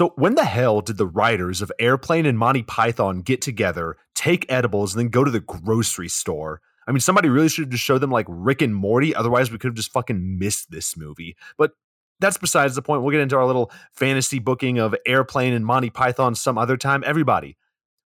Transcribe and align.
So, 0.00 0.14
when 0.16 0.34
the 0.34 0.46
hell 0.46 0.80
did 0.80 0.96
the 0.96 1.06
writers 1.06 1.60
of 1.60 1.70
Airplane 1.78 2.24
and 2.24 2.38
Monty 2.38 2.62
Python 2.62 3.20
get 3.20 3.42
together, 3.42 3.98
take 4.14 4.50
edibles, 4.50 4.94
and 4.94 4.98
then 4.98 5.10
go 5.10 5.24
to 5.24 5.30
the 5.30 5.40
grocery 5.40 6.08
store? 6.08 6.62
I 6.88 6.92
mean, 6.92 7.00
somebody 7.00 7.28
really 7.28 7.50
should 7.50 7.64
have 7.64 7.70
just 7.72 7.84
showed 7.84 7.98
them 7.98 8.10
like 8.10 8.24
Rick 8.26 8.62
and 8.62 8.74
Morty. 8.74 9.14
Otherwise, 9.14 9.52
we 9.52 9.58
could 9.58 9.68
have 9.68 9.74
just 9.74 9.92
fucking 9.92 10.38
missed 10.38 10.70
this 10.70 10.96
movie. 10.96 11.36
But 11.58 11.72
that's 12.18 12.38
besides 12.38 12.74
the 12.74 12.80
point. 12.80 13.02
We'll 13.02 13.10
get 13.10 13.20
into 13.20 13.36
our 13.36 13.44
little 13.44 13.70
fantasy 13.92 14.38
booking 14.38 14.78
of 14.78 14.96
Airplane 15.06 15.52
and 15.52 15.66
Monty 15.66 15.90
Python 15.90 16.34
some 16.34 16.56
other 16.56 16.78
time. 16.78 17.04
Everybody, 17.04 17.58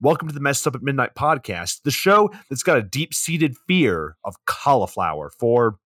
welcome 0.00 0.28
to 0.28 0.34
the 0.34 0.38
Messed 0.38 0.68
Up 0.68 0.76
at 0.76 0.84
Midnight 0.84 1.16
podcast, 1.16 1.82
the 1.82 1.90
show 1.90 2.30
that's 2.48 2.62
got 2.62 2.78
a 2.78 2.82
deep 2.82 3.12
seated 3.12 3.56
fear 3.66 4.14
of 4.22 4.36
cauliflower 4.46 5.32
for 5.40 5.80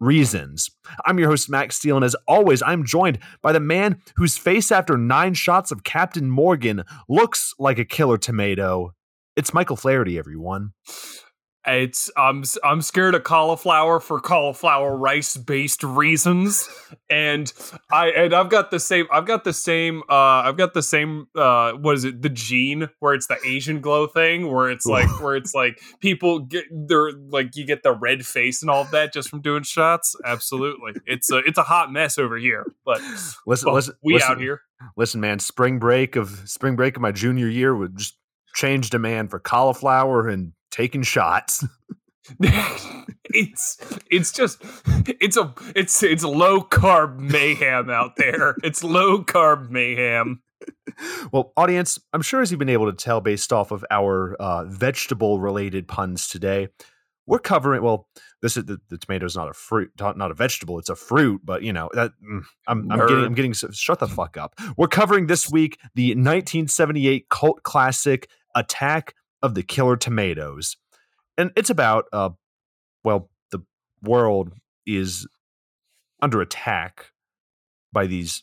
reasons. 0.00 0.70
I'm 1.06 1.18
your 1.18 1.28
host, 1.28 1.48
Max 1.48 1.76
Steele, 1.76 1.96
and 1.96 2.04
as 2.04 2.16
always, 2.26 2.62
I'm 2.62 2.84
joined 2.84 3.18
by 3.42 3.52
the 3.52 3.60
man 3.60 4.00
whose 4.16 4.38
face 4.38 4.72
after 4.72 4.96
nine 4.96 5.34
shots 5.34 5.70
of 5.70 5.84
Captain 5.84 6.30
Morgan 6.30 6.82
looks 7.08 7.54
like 7.58 7.78
a 7.78 7.84
killer 7.84 8.18
tomato. 8.18 8.94
It's 9.36 9.54
Michael 9.54 9.76
Flaherty, 9.76 10.18
everyone. 10.18 10.72
It's 11.66 12.10
I'm 12.16 12.42
I'm 12.64 12.80
scared 12.80 13.14
of 13.14 13.24
cauliflower 13.24 14.00
for 14.00 14.18
cauliflower 14.18 14.96
rice 14.96 15.36
based 15.36 15.84
reasons, 15.84 16.66
and 17.10 17.52
I 17.92 18.08
and 18.08 18.34
I've 18.34 18.48
got 18.48 18.70
the 18.70 18.80
same 18.80 19.06
I've 19.12 19.26
got 19.26 19.44
the 19.44 19.52
same 19.52 20.02
uh 20.08 20.14
I've 20.14 20.56
got 20.56 20.72
the 20.72 20.82
same 20.82 21.26
uh 21.36 21.72
what 21.72 21.96
is 21.96 22.04
it 22.04 22.22
the 22.22 22.30
gene 22.30 22.88
where 23.00 23.12
it's 23.12 23.26
the 23.26 23.36
Asian 23.44 23.82
glow 23.82 24.06
thing 24.06 24.50
where 24.50 24.70
it's 24.70 24.86
like 24.86 25.20
where 25.20 25.36
it's 25.36 25.54
like 25.54 25.78
people 26.00 26.38
get 26.38 26.64
they're 26.70 27.12
like 27.28 27.54
you 27.54 27.66
get 27.66 27.82
the 27.82 27.92
red 27.92 28.24
face 28.24 28.62
and 28.62 28.70
all 28.70 28.80
of 28.80 28.90
that 28.92 29.12
just 29.12 29.28
from 29.28 29.42
doing 29.42 29.62
shots. 29.62 30.16
Absolutely, 30.24 30.94
it's 31.04 31.30
a 31.30 31.38
it's 31.38 31.58
a 31.58 31.64
hot 31.64 31.92
mess 31.92 32.16
over 32.16 32.38
here, 32.38 32.64
but 32.86 33.02
listen, 33.46 33.70
listen, 33.74 33.94
we 34.02 34.14
listen, 34.14 34.30
out 34.30 34.40
here. 34.40 34.62
Listen, 34.96 35.20
man, 35.20 35.38
spring 35.38 35.78
break 35.78 36.16
of 36.16 36.40
spring 36.48 36.74
break 36.74 36.96
of 36.96 37.02
my 37.02 37.12
junior 37.12 37.48
year 37.48 37.76
would 37.76 37.98
just 37.98 38.16
change 38.54 38.88
demand 38.88 39.28
for 39.28 39.38
cauliflower 39.38 40.26
and 40.26 40.52
taking 40.70 41.02
shots. 41.02 41.64
it's 43.24 43.78
it's 44.10 44.32
just 44.32 44.62
it's 45.20 45.36
a 45.36 45.52
it's 45.74 46.02
it's 46.02 46.24
low 46.24 46.60
carb 46.62 47.18
mayhem 47.18 47.90
out 47.90 48.16
there. 48.16 48.56
It's 48.62 48.84
low 48.84 49.22
carb 49.22 49.70
mayhem. 49.70 50.42
Well, 51.32 51.52
audience, 51.56 51.98
I'm 52.12 52.22
sure 52.22 52.42
as 52.42 52.50
you've 52.50 52.58
been 52.58 52.68
able 52.68 52.90
to 52.90 52.96
tell 52.96 53.20
based 53.20 53.52
off 53.52 53.70
of 53.70 53.84
our 53.90 54.34
uh, 54.34 54.64
vegetable 54.66 55.40
related 55.40 55.88
puns 55.88 56.28
today, 56.28 56.68
we're 57.26 57.38
covering. 57.38 57.82
Well, 57.82 58.08
this 58.42 58.56
is 58.56 58.64
the, 58.64 58.80
the 58.88 58.98
tomato 58.98 59.24
is 59.24 59.36
not 59.36 59.48
a 59.48 59.54
fruit, 59.54 59.90
not 59.98 60.30
a 60.30 60.34
vegetable. 60.34 60.78
It's 60.78 60.90
a 60.90 60.96
fruit, 60.96 61.40
but 61.44 61.62
you 61.62 61.72
know 61.72 61.88
that 61.94 62.12
mm, 62.22 62.42
I'm, 62.66 62.90
I'm 62.90 62.98
getting 63.06 63.24
I'm 63.24 63.34
getting 63.34 63.52
shut 63.52 63.98
the 63.98 64.08
fuck 64.08 64.36
up. 64.36 64.54
We're 64.76 64.88
covering 64.88 65.26
this 65.26 65.50
week 65.50 65.78
the 65.94 66.10
1978 66.10 67.28
cult 67.28 67.62
classic 67.62 68.28
Attack 68.56 69.14
of 69.42 69.54
the 69.54 69.62
Killer 69.62 69.96
Tomatoes, 69.96 70.76
and 71.36 71.50
it's 71.56 71.70
about 71.70 72.06
uh, 72.12 72.30
well, 73.04 73.30
the 73.50 73.60
world 74.02 74.52
is 74.86 75.26
under 76.22 76.40
attack 76.40 77.06
by 77.92 78.06
these 78.06 78.42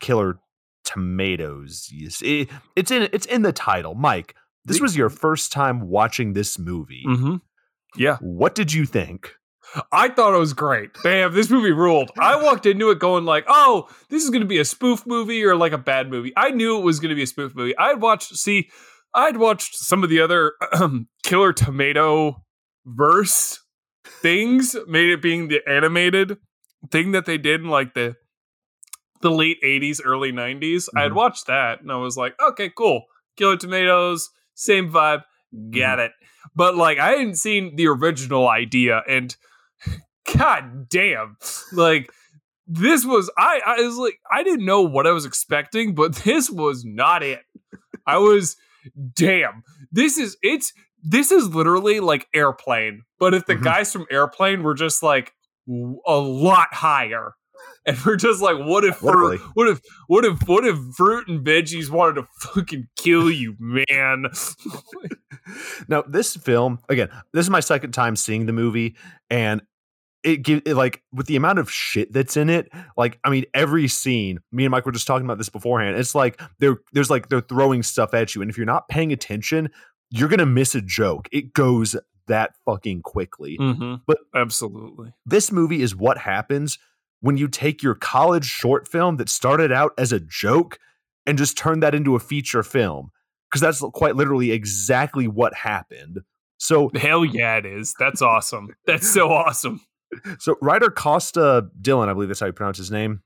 killer 0.00 0.38
tomatoes. 0.84 1.88
It, 1.92 2.48
it's 2.76 2.90
in 2.90 3.08
it's 3.12 3.26
in 3.26 3.42
the 3.42 3.52
title, 3.52 3.94
Mike. 3.94 4.34
This 4.64 4.80
was 4.80 4.96
your 4.96 5.08
first 5.08 5.50
time 5.50 5.88
watching 5.88 6.34
this 6.34 6.58
movie. 6.58 7.04
Mm-hmm. 7.06 7.36
Yeah. 7.96 8.18
What 8.20 8.54
did 8.54 8.72
you 8.72 8.84
think? 8.84 9.32
I 9.92 10.08
thought 10.08 10.34
it 10.34 10.38
was 10.38 10.54
great. 10.54 10.90
Damn, 11.02 11.34
this 11.34 11.50
movie 11.50 11.72
ruled. 11.72 12.10
I 12.18 12.42
walked 12.42 12.64
into 12.64 12.90
it 12.90 12.98
going 12.98 13.24
like, 13.24 13.44
"Oh, 13.48 13.88
this 14.08 14.24
is 14.24 14.30
going 14.30 14.40
to 14.40 14.46
be 14.46 14.58
a 14.58 14.64
spoof 14.64 15.06
movie 15.06 15.44
or 15.44 15.56
like 15.56 15.72
a 15.72 15.78
bad 15.78 16.10
movie." 16.10 16.32
I 16.36 16.50
knew 16.50 16.78
it 16.78 16.84
was 16.84 17.00
going 17.00 17.10
to 17.10 17.14
be 17.14 17.22
a 17.22 17.26
spoof 17.26 17.54
movie. 17.54 17.76
I'd 17.76 18.00
watched 18.00 18.34
see 18.36 18.70
I'd 19.14 19.36
watched 19.36 19.76
some 19.76 20.02
of 20.02 20.10
the 20.10 20.20
other 20.20 20.54
Killer 21.22 21.52
Tomato 21.52 22.44
verse 22.84 23.60
things, 24.22 24.76
made 24.86 25.10
it 25.10 25.22
being 25.22 25.48
the 25.48 25.60
animated 25.68 26.38
thing 26.90 27.12
that 27.12 27.26
they 27.26 27.38
did 27.38 27.60
in 27.60 27.68
like 27.68 27.94
the 27.94 28.16
the 29.20 29.30
late 29.30 29.60
80s, 29.64 30.00
early 30.04 30.32
90s. 30.32 30.60
Mm-hmm. 30.60 30.98
I 30.98 31.02
had 31.02 31.12
watched 31.12 31.48
that 31.48 31.80
and 31.80 31.90
I 31.90 31.96
was 31.96 32.16
like, 32.16 32.34
okay, 32.40 32.70
cool. 32.76 33.02
Killer 33.36 33.56
Tomatoes, 33.56 34.30
same 34.54 34.90
vibe, 34.92 35.22
got 35.52 35.98
mm-hmm. 35.98 36.00
it. 36.00 36.12
But 36.54 36.76
like 36.76 36.98
I 36.98 37.10
hadn't 37.10 37.36
seen 37.36 37.76
the 37.76 37.88
original 37.88 38.48
idea 38.48 39.02
and 39.08 39.34
god 40.36 40.88
damn, 40.88 41.36
like 41.72 42.10
this 42.66 43.04
was 43.04 43.30
I 43.36 43.60
I 43.64 43.80
was 43.80 43.96
like 43.96 44.18
I 44.30 44.42
didn't 44.42 44.64
know 44.64 44.82
what 44.82 45.06
I 45.06 45.12
was 45.12 45.24
expecting, 45.24 45.94
but 45.94 46.14
this 46.24 46.50
was 46.50 46.84
not 46.84 47.22
it. 47.22 47.42
I 48.06 48.18
was 48.18 48.56
damn, 49.14 49.62
this 49.92 50.18
is 50.18 50.36
it's 50.42 50.72
this 51.02 51.30
is 51.30 51.54
literally 51.54 52.00
like 52.00 52.26
airplane. 52.34 53.02
But 53.18 53.34
if 53.34 53.46
the 53.46 53.54
mm-hmm. 53.54 53.64
guys 53.64 53.92
from 53.92 54.06
airplane 54.10 54.62
were 54.62 54.74
just 54.74 55.02
like 55.02 55.32
a 56.06 56.16
lot 56.16 56.68
higher. 56.72 57.34
And 57.86 57.98
we're 58.04 58.16
just 58.16 58.42
like, 58.42 58.56
what 58.58 58.84
if, 58.84 58.96
fruit, 58.96 59.40
what 59.54 59.68
if, 59.68 59.80
what 60.06 60.24
if, 60.24 60.46
what 60.46 60.64
if 60.64 60.76
fruit 60.94 61.26
and 61.26 61.44
veggies 61.44 61.90
wanted 61.90 62.20
to 62.20 62.26
fucking 62.40 62.86
kill 62.96 63.30
you, 63.30 63.56
man? 63.58 64.26
now, 65.88 66.02
this 66.02 66.36
film, 66.36 66.80
again, 66.88 67.08
this 67.32 67.46
is 67.46 67.50
my 67.50 67.60
second 67.60 67.92
time 67.92 68.14
seeing 68.14 68.46
the 68.46 68.52
movie, 68.52 68.96
and 69.30 69.62
it 70.24 70.38
gives 70.38 70.66
like 70.66 71.02
with 71.12 71.26
the 71.26 71.36
amount 71.36 71.58
of 71.58 71.70
shit 71.70 72.12
that's 72.12 72.36
in 72.36 72.50
it 72.50 72.68
like 72.96 73.18
i 73.24 73.30
mean 73.30 73.44
every 73.54 73.86
scene 73.86 74.40
me 74.50 74.64
and 74.64 74.72
mike 74.72 74.84
were 74.84 74.92
just 74.92 75.06
talking 75.06 75.24
about 75.24 75.38
this 75.38 75.48
beforehand 75.48 75.96
it's 75.96 76.14
like 76.14 76.40
they're 76.58 76.78
there's 76.92 77.10
like 77.10 77.28
they're 77.28 77.40
throwing 77.40 77.82
stuff 77.82 78.14
at 78.14 78.34
you 78.34 78.42
and 78.42 78.50
if 78.50 78.56
you're 78.56 78.66
not 78.66 78.88
paying 78.88 79.12
attention 79.12 79.70
you're 80.10 80.28
gonna 80.28 80.46
miss 80.46 80.74
a 80.74 80.80
joke. 80.80 81.28
It 81.32 81.52
goes 81.52 81.96
that 82.26 82.54
fucking 82.64 83.02
quickly. 83.02 83.56
Mm-hmm. 83.58 83.96
but 84.06 84.18
absolutely. 84.34 85.14
this 85.24 85.50
movie 85.50 85.80
is 85.80 85.96
what 85.96 86.18
happens 86.18 86.78
when 87.20 87.38
you 87.38 87.48
take 87.48 87.82
your 87.82 87.94
college 87.94 88.44
short 88.44 88.86
film 88.86 89.16
that 89.16 89.28
started 89.28 89.72
out 89.72 89.92
as 89.98 90.12
a 90.12 90.20
joke 90.20 90.78
and 91.26 91.38
just 91.38 91.56
turn 91.56 91.80
that 91.80 91.94
into 91.94 92.14
a 92.14 92.20
feature 92.20 92.62
film 92.62 93.10
because 93.50 93.60
that's 93.60 93.80
quite 93.94 94.14
literally 94.14 94.52
exactly 94.52 95.26
what 95.26 95.54
happened. 95.54 96.20
So 96.58 96.90
hell 96.94 97.24
yeah 97.24 97.56
it 97.56 97.66
is. 97.66 97.94
That's 97.98 98.20
awesome. 98.20 98.74
That's 98.86 99.10
so 99.10 99.30
awesome 99.30 99.80
so 100.38 100.56
writer 100.60 100.90
Costa 100.90 101.68
Dillon, 101.80 102.08
I 102.08 102.12
believe 102.12 102.28
that's 102.28 102.40
how 102.40 102.46
you 102.46 102.52
pronounce 102.52 102.78
his 102.78 102.90
name, 102.90 103.22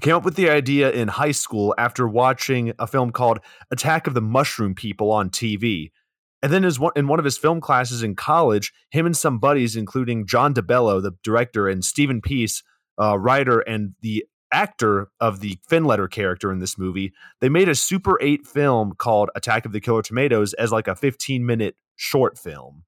came 0.00 0.14
up 0.14 0.24
with 0.24 0.36
the 0.36 0.50
idea 0.50 0.90
in 0.90 1.08
high 1.08 1.32
school 1.32 1.74
after 1.78 2.06
watching 2.06 2.72
a 2.78 2.86
film 2.86 3.10
called 3.10 3.40
Attack 3.70 4.06
of 4.06 4.14
the 4.14 4.20
Mushroom 4.20 4.74
People 4.74 5.10
on 5.10 5.30
TV. 5.30 5.90
And 6.42 6.52
then 6.52 6.64
in 6.64 7.08
one 7.08 7.18
of 7.18 7.24
his 7.24 7.38
film 7.38 7.60
classes 7.60 8.02
in 8.02 8.14
college, 8.14 8.72
him 8.90 9.06
and 9.06 9.16
some 9.16 9.38
buddies, 9.38 9.74
including 9.74 10.26
John 10.26 10.54
DeBello, 10.54 11.02
the 11.02 11.12
director, 11.22 11.68
and 11.68 11.84
Stephen 11.84 12.20
Peace, 12.20 12.62
uh, 13.00 13.18
writer 13.18 13.60
and 13.60 13.94
the 14.00 14.24
actor 14.52 15.08
of 15.20 15.40
the 15.40 15.58
Finletter 15.68 16.10
character 16.10 16.52
in 16.52 16.60
this 16.60 16.78
movie, 16.78 17.12
they 17.40 17.48
made 17.48 17.68
a 17.68 17.74
Super 17.74 18.18
8 18.20 18.46
film 18.46 18.92
called 18.96 19.30
Attack 19.34 19.66
of 19.66 19.72
the 19.72 19.80
Killer 19.80 20.02
Tomatoes 20.02 20.54
as 20.54 20.72
like 20.72 20.88
a 20.88 20.94
15 20.94 21.44
minute 21.44 21.76
short 21.96 22.38
film. 22.38 22.84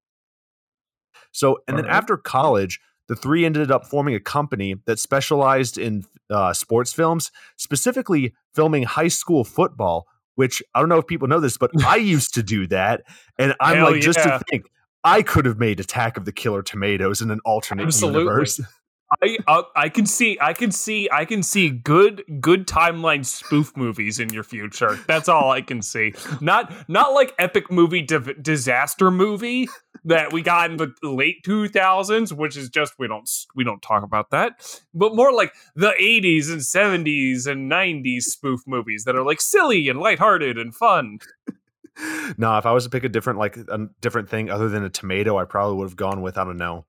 So, 1.32 1.58
and 1.66 1.76
All 1.76 1.82
then 1.82 1.90
right. 1.90 1.96
after 1.96 2.16
college, 2.16 2.80
the 3.08 3.16
three 3.16 3.44
ended 3.44 3.70
up 3.70 3.86
forming 3.86 4.14
a 4.14 4.20
company 4.20 4.76
that 4.86 4.98
specialized 4.98 5.78
in 5.78 6.04
uh, 6.30 6.52
sports 6.52 6.92
films, 6.92 7.32
specifically 7.56 8.34
filming 8.54 8.84
high 8.84 9.08
school 9.08 9.44
football. 9.44 10.06
Which 10.36 10.62
I 10.72 10.78
don't 10.78 10.88
know 10.88 10.98
if 10.98 11.06
people 11.08 11.26
know 11.26 11.40
this, 11.40 11.58
but 11.58 11.72
I 11.84 11.96
used 11.96 12.34
to 12.34 12.44
do 12.44 12.68
that, 12.68 13.02
and 13.38 13.54
I'm 13.60 13.78
Hell 13.78 13.92
like, 13.92 14.00
just 14.00 14.20
to 14.20 14.40
think, 14.48 14.70
I 15.02 15.22
could 15.22 15.46
have 15.46 15.58
made 15.58 15.80
Attack 15.80 16.16
of 16.16 16.26
the 16.26 16.32
Killer 16.32 16.62
Tomatoes 16.62 17.20
in 17.20 17.32
an 17.32 17.40
alternate 17.44 17.86
Absolutely. 17.86 18.20
universe. 18.20 18.60
I 19.22 19.38
uh, 19.46 19.62
I 19.74 19.88
can 19.88 20.04
see 20.04 20.36
I 20.40 20.52
can 20.52 20.70
see 20.70 21.08
I 21.10 21.24
can 21.24 21.42
see 21.42 21.70
good 21.70 22.22
good 22.40 22.66
timeline 22.66 23.24
spoof 23.24 23.74
movies 23.74 24.18
in 24.18 24.28
your 24.30 24.42
future. 24.42 24.98
That's 25.06 25.30
all 25.30 25.50
I 25.50 25.62
can 25.62 25.80
see. 25.80 26.12
Not 26.40 26.72
not 26.88 27.14
like 27.14 27.34
epic 27.38 27.70
movie 27.70 28.02
di- 28.02 28.34
disaster 28.40 29.10
movie 29.10 29.68
that 30.08 30.32
we 30.32 30.42
got 30.42 30.70
in 30.70 30.76
the 30.76 30.92
late 31.02 31.44
2000s, 31.44 32.32
which 32.32 32.56
is 32.56 32.68
just 32.68 32.94
we 32.98 33.06
don't 33.06 33.28
we 33.54 33.64
don't 33.64 33.82
talk 33.82 34.02
about 34.02 34.30
that, 34.30 34.80
but 34.92 35.14
more 35.14 35.32
like 35.32 35.54
the 35.74 35.92
80s 36.00 36.50
and 36.50 36.60
70s 36.60 37.46
and 37.46 37.70
90s 37.70 38.22
spoof 38.22 38.60
movies 38.66 39.04
that 39.04 39.16
are 39.16 39.24
like 39.24 39.40
silly 39.40 39.88
and 39.88 40.00
lighthearted 40.00 40.58
and 40.58 40.74
fun. 40.74 41.18
no, 42.38 42.58
if 42.58 42.66
I 42.66 42.72
was 42.72 42.84
to 42.84 42.90
pick 42.90 43.04
a 43.04 43.08
different 43.08 43.38
like 43.38 43.56
a 43.56 43.88
different 44.00 44.28
thing 44.28 44.50
other 44.50 44.68
than 44.68 44.82
a 44.82 44.90
tomato, 44.90 45.38
I 45.38 45.44
probably 45.44 45.76
would 45.76 45.88
have 45.88 45.96
gone 45.96 46.22
with 46.22 46.36
I 46.38 46.44
don't 46.44 46.56
know 46.56 46.86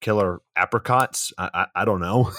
killer 0.00 0.42
apricots. 0.54 1.32
I, 1.38 1.50
I, 1.54 1.66
I 1.82 1.84
don't 1.86 2.00
know. 2.00 2.30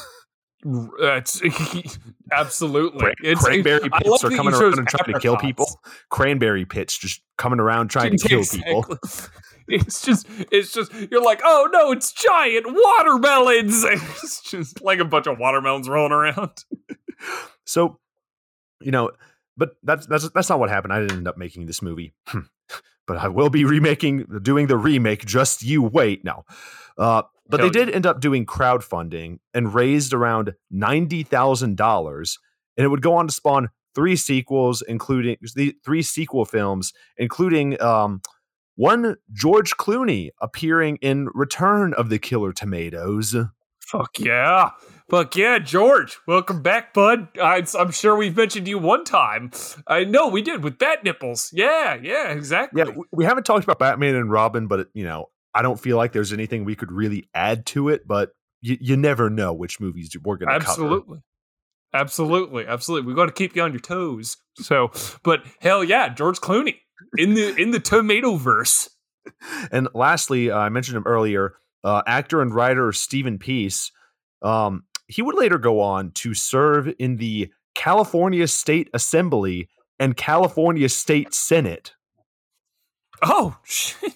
Uh, 0.66 1.18
it's 1.18 1.42
absolutely. 2.32 3.00
Cran- 3.00 3.16
it's, 3.24 3.44
cranberry 3.44 3.90
pits 3.90 4.24
are 4.24 4.30
coming 4.30 4.54
around 4.54 4.80
and 4.80 4.88
trying 4.88 5.14
to 5.14 5.20
kill 5.20 5.38
people. 5.38 5.82
Cranberry 6.10 6.66
pits 6.66 6.98
just 6.98 7.22
coming 7.38 7.60
around 7.60 7.90
trying 7.90 8.18
to 8.18 8.28
kill 8.28 8.44
people. 8.44 8.86
It's 9.68 10.02
just, 10.04 10.28
it's 10.52 10.72
just, 10.72 10.94
you're 10.94 11.24
like, 11.24 11.42
oh 11.44 11.68
no, 11.72 11.92
it's 11.92 12.12
giant 12.12 12.66
watermelons. 12.68 13.84
It's 14.24 14.42
just 14.42 14.82
like 14.82 15.00
a 15.00 15.06
bunch 15.06 15.28
of 15.28 15.40
watermelons 15.40 15.90
rolling 15.90 16.12
around. 16.12 16.64
So 17.66 18.00
you 18.82 18.92
know, 18.92 19.12
but 19.58 19.72
that's 19.84 20.06
that's 20.06 20.30
that's 20.30 20.50
not 20.50 20.60
what 20.60 20.70
happened. 20.70 20.94
I 20.94 21.00
didn't 21.02 21.18
end 21.18 21.28
up 21.28 21.38
making 21.38 21.66
this 21.66 21.82
movie, 21.82 22.14
but 23.08 23.18
I 23.18 23.28
will 23.28 23.50
be 23.50 23.66
remaking, 23.66 24.26
doing 24.42 24.68
the 24.68 24.78
remake. 24.78 25.26
Just 25.26 25.64
you 25.64 25.82
wait. 25.82 26.24
No, 26.24 26.46
uh, 26.98 27.24
but 27.48 27.60
Hell 27.60 27.70
they 27.70 27.80
did 27.86 27.90
end 27.90 28.06
up 28.06 28.20
doing 28.20 28.46
crowdfunding 28.46 29.40
and 29.54 29.74
raised 29.74 30.14
around 30.14 30.54
ninety 30.70 31.24
thousand 31.24 31.78
dollars, 31.78 32.38
and 32.78 32.86
it 32.86 32.90
would 32.90 33.02
go 33.02 33.16
on 33.16 33.28
to 33.28 33.34
spawn 33.34 33.70
three 33.94 34.16
sequels, 34.16 34.84
including 34.88 35.38
the 35.56 35.74
three 35.84 36.02
sequel 36.02 36.46
films, 36.46 36.94
including 37.18 37.82
um, 37.82 38.22
one 38.76 39.16
George 39.32 39.78
Clooney 39.78 40.30
appearing 40.42 40.98
in 40.98 41.30
Return 41.34 41.94
of 41.94 42.10
the 42.10 42.20
Killer 42.20 42.54
Tomatoes. 42.54 43.36
Fuck 43.80 44.20
yeah. 44.20 44.72
Fuck 45.10 45.36
yeah, 45.36 45.60
George. 45.60 46.18
Welcome 46.28 46.64
back, 46.64 46.94
bud. 46.94 47.28
I, 47.40 47.64
I'm 47.78 47.92
sure 47.92 48.16
we've 48.16 48.36
mentioned 48.36 48.68
you 48.68 48.80
one 48.80 49.04
time. 49.04 49.52
I 49.88 50.04
know 50.04 50.28
we 50.28 50.42
did 50.42 50.64
with 50.64 50.80
Bat 50.80 51.04
Nipples. 51.04 51.52
Yeah, 51.54 51.96
yeah, 52.02 52.32
exactly. 52.32 52.82
Yeah, 52.82 52.96
we 53.12 53.24
haven't 53.24 53.44
talked 53.44 53.64
about 53.64 53.78
Batman 53.78 54.16
and 54.16 54.32
Robin, 54.32 54.68
but 54.68 54.88
you 54.94 55.04
know, 55.04 55.28
I 55.54 55.62
don't 55.62 55.80
feel 55.80 55.98
like 55.98 56.12
there's 56.12 56.34
anything 56.34 56.66
we 56.66 56.76
could 56.76 56.92
really 56.92 57.30
add 57.36 57.68
to 57.68 57.90
it. 57.90 58.08
But 58.08 58.32
you, 58.62 58.78
you 58.82 58.98
never 58.98 59.30
know 59.30 59.54
which 59.54 59.80
movies 59.80 60.10
we're 60.24 60.38
going 60.38 60.50
to 60.50 60.66
cover. 60.66 60.72
absolutely. 60.72 61.20
Absolutely. 61.94 62.66
Absolutely. 62.68 63.08
We've 63.08 63.16
got 63.16 63.28
to 63.28 63.32
keep 63.32 63.56
you 63.56 63.62
on 63.62 63.72
your 63.72 63.80
toes. 63.80 64.38
So, 64.56 64.92
but 65.24 65.46
hell 65.60 65.84
yeah, 65.84 66.10
George 66.10 66.40
Clooney 66.40 66.78
in 67.18 67.34
the 67.34 67.56
in 67.56 67.72
the 67.72 67.80
tomato 67.80 68.36
verse. 68.36 68.90
And 69.72 69.88
lastly, 69.94 70.52
uh, 70.52 70.58
I 70.58 70.70
mentioned 70.70 70.98
him 70.98 71.08
earlier. 71.08 71.56
Uh, 71.84 72.02
actor 72.08 72.42
and 72.42 72.54
writer 72.54 72.92
Stephen 72.92 73.38
Peace. 73.38 73.92
Um, 74.42 74.86
he 75.08 75.22
would 75.22 75.36
later 75.36 75.58
go 75.58 75.82
on 75.82 76.12
to 76.12 76.34
serve 76.34 76.92
in 77.00 77.18
the 77.18 77.52
California 77.76 78.48
State 78.48 78.90
Assembly 78.94 79.70
and 80.00 80.18
California 80.18 80.90
State 80.90 81.34
Senate. 81.34 81.94
Oh 83.22 83.58
shit. 83.64 84.14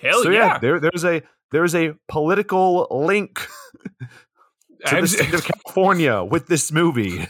Hell 0.00 0.22
so 0.22 0.30
yeah. 0.30 0.38
yeah, 0.38 0.58
there 0.58 0.80
there's 0.80 1.04
a 1.04 1.22
there's 1.52 1.74
a 1.74 1.94
political 2.08 2.88
link 2.90 3.38
to 4.86 5.00
the 5.00 5.06
state 5.06 5.32
of 5.32 5.44
California 5.44 6.24
with 6.24 6.48
this 6.48 6.72
movie. 6.72 7.26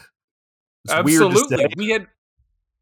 It's 0.84 0.92
Absolutely. 0.92 1.66
We 1.76 1.90
had 1.90 2.06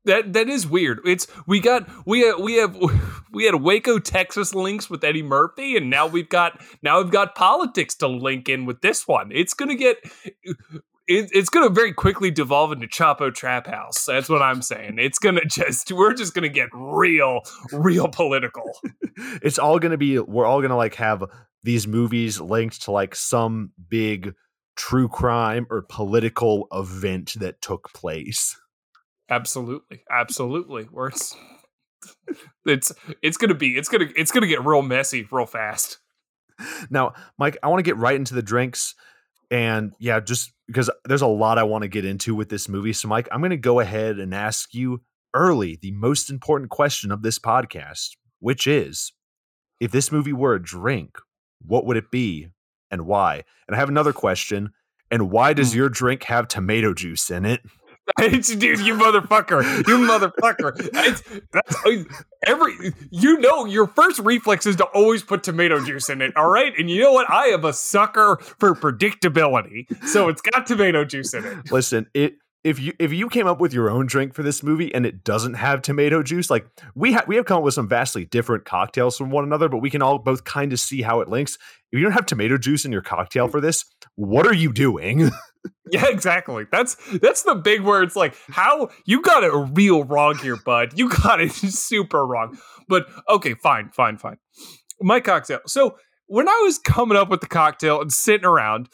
that 0.05 0.33
that 0.33 0.49
is 0.49 0.67
weird. 0.67 1.01
It's 1.05 1.27
we 1.47 1.61
got 1.61 1.89
we 2.07 2.21
have, 2.21 2.41
we 2.41 2.55
have 2.55 2.77
we 3.33 3.45
had 3.45 3.57
Waco, 3.57 3.99
Texas 3.99 4.55
links 4.55 4.89
with 4.89 5.05
Eddie 5.05 5.23
Murphy, 5.23 5.77
and 5.77 5.91
now 5.91 6.07
we've 6.07 6.29
got 6.29 6.61
now 6.83 7.01
we've 7.01 7.13
got 7.13 7.35
politics 7.35 7.95
to 7.97 8.09
link 8.09 8.49
in 8.49 8.67
with 8.67 8.81
this 8.81 9.07
one. 9.07 9.31
It's 9.33 9.55
gonna 9.55 9.75
get 9.75 9.99
it, 11.11 11.29
it's 11.33 11.51
gonna 11.51 11.69
very 11.69 11.93
quickly 11.93 12.31
devolve 12.31 12.73
into 12.73 12.87
Chapo 12.87 13.35
Trap 13.35 13.67
House. 13.67 14.05
That's 14.05 14.29
what 14.29 14.43
I'm 14.43 14.63
saying. 14.63 14.97
It's 14.99 15.19
gonna 15.19 15.45
just 15.45 15.93
we're 15.93 16.15
just 16.15 16.35
gonna 16.35 16.49
get 16.49 16.69
real, 16.73 17.41
real 17.73 18.09
political. 18.09 18.73
it's 19.43 19.59
all 19.59 19.79
gonna 19.79 19.99
be 19.99 20.19
we're 20.19 20.47
all 20.47 20.63
gonna 20.63 20.77
like 20.77 20.95
have 20.95 21.25
these 21.63 21.87
movies 21.87 22.41
linked 22.41 22.83
to 22.83 22.91
like 22.91 23.15
some 23.15 23.73
big 23.89 24.35
true 24.77 25.09
crime 25.09 25.67
or 25.69 25.85
political 25.89 26.67
event 26.73 27.35
that 27.41 27.61
took 27.61 27.93
place. 27.93 28.57
Absolutely, 29.31 30.03
absolutely. 30.11 30.85
Where 30.85 31.09
it's 31.09 31.37
it's 32.67 32.93
it's 33.23 33.37
gonna 33.37 33.55
be 33.55 33.77
it's 33.77 33.89
gonna 33.89 34.09
it's 34.17 34.33
gonna 34.33 34.47
get 34.47 34.65
real 34.65 34.83
messy 34.83 35.27
real 35.31 35.47
fast. 35.47 35.99
Now, 36.91 37.15
Mike, 37.39 37.57
I 37.63 37.69
want 37.69 37.79
to 37.79 37.83
get 37.85 37.97
right 37.97 38.17
into 38.17 38.35
the 38.35 38.43
drinks. 38.43 38.95
And 39.51 39.95
yeah, 39.99 40.21
just 40.21 40.53
because 40.67 40.91
there's 41.07 41.23
a 41.23 41.27
lot 41.27 41.59
I 41.59 41.63
want 41.63 41.83
to 41.83 41.89
get 41.89 42.05
into 42.05 42.35
with 42.35 42.51
this 42.51 42.69
movie. 42.69 42.93
So, 42.93 43.09
Mike, 43.09 43.29
I'm 43.33 43.41
going 43.41 43.51
to 43.51 43.57
go 43.57 43.81
ahead 43.81 44.19
and 44.19 44.35
ask 44.35 44.75
you 44.75 45.01
early 45.35 45.79
the 45.81 45.91
most 45.93 46.31
important 46.31 46.71
question 46.71 47.11
of 47.11 47.23
this 47.23 47.39
podcast, 47.39 48.11
which 48.41 48.67
is 48.67 49.13
if 49.81 49.91
this 49.91 50.13
movie 50.13 50.33
were 50.35 50.55
a 50.55 50.63
drink, 50.63 51.19
what 51.67 51.87
would 51.87 51.97
it 51.97 52.11
be 52.11 52.49
and 52.91 53.07
why? 53.07 53.43
And 53.67 53.75
I 53.75 53.79
have 53.79 53.89
another 53.89 54.13
question. 54.13 54.71
And 55.11 55.31
why 55.31 55.53
does 55.55 55.73
Hmm. 55.73 55.79
your 55.79 55.89
drink 55.89 56.25
have 56.25 56.47
tomato 56.47 56.95
juice 56.95 57.31
in 57.31 57.45
it? 57.45 57.63
Dude, 58.19 58.81
you 58.81 58.95
motherfucker, 58.95 59.63
you 59.87 59.99
motherfucker. 59.99 60.73
It's, 60.93 61.23
that's 61.53 61.77
every 62.45 62.93
you 63.11 63.39
know 63.39 63.65
your 63.65 63.87
first 63.87 64.21
reflex 64.21 64.67
is 64.67 64.77
to 64.77 64.85
always 64.85 65.23
put 65.23 65.43
tomato 65.43 65.85
juice 65.85 66.09
in 66.09 66.21
it. 66.23 66.37
All 66.37 66.49
right, 66.49 66.73
and 66.79 66.91
you 66.91 67.01
know 67.03 67.13
what? 67.13 67.31
I 67.31 67.47
am 67.47 67.65
a 67.65 67.73
sucker 67.73 68.39
for 68.59 68.75
predictability, 68.75 69.87
so 70.07 70.29
it's 70.29 70.43
got 70.43 70.67
tomato 70.67 71.05
juice 71.05 71.35
in 71.35 71.45
it. 71.45 71.73
Listen, 71.73 72.07
it 72.15 72.35
if 72.63 72.79
you 72.79 72.93
if 72.99 73.13
you 73.13 73.29
came 73.29 73.47
up 73.47 73.61
with 73.61 73.73
your 73.73 73.91
own 73.91 74.07
drink 74.07 74.35
for 74.35 74.43
this 74.43 74.63
movie 74.63 74.95
and 74.95 75.07
it 75.07 75.25
doesn't 75.25 75.55
have 75.55 75.81
tomato 75.81 76.23
juice, 76.23 76.51
like 76.51 76.67
we 76.95 77.13
have 77.13 77.27
we 77.27 77.37
have 77.37 77.47
come 77.47 77.59
up 77.59 77.63
with 77.63 77.75
some 77.75 77.89
vastly 77.89 78.25
different 78.27 78.65
cocktails 78.65 79.17
from 79.17 79.31
one 79.31 79.45
another, 79.45 79.69
but 79.69 79.79
we 79.79 79.91
can 79.91 80.03
all 80.03 80.19
both 80.19 80.45
kind 80.45 80.73
of 80.73 80.81
see 80.81 81.03
how 81.03 81.21
it 81.21 81.29
links. 81.29 81.57
If 81.93 81.99
you 81.99 82.03
don't 82.03 82.13
have 82.13 82.27
tomato 82.27 82.59
juice 82.59 82.85
in 82.85 82.93
your 82.93 83.03
cocktail 83.03 83.49
for 83.49 83.61
this, 83.61 83.85
what 84.17 84.47
are 84.47 84.55
you 84.55 84.73
doing? 84.73 85.31
Yeah, 85.91 86.07
exactly. 86.09 86.67
That's 86.71 86.97
that's 87.19 87.43
the 87.43 87.55
big 87.55 87.83
word. 87.83 88.05
It's 88.05 88.17
like 88.17 88.35
how 88.49 88.91
you 89.07 89.21
got 89.23 89.45
it 89.45 89.53
real 89.73 90.05
wrong 90.05 90.39
here, 90.39 90.57
bud. 90.57 90.97
You 90.99 91.09
got 91.09 91.41
it 91.41 91.53
super 91.53 92.25
wrong. 92.25 92.59
But 92.89 93.09
okay, 93.29 93.55
fine, 93.55 93.91
fine, 93.91 94.17
fine. 94.17 94.37
My 95.01 95.21
cocktail. 95.21 95.61
So 95.67 95.97
when 96.27 96.49
I 96.49 96.61
was 96.65 96.79
coming 96.79 97.17
up 97.17 97.29
with 97.29 97.41
the 97.41 97.49
cocktail 97.49 98.01
and 98.01 98.13
sitting 98.13 98.47
around, 98.47 98.89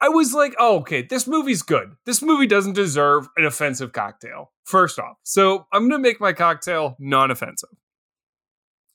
I 0.00 0.08
was 0.08 0.32
like, 0.34 0.54
oh, 0.58 0.78
okay, 0.80 1.02
this 1.02 1.26
movie's 1.26 1.62
good. 1.62 1.92
This 2.06 2.22
movie 2.22 2.46
doesn't 2.46 2.72
deserve 2.72 3.28
an 3.36 3.44
offensive 3.44 3.92
cocktail, 3.92 4.50
first 4.64 4.98
off. 4.98 5.18
So 5.22 5.66
I'm 5.72 5.88
going 5.88 6.02
to 6.02 6.08
make 6.08 6.20
my 6.20 6.32
cocktail 6.32 6.96
non 6.98 7.30
offensive. 7.30 7.68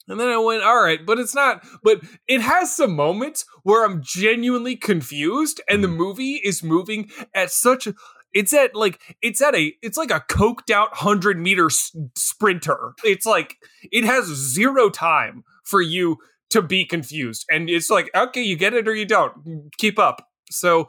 And 0.08 0.20
then 0.20 0.28
I 0.28 0.38
went, 0.38 0.62
all 0.62 0.80
right, 0.80 1.04
but 1.04 1.18
it's 1.18 1.34
not, 1.34 1.66
but 1.82 2.00
it 2.28 2.40
has 2.40 2.74
some 2.74 2.94
moments 2.94 3.44
where 3.64 3.84
I'm 3.84 4.02
genuinely 4.02 4.76
confused 4.76 5.60
and 5.68 5.82
the 5.82 5.88
mm. 5.88 5.96
movie 5.96 6.40
is 6.44 6.62
moving 6.62 7.10
at 7.34 7.50
such 7.50 7.88
a, 7.88 7.94
it's 8.32 8.52
at 8.52 8.74
like, 8.74 9.00
it's 9.20 9.42
at 9.42 9.54
a, 9.54 9.72
it's 9.82 9.96
like 9.96 10.10
a 10.10 10.24
coked 10.28 10.70
out 10.70 10.90
100 10.90 11.38
meter 11.38 11.66
s- 11.66 11.96
sprinter. 12.14 12.94
It's 13.02 13.26
like, 13.26 13.56
it 13.90 14.04
has 14.04 14.26
zero 14.26 14.90
time 14.90 15.42
for 15.64 15.80
you 15.80 16.18
to 16.50 16.62
be 16.62 16.84
confused. 16.84 17.44
And 17.50 17.68
it's 17.68 17.90
like, 17.90 18.08
okay, 18.14 18.42
you 18.42 18.56
get 18.56 18.74
it 18.74 18.86
or 18.86 18.94
you 18.94 19.06
don't. 19.06 19.72
Keep 19.78 19.98
up. 19.98 20.28
So 20.50 20.88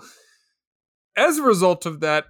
as 1.15 1.39
a 1.39 1.43
result 1.43 1.86
of 1.86 2.01
that, 2.01 2.25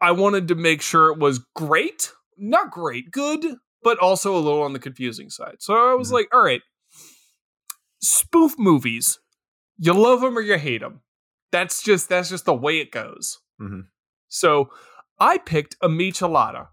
I 0.00 0.12
wanted 0.12 0.48
to 0.48 0.54
make 0.54 0.80
sure 0.80 1.12
it 1.12 1.18
was 1.18 1.44
great, 1.56 2.12
not 2.36 2.70
great, 2.70 3.10
good, 3.10 3.44
but 3.82 3.98
also 3.98 4.34
a 4.36 4.38
little 4.40 4.62
on 4.62 4.72
the 4.72 4.78
confusing 4.78 5.30
side. 5.30 5.56
So 5.60 5.74
I 5.74 5.94
was 5.94 6.10
Mhm. 6.10 6.14
like, 6.14 6.28
all 6.34 6.42
right, 6.42 6.62
spoof 8.00 8.58
movies, 8.58 9.18
you 9.78 9.92
love 9.92 10.20
them 10.20 10.36
or 10.36 10.40
you 10.40 10.58
hate 10.58 10.80
them. 10.80 11.00
That's 11.50 11.82
just 11.82 12.08
that's 12.08 12.28
just 12.28 12.44
the 12.44 12.54
way 12.54 12.78
it 12.80 12.90
goes. 12.92 13.38
Mhm. 13.60 13.88
So 14.28 14.70
I 15.18 15.38
picked 15.38 15.76
a 15.80 15.88
michelada 15.88 16.68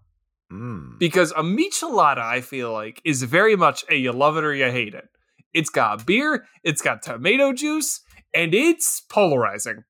Mm. 0.52 0.98
because 0.98 1.32
a 1.32 1.42
michelada 1.42 2.18
I 2.18 2.40
feel 2.40 2.72
like 2.72 3.00
is 3.04 3.22
very 3.24 3.56
much 3.56 3.84
a 3.88 3.96
you 3.96 4.12
love 4.12 4.36
it 4.36 4.44
or 4.44 4.54
you 4.54 4.70
hate 4.70 4.94
it. 4.94 5.08
It's 5.52 5.70
got 5.70 6.06
beer, 6.06 6.46
it's 6.62 6.82
got 6.82 7.02
tomato 7.02 7.52
juice, 7.52 8.00
and 8.34 8.54
it's 8.54 9.00
polarizing. 9.00 9.84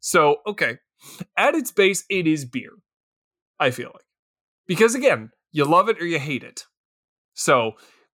So, 0.00 0.36
okay, 0.46 0.78
at 1.36 1.54
its 1.54 1.72
base, 1.72 2.04
it 2.08 2.26
is 2.26 2.44
beer. 2.44 2.70
I 3.58 3.70
feel 3.72 3.90
like 3.92 4.06
because 4.66 4.94
again, 4.94 5.32
you 5.52 5.64
love 5.64 5.88
it 5.88 6.00
or 6.00 6.06
you 6.06 6.18
hate 6.18 6.42
it. 6.42 6.66
So, 7.34 7.72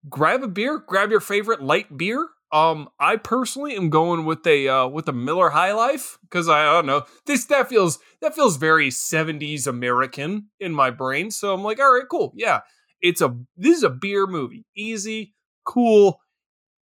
grab 0.09 0.43
a 0.43 0.47
beer, 0.47 0.77
grab 0.79 1.11
your 1.11 1.19
favorite 1.19 1.61
light 1.61 1.97
beer. 1.97 2.27
Um, 2.51 2.89
I 2.99 3.17
personally 3.17 3.75
am 3.75 3.89
going 3.89 4.23
with 4.25 4.45
a 4.47 4.67
uh, 4.67 4.87
with 4.87 5.07
a 5.09 5.13
Miller 5.13 5.49
High 5.49 5.73
Life 5.73 6.19
because 6.21 6.47
I, 6.47 6.61
I 6.61 6.73
don't 6.73 6.85
know 6.85 7.03
this 7.25 7.45
that 7.45 7.67
feels 7.67 7.99
that 8.21 8.35
feels 8.35 8.57
very 8.57 8.89
70s 8.89 9.67
American 9.67 10.49
in 10.59 10.71
my 10.71 10.91
brain. 10.91 11.31
So 11.31 11.53
I'm 11.53 11.63
like, 11.63 11.79
all 11.79 11.93
right, 11.93 12.07
cool, 12.09 12.33
yeah. 12.35 12.61
It's 13.01 13.21
a 13.21 13.35
this 13.57 13.77
is 13.77 13.83
a 13.83 13.89
beer 13.89 14.27
movie, 14.27 14.65
easy, 14.75 15.33
cool. 15.65 16.21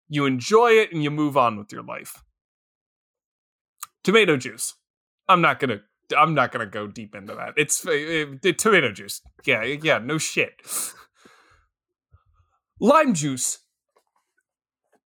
You 0.09 0.27
enjoy 0.27 0.73
it 0.73 0.93
and 0.93 1.03
you 1.03 1.11
move 1.11 1.37
on 1.37 1.57
with 1.57 1.73
your 1.73 1.83
life. 1.83 2.23
Tomato 4.05 4.37
juice. 4.37 4.75
I'm 5.29 5.41
not 5.41 5.61
gonna. 5.61 5.81
I'm 6.17 6.35
not 6.35 6.53
gonna 6.53 6.67
go 6.67 6.87
deep 6.87 7.15
into 7.15 7.35
that. 7.35 7.55
It's 7.57 7.87
uh, 7.87 7.91
uh, 7.91 8.53
tomato 8.59 8.93
juice. 8.93 9.21
Yeah, 9.45 9.63
yeah. 9.63 9.99
No 9.99 10.19
shit. 10.19 10.53
Lime 12.81 13.15
juice. 13.15 13.59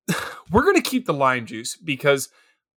We're 0.52 0.66
gonna 0.66 0.82
keep 0.82 1.06
the 1.06 1.14
lime 1.14 1.46
juice 1.46 1.76
because 1.76 2.30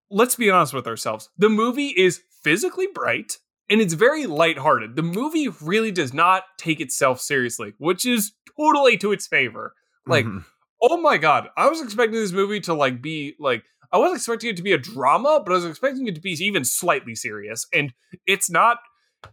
let's 0.09 0.35
be 0.35 0.49
honest 0.49 0.73
with 0.73 0.87
ourselves. 0.87 1.29
The 1.37 1.49
movie 1.49 1.87
is 1.89 2.21
physically 2.43 2.87
bright 2.93 3.37
and 3.69 3.81
it's 3.81 3.93
very 3.93 4.25
lighthearted. 4.25 4.95
The 4.95 5.03
movie 5.03 5.49
really 5.61 5.91
does 5.91 6.13
not 6.13 6.43
take 6.57 6.79
itself 6.79 7.19
seriously, 7.19 7.73
which 7.77 8.05
is 8.05 8.31
totally 8.57 8.97
to 8.97 9.11
its 9.11 9.27
favor. 9.27 9.73
Like, 10.05 10.25
Mhm. 10.25 10.45
oh 10.81 10.97
my 10.97 11.17
god, 11.17 11.49
I 11.57 11.67
was 11.67 11.81
expecting 11.81 12.19
this 12.19 12.31
movie 12.31 12.61
to 12.61 12.73
like 12.73 13.01
be 13.01 13.35
like 13.39 13.65
I 13.91 13.97
wasn't 13.97 14.17
expecting 14.17 14.49
it 14.49 14.57
to 14.57 14.63
be 14.63 14.73
a 14.73 14.77
drama, 14.77 15.41
but 15.43 15.51
I 15.51 15.55
was 15.55 15.65
expecting 15.65 16.07
it 16.07 16.15
to 16.15 16.21
be 16.21 16.31
even 16.31 16.65
slightly 16.65 17.15
serious, 17.15 17.65
and 17.73 17.93
it's 18.25 18.49
not. 18.49 18.77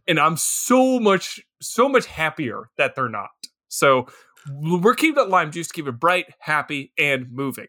and 0.07 0.19
I'm 0.19 0.37
so 0.37 0.99
much 0.99 1.41
so 1.61 1.89
much 1.89 2.07
happier 2.07 2.71
that 2.77 2.95
they're 2.95 3.09
not. 3.09 3.31
So 3.69 4.07
we're 4.51 4.95
keeping 4.95 5.17
that 5.17 5.31
lime 5.31 5.51
juice 5.51 5.69
to 5.69 5.75
keep 5.75 5.89
it 5.89 5.99
bright, 5.99 6.27
happy, 6.39 6.93
and 6.99 7.31
moving. 7.33 7.67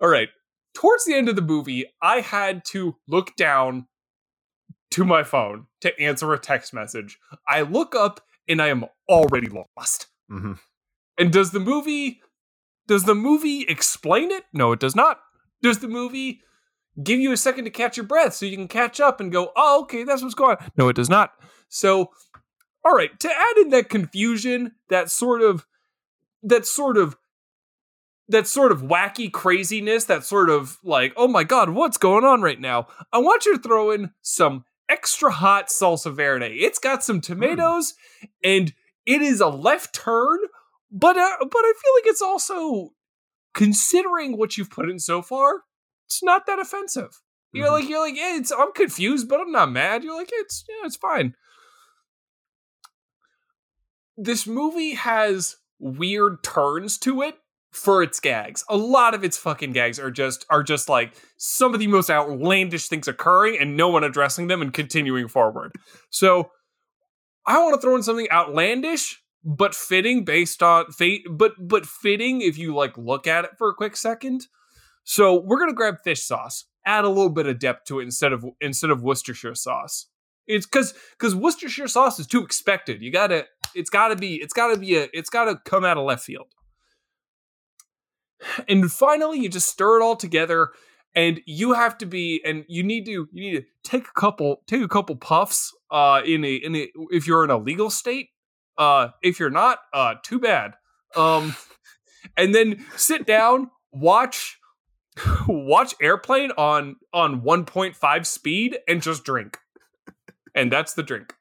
All 0.00 0.08
right. 0.08 0.28
Towards 0.74 1.04
the 1.04 1.14
end 1.14 1.28
of 1.28 1.36
the 1.36 1.42
movie, 1.42 1.84
I 2.00 2.20
had 2.20 2.64
to 2.66 2.96
look 3.06 3.36
down 3.36 3.86
to 4.92 5.04
my 5.04 5.22
phone 5.22 5.66
to 5.82 5.98
answer 6.00 6.32
a 6.32 6.38
text 6.38 6.72
message. 6.72 7.18
I 7.46 7.62
look 7.62 7.94
up 7.94 8.20
and 8.48 8.60
I 8.60 8.68
am 8.68 8.86
already 9.08 9.48
lost. 9.48 10.06
Mm-hmm. 10.30 10.54
And 11.18 11.32
does 11.32 11.50
the 11.50 11.60
movie 11.60 12.20
does 12.88 13.04
the 13.04 13.14
movie 13.14 13.62
explain 13.62 14.30
it? 14.30 14.44
No, 14.52 14.72
it 14.72 14.80
does 14.80 14.96
not. 14.96 15.20
Does 15.62 15.78
the 15.78 15.88
movie 15.88 16.40
give 17.02 17.20
you 17.20 17.32
a 17.32 17.36
second 17.36 17.64
to 17.64 17.70
catch 17.70 17.96
your 17.96 18.06
breath 18.06 18.34
so 18.34 18.46
you 18.46 18.56
can 18.56 18.68
catch 18.68 19.00
up 19.00 19.20
and 19.20 19.32
go, 19.32 19.52
"Oh, 19.56 19.82
okay, 19.82 20.04
that's 20.04 20.22
what's 20.22 20.34
going 20.34 20.56
on." 20.58 20.70
No, 20.76 20.88
it 20.88 20.96
does 20.96 21.08
not. 21.08 21.32
So, 21.68 22.10
all 22.84 22.94
right, 22.94 23.18
to 23.20 23.30
add 23.30 23.56
in 23.58 23.70
that 23.70 23.88
confusion, 23.88 24.72
that 24.88 25.10
sort 25.10 25.42
of 25.42 25.66
that 26.42 26.66
sort 26.66 26.96
of 26.96 27.16
that 28.28 28.46
sort 28.46 28.72
of 28.72 28.82
wacky 28.82 29.30
craziness, 29.30 30.04
that 30.04 30.24
sort 30.24 30.50
of 30.50 30.78
like, 30.82 31.12
"Oh 31.16 31.28
my 31.28 31.44
god, 31.44 31.70
what's 31.70 31.96
going 31.96 32.24
on 32.24 32.42
right 32.42 32.60
now?" 32.60 32.88
I 33.12 33.18
want 33.18 33.46
you 33.46 33.56
to 33.56 33.62
throw 33.62 33.90
in 33.90 34.12
some 34.20 34.64
extra 34.88 35.30
hot 35.30 35.68
salsa 35.68 36.12
verde. 36.12 36.58
It's 36.60 36.78
got 36.78 37.02
some 37.02 37.20
tomatoes 37.20 37.94
mm. 38.22 38.28
and 38.44 38.74
it 39.06 39.22
is 39.22 39.40
a 39.40 39.48
left 39.48 39.94
turn, 39.94 40.38
but 40.90 41.16
uh, 41.16 41.36
but 41.40 41.58
I 41.64 41.72
feel 41.82 41.94
like 41.96 42.06
it's 42.06 42.22
also 42.22 42.92
considering 43.54 44.36
what 44.36 44.56
you've 44.56 44.70
put 44.70 44.90
in 44.90 44.98
so 44.98 45.22
far, 45.22 45.62
it's 46.06 46.22
not 46.22 46.46
that 46.46 46.58
offensive. 46.58 47.20
You're 47.52 47.66
mm-hmm. 47.66 47.74
like 47.74 47.88
you're 47.88 48.00
like 48.00 48.16
yeah, 48.16 48.36
it's 48.36 48.52
I'm 48.52 48.72
confused, 48.72 49.28
but 49.28 49.40
I'm 49.40 49.52
not 49.52 49.70
mad. 49.70 50.04
You're 50.04 50.16
like 50.16 50.30
it's 50.32 50.64
yeah, 50.68 50.86
it's 50.86 50.96
fine. 50.96 51.34
This 54.16 54.46
movie 54.46 54.92
has 54.94 55.56
weird 55.78 56.42
turns 56.42 56.98
to 56.98 57.22
it 57.22 57.36
for 57.72 58.02
its 58.02 58.20
gags. 58.20 58.64
A 58.68 58.76
lot 58.76 59.14
of 59.14 59.24
its 59.24 59.36
fucking 59.36 59.72
gags 59.72 59.98
are 59.98 60.10
just 60.10 60.44
are 60.50 60.62
just 60.62 60.88
like 60.88 61.14
some 61.36 61.74
of 61.74 61.80
the 61.80 61.86
most 61.86 62.10
outlandish 62.10 62.88
things 62.88 63.08
occurring 63.08 63.58
and 63.58 63.76
no 63.76 63.88
one 63.88 64.04
addressing 64.04 64.46
them 64.46 64.62
and 64.62 64.72
continuing 64.72 65.28
forward. 65.28 65.72
So 66.10 66.50
I 67.46 67.58
want 67.58 67.74
to 67.74 67.80
throw 67.80 67.96
in 67.96 68.02
something 68.02 68.28
outlandish 68.30 69.21
but 69.44 69.74
fitting 69.74 70.24
based 70.24 70.62
on 70.62 70.90
fate 70.92 71.26
but 71.30 71.52
but 71.58 71.84
fitting 71.86 72.40
if 72.40 72.56
you 72.56 72.74
like 72.74 72.96
look 72.96 73.26
at 73.26 73.44
it 73.44 73.52
for 73.58 73.68
a 73.68 73.74
quick 73.74 73.96
second. 73.96 74.46
So 75.04 75.40
we're 75.40 75.58
gonna 75.58 75.72
grab 75.72 75.96
fish 76.04 76.22
sauce, 76.22 76.64
add 76.86 77.04
a 77.04 77.08
little 77.08 77.30
bit 77.30 77.46
of 77.46 77.58
depth 77.58 77.86
to 77.86 78.00
it 78.00 78.04
instead 78.04 78.32
of 78.32 78.44
instead 78.60 78.90
of 78.90 79.02
Worcestershire 79.02 79.54
sauce. 79.54 80.06
It's 80.46 80.66
because 80.66 80.94
because 81.18 81.34
Worcestershire 81.34 81.88
sauce 81.88 82.18
is 82.18 82.26
too 82.26 82.42
expected. 82.42 83.02
You 83.02 83.10
gotta 83.10 83.46
it's 83.74 83.90
gotta 83.90 84.16
be 84.16 84.36
it's 84.36 84.52
gotta 84.52 84.78
be 84.78 84.96
a 84.96 85.08
it's 85.12 85.30
gotta 85.30 85.60
come 85.64 85.84
out 85.84 85.98
of 85.98 86.04
left 86.04 86.24
field. 86.24 86.46
And 88.68 88.90
finally, 88.90 89.38
you 89.38 89.48
just 89.48 89.68
stir 89.68 90.00
it 90.00 90.02
all 90.02 90.16
together, 90.16 90.70
and 91.14 91.40
you 91.46 91.74
have 91.74 91.98
to 91.98 92.06
be, 92.06 92.40
and 92.44 92.64
you 92.68 92.82
need 92.82 93.04
to, 93.06 93.28
you 93.32 93.52
need 93.52 93.60
to 93.60 93.64
take 93.84 94.06
a 94.06 94.20
couple, 94.20 94.62
take 94.66 94.82
a 94.82 94.88
couple 94.88 95.16
puffs. 95.16 95.72
Uh, 95.90 96.22
in 96.24 96.44
a, 96.44 96.54
in 96.54 96.74
a, 96.74 96.88
if 97.10 97.26
you're 97.26 97.44
in 97.44 97.50
a 97.50 97.58
legal 97.58 97.90
state, 97.90 98.30
uh, 98.78 99.08
if 99.22 99.38
you're 99.38 99.50
not, 99.50 99.78
uh, 99.92 100.14
too 100.22 100.38
bad. 100.38 100.74
Um, 101.16 101.54
and 102.36 102.54
then 102.54 102.84
sit 102.96 103.26
down, 103.26 103.70
watch, 103.92 104.58
watch 105.46 105.94
airplane 106.00 106.50
on 106.52 106.96
on 107.12 107.42
1.5 107.42 108.26
speed, 108.26 108.78
and 108.88 109.02
just 109.02 109.24
drink. 109.24 109.58
And 110.54 110.70
that's 110.70 110.94
the 110.94 111.02
drink. 111.02 111.34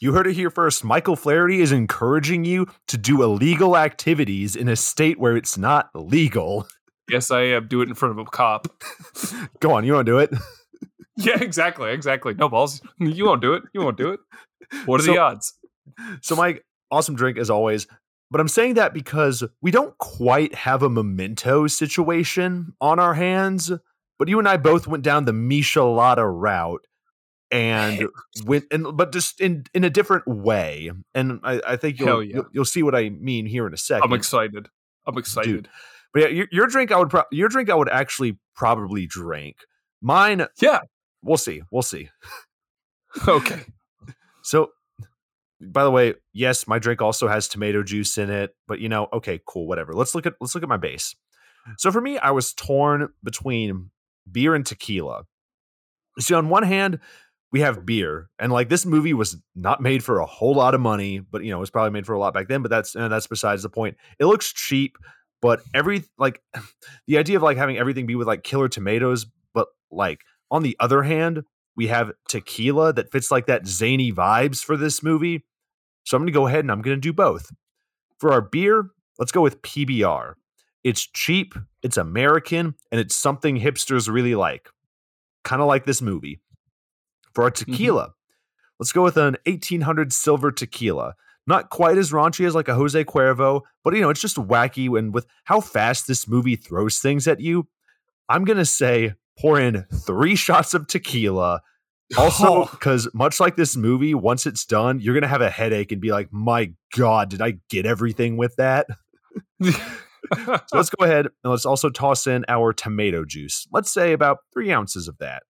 You 0.00 0.12
heard 0.12 0.26
it 0.26 0.34
here 0.34 0.50
first. 0.50 0.84
Michael 0.84 1.16
Flaherty 1.16 1.60
is 1.60 1.72
encouraging 1.72 2.44
you 2.44 2.66
to 2.88 2.98
do 2.98 3.22
illegal 3.22 3.76
activities 3.76 4.56
in 4.56 4.68
a 4.68 4.76
state 4.76 5.18
where 5.18 5.36
it's 5.36 5.56
not 5.56 5.90
legal. 5.94 6.66
Yes, 7.08 7.30
I 7.30 7.42
am. 7.42 7.68
Do 7.68 7.80
it 7.80 7.88
in 7.88 7.94
front 7.94 8.18
of 8.18 8.26
a 8.26 8.30
cop. 8.30 8.68
Go 9.60 9.72
on, 9.72 9.84
you 9.84 9.94
want 9.94 10.06
to 10.06 10.12
do 10.12 10.18
it? 10.18 10.30
yeah, 11.16 11.40
exactly, 11.40 11.90
exactly. 11.90 12.34
No 12.34 12.48
balls. 12.48 12.80
You 12.98 13.26
won't 13.26 13.40
do 13.40 13.54
it. 13.54 13.62
You 13.72 13.80
won't 13.80 13.96
do 13.96 14.10
it. 14.10 14.20
What 14.84 15.00
are 15.00 15.04
so, 15.04 15.12
the 15.12 15.18
odds? 15.18 15.54
So, 16.20 16.36
Mike, 16.36 16.64
awesome 16.90 17.14
drink 17.14 17.38
as 17.38 17.50
always. 17.50 17.86
But 18.30 18.40
I'm 18.40 18.48
saying 18.48 18.74
that 18.74 18.92
because 18.92 19.42
we 19.62 19.70
don't 19.70 19.96
quite 19.98 20.54
have 20.54 20.82
a 20.82 20.90
memento 20.90 21.66
situation 21.66 22.74
on 22.80 22.98
our 22.98 23.14
hands. 23.14 23.72
But 24.18 24.28
you 24.28 24.38
and 24.38 24.48
I 24.48 24.56
both 24.56 24.86
went 24.86 25.04
down 25.04 25.24
the 25.24 25.32
Michelada 25.32 26.28
route 26.28 26.84
and 27.50 28.08
with 28.44 28.64
and 28.70 28.94
but 28.94 29.12
just 29.12 29.40
in 29.40 29.64
in 29.72 29.84
a 29.84 29.90
different 29.90 30.26
way. 30.26 30.90
And 31.14 31.40
I, 31.42 31.60
I 31.66 31.76
think 31.76 31.98
you'll, 31.98 32.22
yeah. 32.22 32.34
you'll, 32.34 32.46
you'll 32.52 32.64
see 32.64 32.82
what 32.82 32.94
I 32.94 33.08
mean 33.08 33.46
here 33.46 33.66
in 33.66 33.72
a 33.72 33.78
second. 33.78 34.04
I'm 34.04 34.12
excited. 34.12 34.68
I'm 35.06 35.16
excited. 35.16 35.50
Dude. 35.50 35.68
But 36.12 36.22
yeah, 36.22 36.28
your, 36.28 36.48
your 36.50 36.66
drink 36.66 36.92
I 36.92 36.98
would 36.98 37.10
pro- 37.10 37.24
your 37.30 37.48
drink 37.48 37.70
I 37.70 37.74
would 37.74 37.88
actually 37.88 38.38
probably 38.54 39.06
drink. 39.06 39.56
Mine, 40.00 40.46
yeah, 40.60 40.80
we'll 41.22 41.36
see. 41.36 41.62
We'll 41.70 41.82
see. 41.82 42.10
okay. 43.26 43.62
So, 44.40 44.70
by 45.60 45.84
the 45.84 45.90
way, 45.90 46.14
yes, 46.32 46.66
my 46.68 46.78
drink 46.78 47.02
also 47.02 47.28
has 47.28 47.48
tomato 47.48 47.82
juice 47.82 48.18
in 48.18 48.30
it. 48.30 48.54
But 48.66 48.80
you 48.80 48.88
know, 48.88 49.08
okay, 49.12 49.40
cool, 49.46 49.66
whatever. 49.66 49.92
Let's 49.92 50.14
look 50.14 50.26
at 50.26 50.34
let's 50.40 50.54
look 50.54 50.62
at 50.62 50.68
my 50.68 50.76
base. 50.76 51.14
So 51.76 51.92
for 51.92 52.00
me, 52.00 52.18
I 52.18 52.30
was 52.30 52.54
torn 52.54 53.10
between 53.22 53.90
beer 54.30 54.54
and 54.54 54.64
tequila. 54.64 55.24
See, 56.18 56.34
on 56.34 56.48
one 56.48 56.62
hand, 56.62 57.00
we 57.52 57.60
have 57.60 57.86
beer 57.86 58.28
and 58.38 58.52
like 58.52 58.68
this 58.68 58.84
movie 58.84 59.14
was 59.14 59.36
not 59.54 59.80
made 59.80 60.04
for 60.04 60.18
a 60.18 60.26
whole 60.26 60.54
lot 60.54 60.74
of 60.74 60.80
money 60.80 61.18
but 61.18 61.42
you 61.42 61.50
know 61.50 61.56
it 61.56 61.60
was 61.60 61.70
probably 61.70 61.90
made 61.90 62.06
for 62.06 62.12
a 62.12 62.18
lot 62.18 62.34
back 62.34 62.48
then 62.48 62.62
but 62.62 62.70
that's 62.70 62.92
that's 62.92 63.26
besides 63.26 63.62
the 63.62 63.70
point 63.70 63.96
it 64.18 64.26
looks 64.26 64.52
cheap 64.52 64.96
but 65.40 65.60
every 65.74 66.04
like 66.18 66.42
the 67.06 67.18
idea 67.18 67.36
of 67.36 67.42
like 67.42 67.56
having 67.56 67.78
everything 67.78 68.06
be 68.06 68.14
with 68.14 68.26
like 68.26 68.42
killer 68.42 68.68
tomatoes 68.68 69.26
but 69.54 69.68
like 69.90 70.20
on 70.50 70.62
the 70.62 70.76
other 70.80 71.02
hand 71.02 71.42
we 71.76 71.86
have 71.86 72.12
tequila 72.28 72.92
that 72.92 73.10
fits 73.10 73.30
like 73.30 73.46
that 73.46 73.66
zany 73.66 74.12
vibes 74.12 74.62
for 74.62 74.76
this 74.76 75.02
movie 75.02 75.44
so 76.08 76.16
i'm 76.16 76.22
gonna 76.22 76.32
go 76.32 76.46
ahead 76.46 76.60
and 76.60 76.72
i'm 76.72 76.82
gonna 76.82 76.96
do 76.96 77.12
both 77.12 77.50
for 78.18 78.32
our 78.32 78.40
beer 78.40 78.90
let's 79.18 79.32
go 79.32 79.40
with 79.40 79.62
pbr 79.62 80.34
it's 80.84 81.06
cheap 81.06 81.54
it's 81.82 81.96
american 81.96 82.74
and 82.90 83.00
it's 83.00 83.16
something 83.16 83.60
hipsters 83.60 84.08
really 84.08 84.34
like 84.34 84.68
kind 85.44 85.62
of 85.62 85.68
like 85.68 85.86
this 85.86 86.02
movie 86.02 86.40
for 87.38 87.44
our 87.44 87.50
mm-hmm. 87.50 87.70
tequila, 87.70 88.02
mm-hmm. 88.02 88.12
let's 88.80 88.92
go 88.92 89.04
with 89.04 89.16
an 89.16 89.36
1800 89.46 90.12
silver 90.12 90.50
tequila. 90.50 91.14
Not 91.46 91.70
quite 91.70 91.96
as 91.96 92.10
raunchy 92.10 92.44
as 92.44 92.54
like 92.54 92.66
a 92.66 92.74
Jose 92.74 93.04
Cuervo, 93.04 93.62
but 93.82 93.94
you 93.94 94.00
know, 94.00 94.10
it's 94.10 94.20
just 94.20 94.36
wacky. 94.36 94.98
And 94.98 95.14
with 95.14 95.24
how 95.44 95.60
fast 95.60 96.08
this 96.08 96.28
movie 96.28 96.56
throws 96.56 96.98
things 96.98 97.26
at 97.26 97.40
you, 97.40 97.68
I'm 98.28 98.44
going 98.44 98.58
to 98.58 98.66
say 98.66 99.14
pour 99.38 99.58
in 99.58 99.86
three 100.04 100.34
shots 100.46 100.74
of 100.74 100.88
tequila. 100.88 101.62
Also, 102.16 102.66
because 102.66 103.06
oh. 103.08 103.10
much 103.14 103.40
like 103.40 103.56
this 103.56 103.76
movie, 103.76 104.14
once 104.14 104.46
it's 104.46 104.64
done, 104.64 105.00
you're 105.00 105.14
going 105.14 105.22
to 105.22 105.28
have 105.28 105.42
a 105.42 105.50
headache 105.50 105.92
and 105.92 106.00
be 106.00 106.10
like, 106.10 106.32
my 106.32 106.72
God, 106.96 107.28
did 107.28 107.42
I 107.42 107.58
get 107.68 107.86
everything 107.86 108.36
with 108.36 108.56
that? 108.56 108.86
so 109.62 109.72
let's 110.72 110.90
go 110.90 111.04
ahead 111.04 111.26
and 111.26 111.50
let's 111.50 111.66
also 111.66 111.90
toss 111.90 112.26
in 112.26 112.44
our 112.48 112.72
tomato 112.72 113.24
juice. 113.24 113.66
Let's 113.72 113.92
say 113.92 114.12
about 114.12 114.38
three 114.52 114.72
ounces 114.72 115.08
of 115.08 115.18
that. 115.18 115.42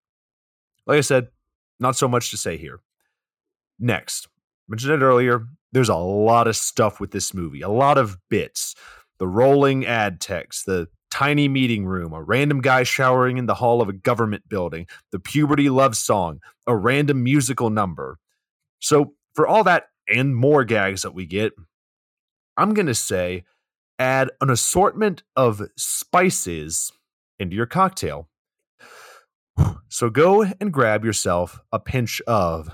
Like 0.85 0.97
I 0.97 1.01
said, 1.01 1.27
not 1.79 1.95
so 1.95 2.07
much 2.07 2.31
to 2.31 2.37
say 2.37 2.57
here. 2.57 2.79
Next, 3.79 4.27
mentioned 4.67 4.93
it 4.93 5.05
earlier, 5.05 5.45
there's 5.71 5.89
a 5.89 5.95
lot 5.95 6.47
of 6.47 6.55
stuff 6.55 6.99
with 6.99 7.11
this 7.11 7.33
movie, 7.33 7.61
a 7.61 7.69
lot 7.69 7.97
of 7.97 8.17
bits. 8.29 8.75
The 9.19 9.27
rolling 9.27 9.85
ad 9.85 10.19
text, 10.19 10.65
the 10.65 10.87
tiny 11.11 11.47
meeting 11.47 11.85
room, 11.85 12.13
a 12.13 12.21
random 12.21 12.61
guy 12.61 12.83
showering 12.83 13.37
in 13.37 13.45
the 13.45 13.55
hall 13.55 13.81
of 13.81 13.89
a 13.89 13.93
government 13.93 14.47
building, 14.47 14.87
the 15.11 15.19
puberty 15.19 15.69
love 15.69 15.95
song, 15.95 16.39
a 16.67 16.75
random 16.75 17.23
musical 17.23 17.69
number. 17.69 18.17
So, 18.79 19.13
for 19.33 19.47
all 19.47 19.63
that 19.63 19.89
and 20.07 20.35
more 20.35 20.63
gags 20.63 21.03
that 21.03 21.13
we 21.13 21.25
get, 21.25 21.53
I'm 22.57 22.73
going 22.73 22.87
to 22.87 22.95
say 22.95 23.43
add 23.99 24.31
an 24.41 24.49
assortment 24.49 25.23
of 25.35 25.61
spices 25.77 26.91
into 27.37 27.55
your 27.55 27.65
cocktail. 27.65 28.29
So 29.91 30.11
go 30.11 30.43
and 30.43 30.71
grab 30.71 31.03
yourself 31.03 31.59
a 31.71 31.79
pinch 31.79 32.21
of 32.27 32.69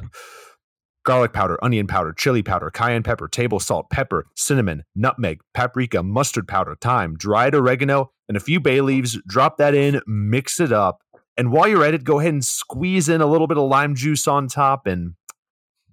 garlic 1.05 1.31
powder, 1.31 1.57
onion 1.63 1.87
powder, 1.87 2.11
chili 2.11 2.43
powder, 2.43 2.69
cayenne 2.69 3.03
pepper, 3.03 3.27
table 3.27 3.59
salt, 3.59 3.89
pepper, 3.89 4.25
cinnamon, 4.35 4.83
nutmeg, 4.95 5.39
paprika, 5.53 6.03
mustard 6.03 6.47
powder, 6.47 6.75
thyme, 6.81 7.15
dried 7.15 7.55
oregano, 7.55 8.11
and 8.27 8.35
a 8.35 8.41
few 8.41 8.59
bay 8.59 8.81
leaves. 8.81 9.17
Drop 9.27 9.57
that 9.57 9.73
in, 9.73 10.01
mix 10.05 10.59
it 10.59 10.73
up. 10.73 11.01
And 11.37 11.51
while 11.51 11.67
you're 11.67 11.83
at 11.83 11.93
it, 11.93 12.03
go 12.03 12.19
ahead 12.19 12.33
and 12.33 12.43
squeeze 12.43 13.07
in 13.07 13.21
a 13.21 13.25
little 13.25 13.47
bit 13.47 13.57
of 13.57 13.69
lime 13.69 13.95
juice 13.95 14.27
on 14.27 14.47
top, 14.47 14.87
and 14.87 15.13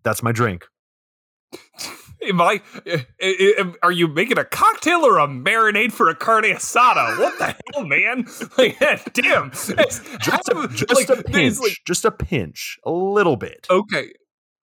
that's 0.02 0.22
my 0.22 0.32
drink. 0.32 0.64
Am 2.28 2.40
I? 2.40 2.60
Eh, 2.86 3.02
eh, 3.20 3.52
eh, 3.58 3.64
are 3.82 3.90
you 3.90 4.06
making 4.06 4.38
a 4.38 4.44
cocktail 4.44 5.04
or 5.04 5.18
a 5.18 5.26
marinade 5.26 5.92
for 5.92 6.08
a 6.08 6.14
carne 6.14 6.44
asada? 6.44 7.18
What 7.18 7.38
the 7.38 7.56
hell, 7.72 7.84
man? 7.84 8.26
Like, 8.58 8.78
damn, 9.12 9.50
just, 9.50 9.70
a, 9.70 10.68
just 10.68 10.94
like, 10.94 11.08
a 11.08 11.22
pinch, 11.22 11.58
like, 11.58 11.78
just 11.86 12.04
a 12.04 12.10
pinch, 12.10 12.78
a 12.84 12.90
little 12.90 13.36
bit. 13.36 13.66
Okay, 13.70 14.12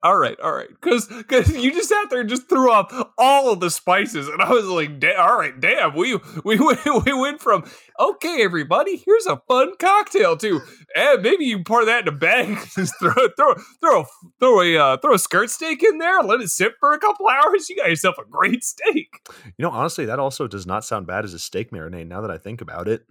all 0.01 0.17
right, 0.17 0.39
all 0.39 0.53
right, 0.53 0.69
because 0.69 1.07
because 1.07 1.49
you 1.55 1.71
just 1.71 1.89
sat 1.89 2.09
there 2.09 2.21
and 2.21 2.29
just 2.29 2.47
threw 2.47 2.71
up 2.71 3.13
all 3.17 3.51
of 3.51 3.59
the 3.59 3.69
spices, 3.69 4.29
and 4.29 4.41
I 4.41 4.49
was 4.49 4.65
like, 4.65 4.91
all 5.17 5.37
right, 5.37 5.59
damn, 5.59 5.93
we 5.93 6.17
we 6.45 6.57
went 6.59 6.79
we 7.05 7.13
went 7.13 7.41
from 7.41 7.69
okay, 7.99 8.41
everybody, 8.41 9.03
here's 9.05 9.25
a 9.25 9.41
fun 9.47 9.73
cocktail 9.77 10.37
to, 10.37 10.61
and 10.95 11.21
maybe 11.21 11.43
you 11.45 11.63
pour 11.63 11.83
that 11.83 12.03
in 12.03 12.07
a 12.07 12.15
bag, 12.15 12.57
just 12.75 12.97
throw 12.99 13.13
throw 13.35 13.55
throw 13.81 14.01
a, 14.01 14.05
throw 14.39 14.61
a 14.61 14.77
uh, 14.77 14.97
throw 14.97 15.15
a 15.15 15.19
skirt 15.19 15.49
steak 15.49 15.83
in 15.83 15.97
there, 15.97 16.23
let 16.23 16.39
it 16.39 16.49
sit 16.49 16.73
for 16.79 16.93
a 16.93 16.99
couple 16.99 17.27
hours, 17.27 17.69
you 17.69 17.75
got 17.75 17.89
yourself 17.89 18.17
a 18.17 18.29
great 18.29 18.63
steak. 18.63 19.09
You 19.57 19.63
know, 19.65 19.71
honestly, 19.71 20.05
that 20.05 20.19
also 20.19 20.47
does 20.47 20.65
not 20.65 20.85
sound 20.85 21.07
bad 21.07 21.25
as 21.25 21.33
a 21.33 21.39
steak 21.39 21.71
marinade. 21.71 22.07
Now 22.07 22.21
that 22.21 22.31
I 22.31 22.37
think 22.37 22.61
about 22.61 22.87
it, 22.87 23.05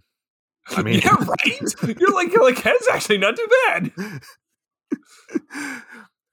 I 0.70 0.82
mean, 0.82 1.00
yeah, 1.00 1.16
right. 1.16 1.98
You're 2.00 2.14
like 2.14 2.32
you're 2.32 2.44
like 2.44 2.62
that's 2.62 2.88
actually 2.88 3.18
not 3.18 3.36
too 3.36 3.48
bad. 3.66 3.92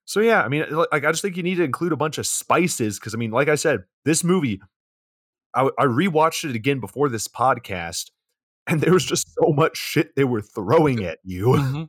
So 0.06 0.20
yeah, 0.20 0.44
I 0.44 0.48
mean, 0.48 0.66
like 0.70 1.04
I 1.04 1.12
just 1.12 1.22
think 1.22 1.36
you 1.36 1.44
need 1.44 1.56
to 1.56 1.64
include 1.64 1.92
a 1.92 1.98
bunch 1.98 2.18
of 2.18 2.28
spices 2.28 3.00
because 3.00 3.14
I 3.14 3.18
mean, 3.18 3.32
like 3.32 3.50
I 3.50 3.56
said, 3.56 3.84
this 4.06 4.24
movie, 4.24 4.62
I, 5.56 5.70
I 5.80 5.86
rewatched 5.86 6.48
it 6.48 6.56
again 6.56 6.80
before 6.80 7.10
this 7.10 7.28
podcast, 7.28 8.12
and 8.68 8.82
there 8.82 8.94
was 8.94 9.06
just 9.06 9.34
so 9.34 9.52
much 9.52 9.78
shit 9.78 10.16
they 10.16 10.24
were 10.24 10.42
throwing 10.42 11.04
at 11.04 11.20
you. 11.24 11.48
Mm-hmm. 11.48 11.84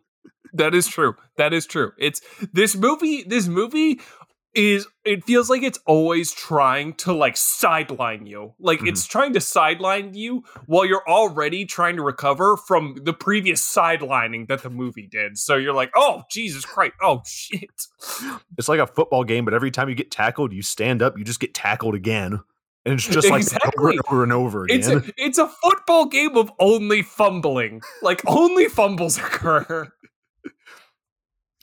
That 0.55 0.75
is 0.75 0.87
true. 0.89 1.15
That 1.37 1.53
is 1.53 1.67
true. 1.67 1.93
It's 1.99 2.23
this 2.53 2.75
movie. 2.75 3.23
This 3.23 3.47
movie 3.49 4.01
is 4.57 4.89
it 5.05 5.23
feels 5.23 5.51
like 5.51 5.63
it's 5.63 5.79
always 5.87 6.33
trying 6.33 6.95
to 6.95 7.13
like 7.13 7.37
sideline 7.37 8.27
you 8.27 8.55
like 8.59 8.79
mm-hmm. 8.79 8.89
it's 8.89 9.07
trying 9.07 9.35
to 9.35 9.41
sideline 9.41 10.15
you 10.15 10.43
while 10.65 10.87
you're 10.87 11.07
already 11.07 11.67
trying 11.67 11.95
to 11.95 12.03
recover 12.03 12.57
from 12.57 12.97
the 13.03 13.13
previous 13.13 13.63
sidelining 13.63 14.49
that 14.49 14.63
the 14.63 14.71
movie 14.71 15.07
did 15.07 15.37
so 15.37 15.57
you're 15.57 15.75
like 15.75 15.91
oh 15.95 16.23
jesus 16.31 16.65
christ 16.65 16.95
oh 17.03 17.21
shit 17.27 17.71
it's 18.59 18.69
like 18.69 18.81
a 18.81 18.87
football 18.87 19.25
game 19.25 19.45
but 19.45 19.53
every 19.53 19.71
time 19.71 19.91
you 19.91 19.95
get 19.95 20.11
tackled 20.11 20.53
you 20.53 20.63
stand 20.63 21.03
up 21.03 21.19
you 21.19 21.25
just 21.25 21.41
get 21.41 21.53
tackled 21.53 21.95
again 21.95 22.41
and 22.87 22.95
it's 22.95 23.09
just 23.09 23.29
like 23.29 23.45
over 23.77 23.91
and 23.91 24.01
over 24.07 24.23
and 24.23 24.33
over 24.33 24.65
again. 24.65 24.79
It's 24.79 24.89
a, 24.89 25.03
it's 25.17 25.39
a 25.39 25.49
football 25.49 26.07
game 26.07 26.37
of 26.37 26.53
only 26.61 27.03
fumbling. 27.03 27.83
Like 28.01 28.23
only 28.29 28.69
fumbles 28.69 29.19
occur. 29.19 29.93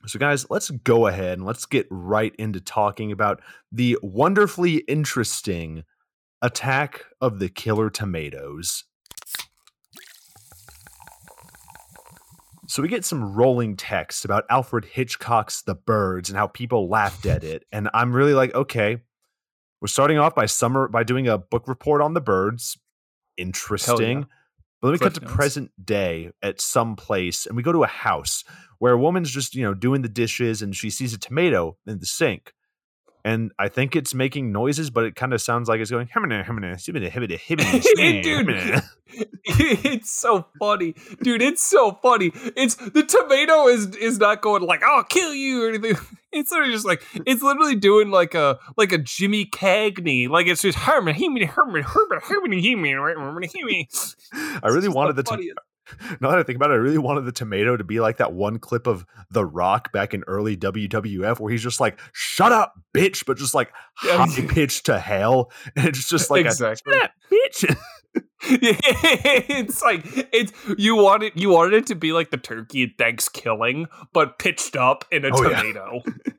So, 0.05 0.19
guys, 0.19 0.49
let's 0.49 0.69
go 0.69 1.07
ahead 1.07 1.37
and 1.37 1.45
let's 1.45 1.65
get 1.65 1.87
right 1.89 2.35
into 2.37 2.59
talking 2.59 3.11
about 3.11 3.41
the 3.71 3.97
wonderfully 4.01 4.77
interesting 4.79 5.83
attack 6.41 7.05
of 7.21 7.39
the 7.39 7.47
killer 7.47 7.89
tomatoes. 7.89 8.83
So, 12.67 12.81
we 12.81 12.89
get 12.89 13.05
some 13.05 13.33
rolling 13.33 13.77
text 13.77 14.25
about 14.25 14.43
Alfred 14.49 14.85
Hitchcock's 14.85 15.61
The 15.61 15.75
Birds 15.75 16.29
and 16.29 16.37
how 16.37 16.47
people 16.47 16.89
laughed 16.89 17.25
at 17.25 17.45
it. 17.45 17.65
And 17.71 17.89
I'm 17.93 18.13
really 18.13 18.33
like, 18.33 18.53
okay, 18.53 18.97
we're 19.79 19.87
starting 19.87 20.17
off 20.17 20.35
by 20.35 20.47
summer 20.47 20.89
by 20.89 21.03
doing 21.03 21.27
a 21.29 21.37
book 21.37 21.67
report 21.67 22.01
on 22.01 22.13
the 22.13 22.21
birds. 22.21 22.77
Interesting. 23.37 24.19
Yeah. 24.19 24.25
But 24.83 24.89
let 24.89 24.99
me 24.99 25.05
cut 25.05 25.13
to 25.13 25.21
present 25.21 25.71
day 25.81 26.31
at 26.41 26.59
some 26.59 26.97
place, 26.97 27.45
and 27.45 27.55
we 27.55 27.63
go 27.63 27.71
to 27.71 27.83
a 27.83 27.87
house 27.87 28.43
where 28.79 28.91
a 28.91 28.97
woman's 28.97 29.31
just 29.31 29.55
you 29.55 29.63
know 29.63 29.73
doing 29.73 30.01
the 30.01 30.09
dishes, 30.09 30.61
and 30.61 30.75
she 30.75 30.89
sees 30.89 31.13
a 31.13 31.17
tomato 31.17 31.77
in 31.87 31.99
the 31.99 32.05
sink, 32.05 32.53
and 33.25 33.51
I 33.57 33.69
think 33.69 33.95
it's 33.95 34.13
making 34.13 34.51
noises, 34.51 34.89
but 34.89 35.05
it 35.05 35.15
kind 35.15 35.33
of 35.33 35.41
sounds 35.41 35.69
like 35.69 35.79
it's 35.79 35.91
going 35.91 36.07
himina 36.07 36.45
himina 36.45 36.75
himina 36.75 37.09
himina 37.09 37.39
himina. 37.39 38.83
Dude, 39.13 39.33
it's 39.45 40.11
so 40.11 40.47
funny, 40.57 40.95
dude. 41.21 41.41
It's 41.41 41.63
so 41.63 41.99
funny. 42.01 42.31
It's 42.33 42.75
the 42.75 43.03
tomato 43.03 43.67
is 43.67 43.95
is 43.95 44.17
not 44.17 44.41
going 44.41 44.63
like 44.63 44.81
I'll 44.83 45.03
kill 45.03 45.33
you 45.33 45.63
or 45.63 45.69
anything. 45.69 45.97
It's 46.35 46.49
literally 46.49 46.73
just 46.73 46.83
like 46.83 47.03
it's 47.27 47.43
literally 47.43 47.75
doing 47.75 48.09
like 48.09 48.33
a 48.33 48.57
like 48.75 48.91
a 48.91 48.97
Jimmy 48.97 49.45
Cagney, 49.45 50.27
like 50.27 50.47
it's 50.47 50.63
just 50.63 50.79
Herman 50.79 51.13
Herman 51.13 51.43
Herman 51.43 51.83
Herman 51.83 52.21
Herman 52.23 52.59
Herman 52.59 53.43
Herman. 53.43 53.85
I 54.63 54.69
really 54.69 54.87
wanted 54.87 55.15
the 55.15 55.21
to- 55.21 55.53
now 56.21 56.29
that 56.31 56.39
I 56.39 56.43
think 56.43 56.55
about 56.55 56.71
it, 56.71 56.75
I 56.75 56.77
really 56.77 56.97
wanted 56.97 57.25
the 57.25 57.31
tomato 57.31 57.77
to 57.77 57.83
be 57.83 57.99
like 57.99 58.17
that 58.17 58.33
one 58.33 58.59
clip 58.59 58.87
of 58.87 59.05
The 59.31 59.45
Rock 59.45 59.91
back 59.91 60.13
in 60.13 60.23
early 60.27 60.57
WWF 60.57 61.39
where 61.39 61.51
he's 61.51 61.63
just 61.63 61.79
like, 61.79 61.99
shut 62.13 62.51
up, 62.51 62.73
bitch, 62.93 63.25
but 63.25 63.37
just 63.37 63.53
like 63.53 63.71
high 63.95 64.27
pitched 64.47 64.85
to 64.87 64.99
hell. 64.99 65.51
And 65.75 65.87
it's 65.87 66.07
just 66.07 66.29
like, 66.29 66.45
exactly. 66.45 66.93
a, 66.93 66.97
shut 66.97 67.03
up, 67.03 67.11
bitch. 67.31 67.77
it's 68.43 69.81
like 69.81 70.01
it's 70.31 70.51
you 70.77 70.95
wanted 70.95 71.33
you 71.35 71.49
wanted 71.49 71.73
it 71.73 71.87
to 71.87 71.95
be 71.95 72.11
like 72.11 72.29
the 72.29 72.37
turkey 72.37 72.83
at 72.83 72.89
Thanksgiving, 72.97 73.87
but 74.11 74.37
pitched 74.37 74.75
up 74.75 75.05
in 75.11 75.25
a 75.25 75.29
oh, 75.33 75.43
tomato. 75.43 76.01
Yeah. 76.05 76.33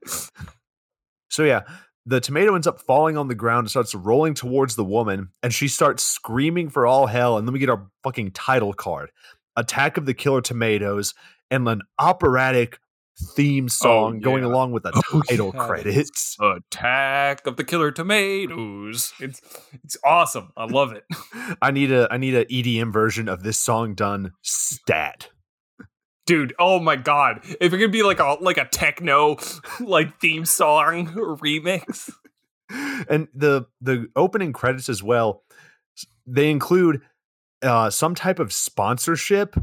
so 1.30 1.42
yeah, 1.42 1.62
the 2.06 2.20
tomato 2.20 2.54
ends 2.54 2.66
up 2.66 2.80
falling 2.80 3.16
on 3.16 3.28
the 3.28 3.34
ground 3.34 3.64
and 3.64 3.70
starts 3.70 3.94
rolling 3.94 4.34
towards 4.34 4.76
the 4.76 4.84
woman, 4.84 5.28
and 5.42 5.52
she 5.54 5.68
starts 5.68 6.02
screaming 6.02 6.68
for 6.68 6.86
all 6.86 7.06
hell. 7.06 7.38
And 7.38 7.46
then 7.48 7.52
we 7.52 7.58
get 7.58 7.70
our 7.70 7.86
fucking 8.02 8.32
title 8.32 8.72
card. 8.72 9.10
Attack 9.56 9.96
of 9.96 10.06
the 10.06 10.14
Killer 10.14 10.40
Tomatoes, 10.40 11.14
and 11.50 11.68
an 11.68 11.82
operatic 11.98 12.78
theme 13.36 13.66
oh, 13.66 13.68
song 13.68 14.12
oh, 14.12 14.14
yeah. 14.14 14.20
going 14.20 14.44
along 14.44 14.72
with 14.72 14.82
the 14.82 15.02
oh, 15.12 15.22
title 15.28 15.52
yeah. 15.54 15.66
credits. 15.66 16.36
Attack 16.40 17.46
of 17.46 17.56
the 17.56 17.64
Killer 17.64 17.90
Tomatoes. 17.90 19.12
It's 19.20 19.40
it's 19.84 19.96
awesome. 20.04 20.52
I 20.56 20.64
love 20.66 20.92
it. 20.92 21.04
I 21.62 21.70
need 21.70 21.92
a 21.92 22.08
I 22.10 22.16
need 22.16 22.34
a 22.34 22.44
EDM 22.46 22.92
version 22.92 23.28
of 23.28 23.42
this 23.42 23.58
song 23.58 23.94
done 23.94 24.32
stat. 24.42 25.28
Dude, 26.26 26.54
oh 26.58 26.80
my 26.80 26.96
god. 26.96 27.40
If 27.60 27.72
it 27.72 27.78
could 27.78 27.92
be 27.92 28.02
like 28.02 28.20
a 28.20 28.36
like 28.40 28.56
a 28.56 28.64
techno 28.64 29.36
like 29.80 30.20
theme 30.20 30.44
song 30.44 31.06
remix. 31.14 32.10
And 33.08 33.28
the 33.34 33.66
the 33.80 34.08
opening 34.16 34.52
credits 34.52 34.88
as 34.88 35.02
well, 35.02 35.42
they 36.26 36.50
include 36.50 37.02
uh, 37.62 37.90
some 37.90 38.14
type 38.14 38.38
of 38.38 38.52
sponsorship, 38.52 39.56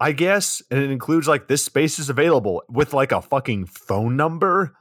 I 0.00 0.12
guess, 0.12 0.62
and 0.70 0.80
it 0.80 0.90
includes 0.90 1.28
like 1.28 1.46
this 1.46 1.64
space 1.64 1.98
is 1.98 2.10
available 2.10 2.62
with 2.68 2.92
like 2.92 3.12
a 3.12 3.22
fucking 3.22 3.66
phone 3.66 4.16
number. 4.16 4.76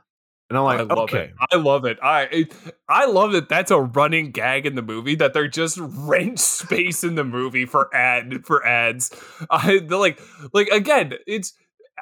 And 0.49 0.57
I'm 0.57 0.63
like, 0.63 0.79
I 0.79 0.83
love 0.83 0.97
okay, 1.09 1.25
it. 1.25 1.33
I 1.51 1.55
love 1.57 1.85
it. 1.85 1.99
I 2.01 2.47
I 2.87 3.05
love 3.05 3.33
that. 3.33 3.49
That's 3.49 3.69
a 3.69 3.79
running 3.79 4.31
gag 4.31 4.65
in 4.65 4.73
the 4.73 4.81
movie 4.81 5.15
that 5.15 5.33
they're 5.33 5.47
just 5.47 5.77
rent 5.79 6.39
space 6.39 7.03
in 7.03 7.15
the 7.15 7.23
movie 7.23 7.65
for 7.65 7.93
ad 7.95 8.45
for 8.45 8.65
ads. 8.65 9.11
I 9.49 9.77
like 9.77 10.19
like 10.51 10.67
again, 10.69 11.13
it's. 11.27 11.53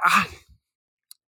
I, 0.02 0.28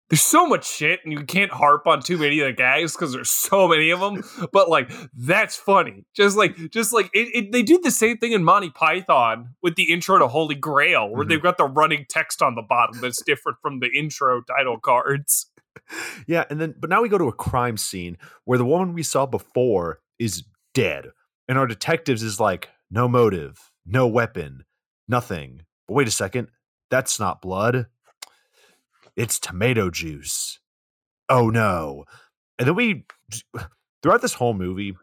there's 0.09 0.21
so 0.21 0.45
much 0.47 0.67
shit 0.67 0.99
and 1.03 1.11
you 1.11 1.23
can't 1.25 1.51
harp 1.51 1.87
on 1.87 1.99
too 1.99 2.17
many 2.17 2.39
of 2.39 2.47
the 2.47 2.53
gags 2.53 2.93
because 2.93 3.11
there's 3.11 3.31
so 3.31 3.67
many 3.67 3.89
of 3.89 3.99
them 3.99 4.23
but 4.51 4.69
like 4.69 4.91
that's 5.15 5.55
funny 5.55 6.05
just 6.15 6.37
like 6.37 6.55
just 6.69 6.93
like 6.93 7.09
it, 7.13 7.27
it, 7.33 7.51
they 7.51 7.63
do 7.63 7.79
the 7.81 7.91
same 7.91 8.17
thing 8.17 8.31
in 8.31 8.43
monty 8.43 8.69
python 8.69 9.49
with 9.61 9.75
the 9.75 9.91
intro 9.91 10.19
to 10.19 10.27
holy 10.27 10.55
grail 10.55 11.09
where 11.09 11.21
mm-hmm. 11.21 11.29
they've 11.29 11.41
got 11.41 11.57
the 11.57 11.65
running 11.65 12.05
text 12.07 12.41
on 12.41 12.55
the 12.55 12.61
bottom 12.61 12.99
that's 13.01 13.21
different 13.23 13.57
from 13.61 13.79
the 13.79 13.89
intro 13.97 14.41
title 14.41 14.79
cards 14.79 15.47
yeah 16.27 16.45
and 16.49 16.59
then 16.59 16.73
but 16.79 16.89
now 16.89 17.01
we 17.01 17.09
go 17.09 17.17
to 17.17 17.27
a 17.27 17.33
crime 17.33 17.77
scene 17.77 18.17
where 18.45 18.57
the 18.57 18.65
woman 18.65 18.93
we 18.93 19.03
saw 19.03 19.25
before 19.25 19.99
is 20.19 20.43
dead 20.73 21.07
and 21.47 21.57
our 21.57 21.67
detectives 21.67 22.23
is 22.23 22.39
like 22.39 22.69
no 22.89 23.07
motive 23.07 23.71
no 23.85 24.07
weapon 24.07 24.63
nothing 25.07 25.61
but 25.87 25.93
wait 25.93 26.07
a 26.07 26.11
second 26.11 26.47
that's 26.89 27.19
not 27.19 27.41
blood 27.41 27.87
it's 29.15 29.39
tomato 29.39 29.89
juice. 29.89 30.59
Oh 31.29 31.49
no. 31.49 32.05
And 32.59 32.67
then 32.67 32.75
we 32.75 33.05
throughout 34.03 34.21
this 34.21 34.33
whole 34.33 34.53
movie, 34.53 34.95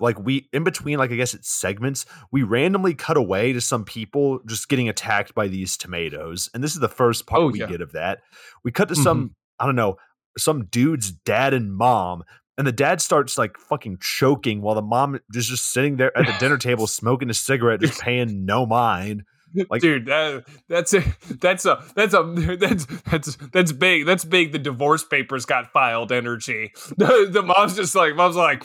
like 0.00 0.18
we 0.18 0.48
in 0.52 0.64
between, 0.64 0.98
like 0.98 1.12
I 1.12 1.16
guess 1.16 1.34
it's 1.34 1.50
segments, 1.50 2.06
we 2.30 2.42
randomly 2.42 2.94
cut 2.94 3.16
away 3.16 3.52
to 3.52 3.60
some 3.60 3.84
people 3.84 4.40
just 4.46 4.68
getting 4.68 4.88
attacked 4.88 5.34
by 5.34 5.48
these 5.48 5.76
tomatoes. 5.76 6.50
And 6.54 6.62
this 6.62 6.74
is 6.74 6.80
the 6.80 6.88
first 6.88 7.26
part 7.26 7.42
oh, 7.42 7.48
we 7.48 7.60
yeah. 7.60 7.66
get 7.66 7.80
of 7.80 7.92
that. 7.92 8.20
We 8.64 8.72
cut 8.72 8.88
to 8.88 8.94
mm-hmm. 8.94 9.02
some, 9.02 9.34
I 9.62 9.66
don't 9.66 9.76
know, 9.76 9.96
some 10.36 10.66
dude's 10.66 11.12
dad 11.12 11.54
and 11.54 11.74
mom. 11.74 12.24
And 12.58 12.66
the 12.66 12.72
dad 12.72 13.00
starts 13.00 13.38
like 13.38 13.56
fucking 13.56 13.98
choking 14.00 14.60
while 14.60 14.74
the 14.74 14.82
mom 14.82 15.18
is 15.32 15.46
just 15.46 15.70
sitting 15.70 15.96
there 15.96 16.16
at 16.16 16.26
the 16.26 16.34
dinner 16.38 16.58
table 16.58 16.86
smoking 16.86 17.30
a 17.30 17.34
cigarette, 17.34 17.80
just 17.80 18.00
paying 18.00 18.44
no 18.44 18.66
mind. 18.66 19.22
Like, 19.70 19.82
dude, 19.82 20.06
that, 20.06 20.44
that's 20.68 20.94
a 20.94 21.02
that's 21.40 21.66
a 21.66 21.84
that's 21.94 22.14
a 22.14 22.22
that's 22.58 22.86
that's 23.02 23.36
that's 23.52 23.72
big. 23.72 24.06
That's 24.06 24.24
big. 24.24 24.52
The 24.52 24.58
divorce 24.58 25.04
papers 25.04 25.44
got 25.44 25.72
filed. 25.72 26.12
Energy. 26.12 26.72
The, 26.96 27.28
the 27.30 27.42
mom's 27.42 27.76
just 27.76 27.94
like 27.94 28.16
mom's 28.16 28.36
like, 28.36 28.64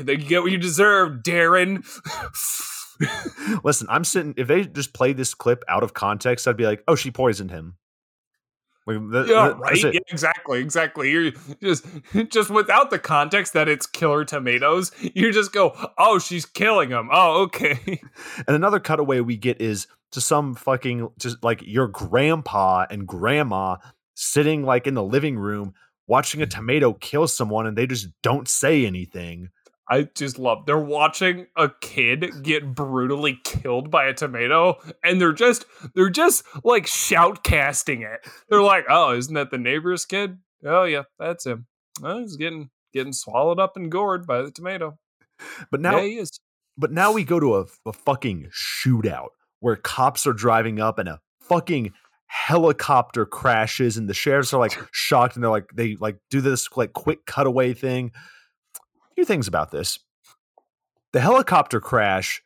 they 0.00 0.16
get 0.16 0.42
what 0.42 0.52
you 0.52 0.58
deserve, 0.58 1.22
Darren. 1.22 1.84
Listen, 3.64 3.86
I'm 3.90 4.04
sitting. 4.04 4.34
If 4.36 4.48
they 4.48 4.64
just 4.64 4.92
play 4.94 5.12
this 5.12 5.34
clip 5.34 5.64
out 5.68 5.82
of 5.82 5.94
context, 5.94 6.46
I'd 6.46 6.56
be 6.56 6.66
like, 6.66 6.82
"Oh, 6.86 6.94
she 6.94 7.10
poisoned 7.10 7.50
him." 7.50 7.76
Like, 8.86 9.28
yeah, 9.28 9.48
right. 9.58 9.76
Yeah, 9.76 10.00
exactly, 10.08 10.60
exactly. 10.60 11.10
You're 11.10 11.32
just 11.62 11.84
just 12.28 12.50
without 12.50 12.90
the 12.90 12.98
context 12.98 13.52
that 13.52 13.68
it's 13.68 13.86
killer 13.86 14.24
tomatoes. 14.24 14.90
You 15.00 15.32
just 15.32 15.52
go, 15.52 15.76
"Oh, 15.98 16.18
she's 16.18 16.46
killing 16.46 16.88
them." 16.90 17.08
Oh, 17.12 17.42
okay. 17.42 18.00
And 18.46 18.56
another 18.56 18.80
cutaway 18.80 19.20
we 19.20 19.36
get 19.36 19.60
is 19.60 19.86
to 20.12 20.20
some 20.20 20.54
fucking 20.54 21.08
just 21.18 21.42
like 21.44 21.62
your 21.62 21.88
grandpa 21.88 22.86
and 22.90 23.06
grandma 23.06 23.76
sitting 24.14 24.64
like 24.64 24.86
in 24.86 24.94
the 24.94 25.04
living 25.04 25.38
room 25.38 25.74
watching 26.06 26.42
a 26.42 26.46
mm. 26.46 26.50
tomato 26.50 26.92
kill 26.94 27.28
someone 27.28 27.66
and 27.66 27.76
they 27.76 27.86
just 27.86 28.08
don't 28.22 28.48
say 28.48 28.86
anything. 28.86 29.50
I 29.90 30.08
just 30.14 30.38
love 30.38 30.66
they're 30.66 30.78
watching 30.78 31.48
a 31.56 31.68
kid 31.80 32.44
get 32.44 32.74
brutally 32.74 33.40
killed 33.42 33.90
by 33.90 34.06
a 34.06 34.14
tomato 34.14 34.78
and 35.02 35.20
they're 35.20 35.32
just 35.32 35.66
they're 35.94 36.08
just 36.08 36.44
like 36.64 36.86
shoutcasting 36.86 38.02
it. 38.02 38.24
They're 38.48 38.62
like, 38.62 38.84
"Oh, 38.88 39.14
isn't 39.16 39.34
that 39.34 39.50
the 39.50 39.58
neighbor's 39.58 40.06
kid? 40.06 40.38
Oh 40.64 40.84
yeah, 40.84 41.02
that's 41.18 41.44
him. 41.44 41.66
Oh, 42.04 42.20
he's 42.20 42.36
getting 42.36 42.70
getting 42.94 43.12
swallowed 43.12 43.58
up 43.58 43.76
and 43.76 43.90
gored 43.90 44.26
by 44.26 44.42
the 44.42 44.52
tomato." 44.52 44.96
But 45.72 45.80
now 45.80 45.96
yeah, 45.96 46.04
he 46.04 46.18
is. 46.18 46.38
But 46.78 46.92
now 46.92 47.12
we 47.12 47.24
go 47.24 47.40
to 47.40 47.56
a, 47.56 47.66
a 47.84 47.92
fucking 47.92 48.50
shootout 48.54 49.30
where 49.58 49.76
cops 49.76 50.26
are 50.26 50.32
driving 50.32 50.80
up 50.80 50.98
and 50.98 51.08
a 51.08 51.20
fucking 51.40 51.92
helicopter 52.26 53.26
crashes 53.26 53.96
and 53.96 54.08
the 54.08 54.14
sheriffs 54.14 54.54
are 54.54 54.60
like 54.60 54.78
shocked 54.92 55.34
and 55.34 55.42
they're 55.42 55.50
like 55.50 55.68
they 55.74 55.96
like 55.96 56.16
do 56.30 56.40
this 56.40 56.68
like 56.76 56.92
quick 56.92 57.26
cutaway 57.26 57.74
thing 57.74 58.12
few 59.20 59.26
things 59.26 59.48
about 59.48 59.70
this. 59.70 59.98
The 61.12 61.20
helicopter 61.20 61.78
crash 61.78 62.42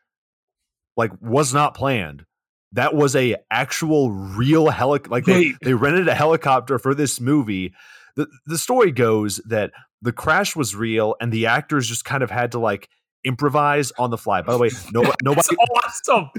like 0.96 1.12
was 1.20 1.54
not 1.54 1.74
planned. 1.74 2.24
That 2.72 2.96
was 2.96 3.14
a 3.14 3.36
actual 3.48 4.10
real 4.10 4.66
helic 4.66 5.08
like 5.08 5.24
they, 5.24 5.52
they 5.62 5.74
rented 5.74 6.08
a 6.08 6.14
helicopter 6.14 6.80
for 6.80 6.92
this 6.92 7.20
movie. 7.20 7.74
The 8.16 8.26
the 8.46 8.58
story 8.58 8.90
goes 8.90 9.40
that 9.46 9.70
the 10.02 10.10
crash 10.10 10.56
was 10.56 10.74
real 10.74 11.14
and 11.20 11.32
the 11.32 11.46
actors 11.46 11.88
just 11.88 12.04
kind 12.04 12.24
of 12.24 12.30
had 12.32 12.50
to 12.52 12.58
like 12.58 12.88
improvise 13.24 13.92
on 13.98 14.10
the 14.10 14.18
fly. 14.18 14.42
By 14.42 14.52
the 14.52 14.58
way, 14.58 14.70
no, 14.92 15.02
nobody. 15.22 15.56
That's 15.82 16.08
awesome. 16.08 16.30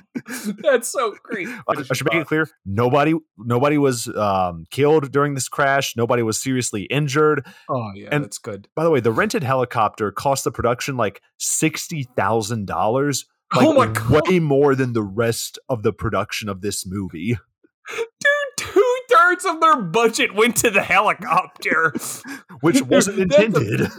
That's 0.61 0.87
so 0.87 1.15
great. 1.23 1.47
I, 1.47 1.61
I 1.89 1.93
should 1.93 2.07
make 2.11 2.21
it 2.21 2.27
clear: 2.27 2.47
nobody, 2.65 3.15
nobody 3.37 3.77
was 3.77 4.07
um, 4.07 4.65
killed 4.71 5.11
during 5.11 5.33
this 5.33 5.47
crash. 5.47 5.95
Nobody 5.95 6.23
was 6.23 6.39
seriously 6.39 6.83
injured. 6.83 7.45
Oh 7.69 7.91
yeah, 7.95 8.09
and 8.11 8.23
that's 8.23 8.37
good. 8.37 8.67
By 8.75 8.83
the 8.83 8.91
way, 8.91 8.99
the 8.99 9.11
rented 9.11 9.43
helicopter 9.43 10.11
cost 10.11 10.43
the 10.43 10.51
production 10.51 10.97
like 10.97 11.21
sixty 11.37 12.03
thousand 12.15 12.67
dollars. 12.67 13.25
Oh 13.53 13.59
like, 13.59 13.67
oh 13.67 13.73
my 13.73 13.87
god! 13.87 14.29
Way 14.29 14.39
more 14.39 14.75
than 14.75 14.93
the 14.93 15.03
rest 15.03 15.59
of 15.69 15.83
the 15.83 15.93
production 15.93 16.49
of 16.49 16.61
this 16.61 16.85
movie. 16.85 17.37
Dude, 17.87 18.57
two 18.57 18.95
thirds 19.11 19.45
of 19.45 19.61
their 19.61 19.81
budget 19.81 20.33
went 20.33 20.55
to 20.57 20.71
the 20.71 20.81
helicopter, 20.81 21.93
which 22.61 22.81
wasn't 22.81 23.19
intended. 23.19 23.91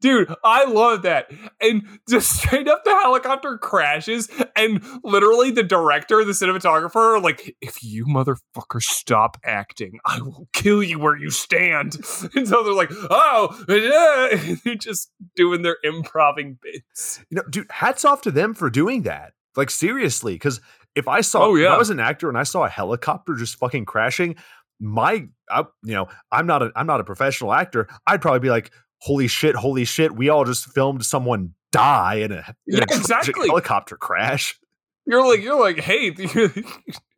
Dude, 0.00 0.32
I 0.44 0.64
love 0.64 1.02
that. 1.02 1.30
And 1.60 1.82
just 2.08 2.30
straight 2.42 2.68
up 2.68 2.84
the 2.84 2.90
helicopter 2.90 3.56
crashes, 3.58 4.28
and 4.54 4.82
literally 5.02 5.50
the 5.50 5.62
director, 5.62 6.24
the 6.24 6.32
cinematographer, 6.32 7.22
like, 7.22 7.56
if 7.60 7.82
you 7.82 8.04
motherfuckers 8.04 8.82
stop 8.82 9.38
acting, 9.42 9.98
I 10.04 10.20
will 10.20 10.48
kill 10.52 10.82
you 10.82 10.98
where 10.98 11.16
you 11.16 11.30
stand. 11.30 11.98
And 12.34 12.46
so 12.46 12.62
they're 12.62 12.74
like, 12.74 12.90
oh, 12.92 13.64
yeah. 13.68 14.56
they're 14.64 14.74
just 14.74 15.10
doing 15.36 15.62
their 15.62 15.76
improving 15.82 16.58
bits. 16.60 17.20
You 17.30 17.36
know, 17.36 17.42
dude, 17.48 17.66
hats 17.70 18.04
off 18.04 18.22
to 18.22 18.30
them 18.30 18.52
for 18.52 18.68
doing 18.68 19.02
that. 19.02 19.32
Like, 19.56 19.70
seriously, 19.70 20.34
because 20.34 20.60
if 20.94 21.08
I 21.08 21.20
saw, 21.20 21.46
oh, 21.46 21.54
yeah. 21.54 21.68
I 21.68 21.78
was 21.78 21.90
an 21.90 22.00
actor 22.00 22.28
and 22.28 22.36
I 22.36 22.42
saw 22.42 22.64
a 22.64 22.68
helicopter 22.68 23.34
just 23.34 23.56
fucking 23.56 23.86
crashing, 23.86 24.36
my, 24.80 25.26
I, 25.48 25.64
you 25.82 25.94
know, 25.94 26.08
I'm 26.30 26.46
not 26.46 26.62
a, 26.62 26.72
I'm 26.76 26.86
not 26.86 27.00
a 27.00 27.04
professional 27.04 27.52
actor. 27.52 27.88
I'd 28.06 28.20
probably 28.20 28.40
be 28.40 28.50
like, 28.50 28.72
holy 29.06 29.28
shit, 29.28 29.54
holy 29.54 29.84
shit, 29.84 30.16
we 30.16 30.28
all 30.28 30.44
just 30.44 30.66
filmed 30.72 31.04
someone 31.04 31.54
die 31.70 32.16
in 32.16 32.32
a, 32.32 32.56
in 32.66 32.78
yeah, 32.78 32.80
a 32.80 32.96
exactly. 32.96 33.46
helicopter 33.46 33.96
crash. 33.96 34.58
You're 35.06 35.24
like, 35.24 35.42
you're 35.42 35.60
like, 35.60 35.78
hey, 35.78 36.12
you're 36.34 36.52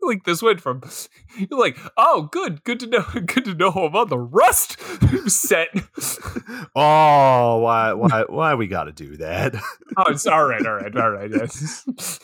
like 0.02 0.24
this 0.24 0.42
went 0.42 0.60
from, 0.60 0.82
you're 1.38 1.58
like, 1.58 1.78
oh, 1.96 2.28
good, 2.30 2.62
good 2.64 2.78
to 2.80 2.86
know, 2.86 3.04
good 3.26 3.46
to 3.46 3.54
know 3.54 3.70
I'm 3.70 4.08
the 4.08 4.18
Rust 4.18 4.78
set. 5.30 5.68
oh, 6.76 7.58
why, 7.60 7.94
why, 7.94 8.24
why 8.28 8.54
we 8.54 8.66
got 8.66 8.84
to 8.84 8.92
do 8.92 9.16
that? 9.16 9.54
oh, 9.96 10.04
it's 10.08 10.26
all 10.26 10.46
right, 10.46 10.64
all 10.66 10.74
right, 10.74 10.94
all 10.94 11.10
right. 11.10 11.30
Yes. 11.30 12.20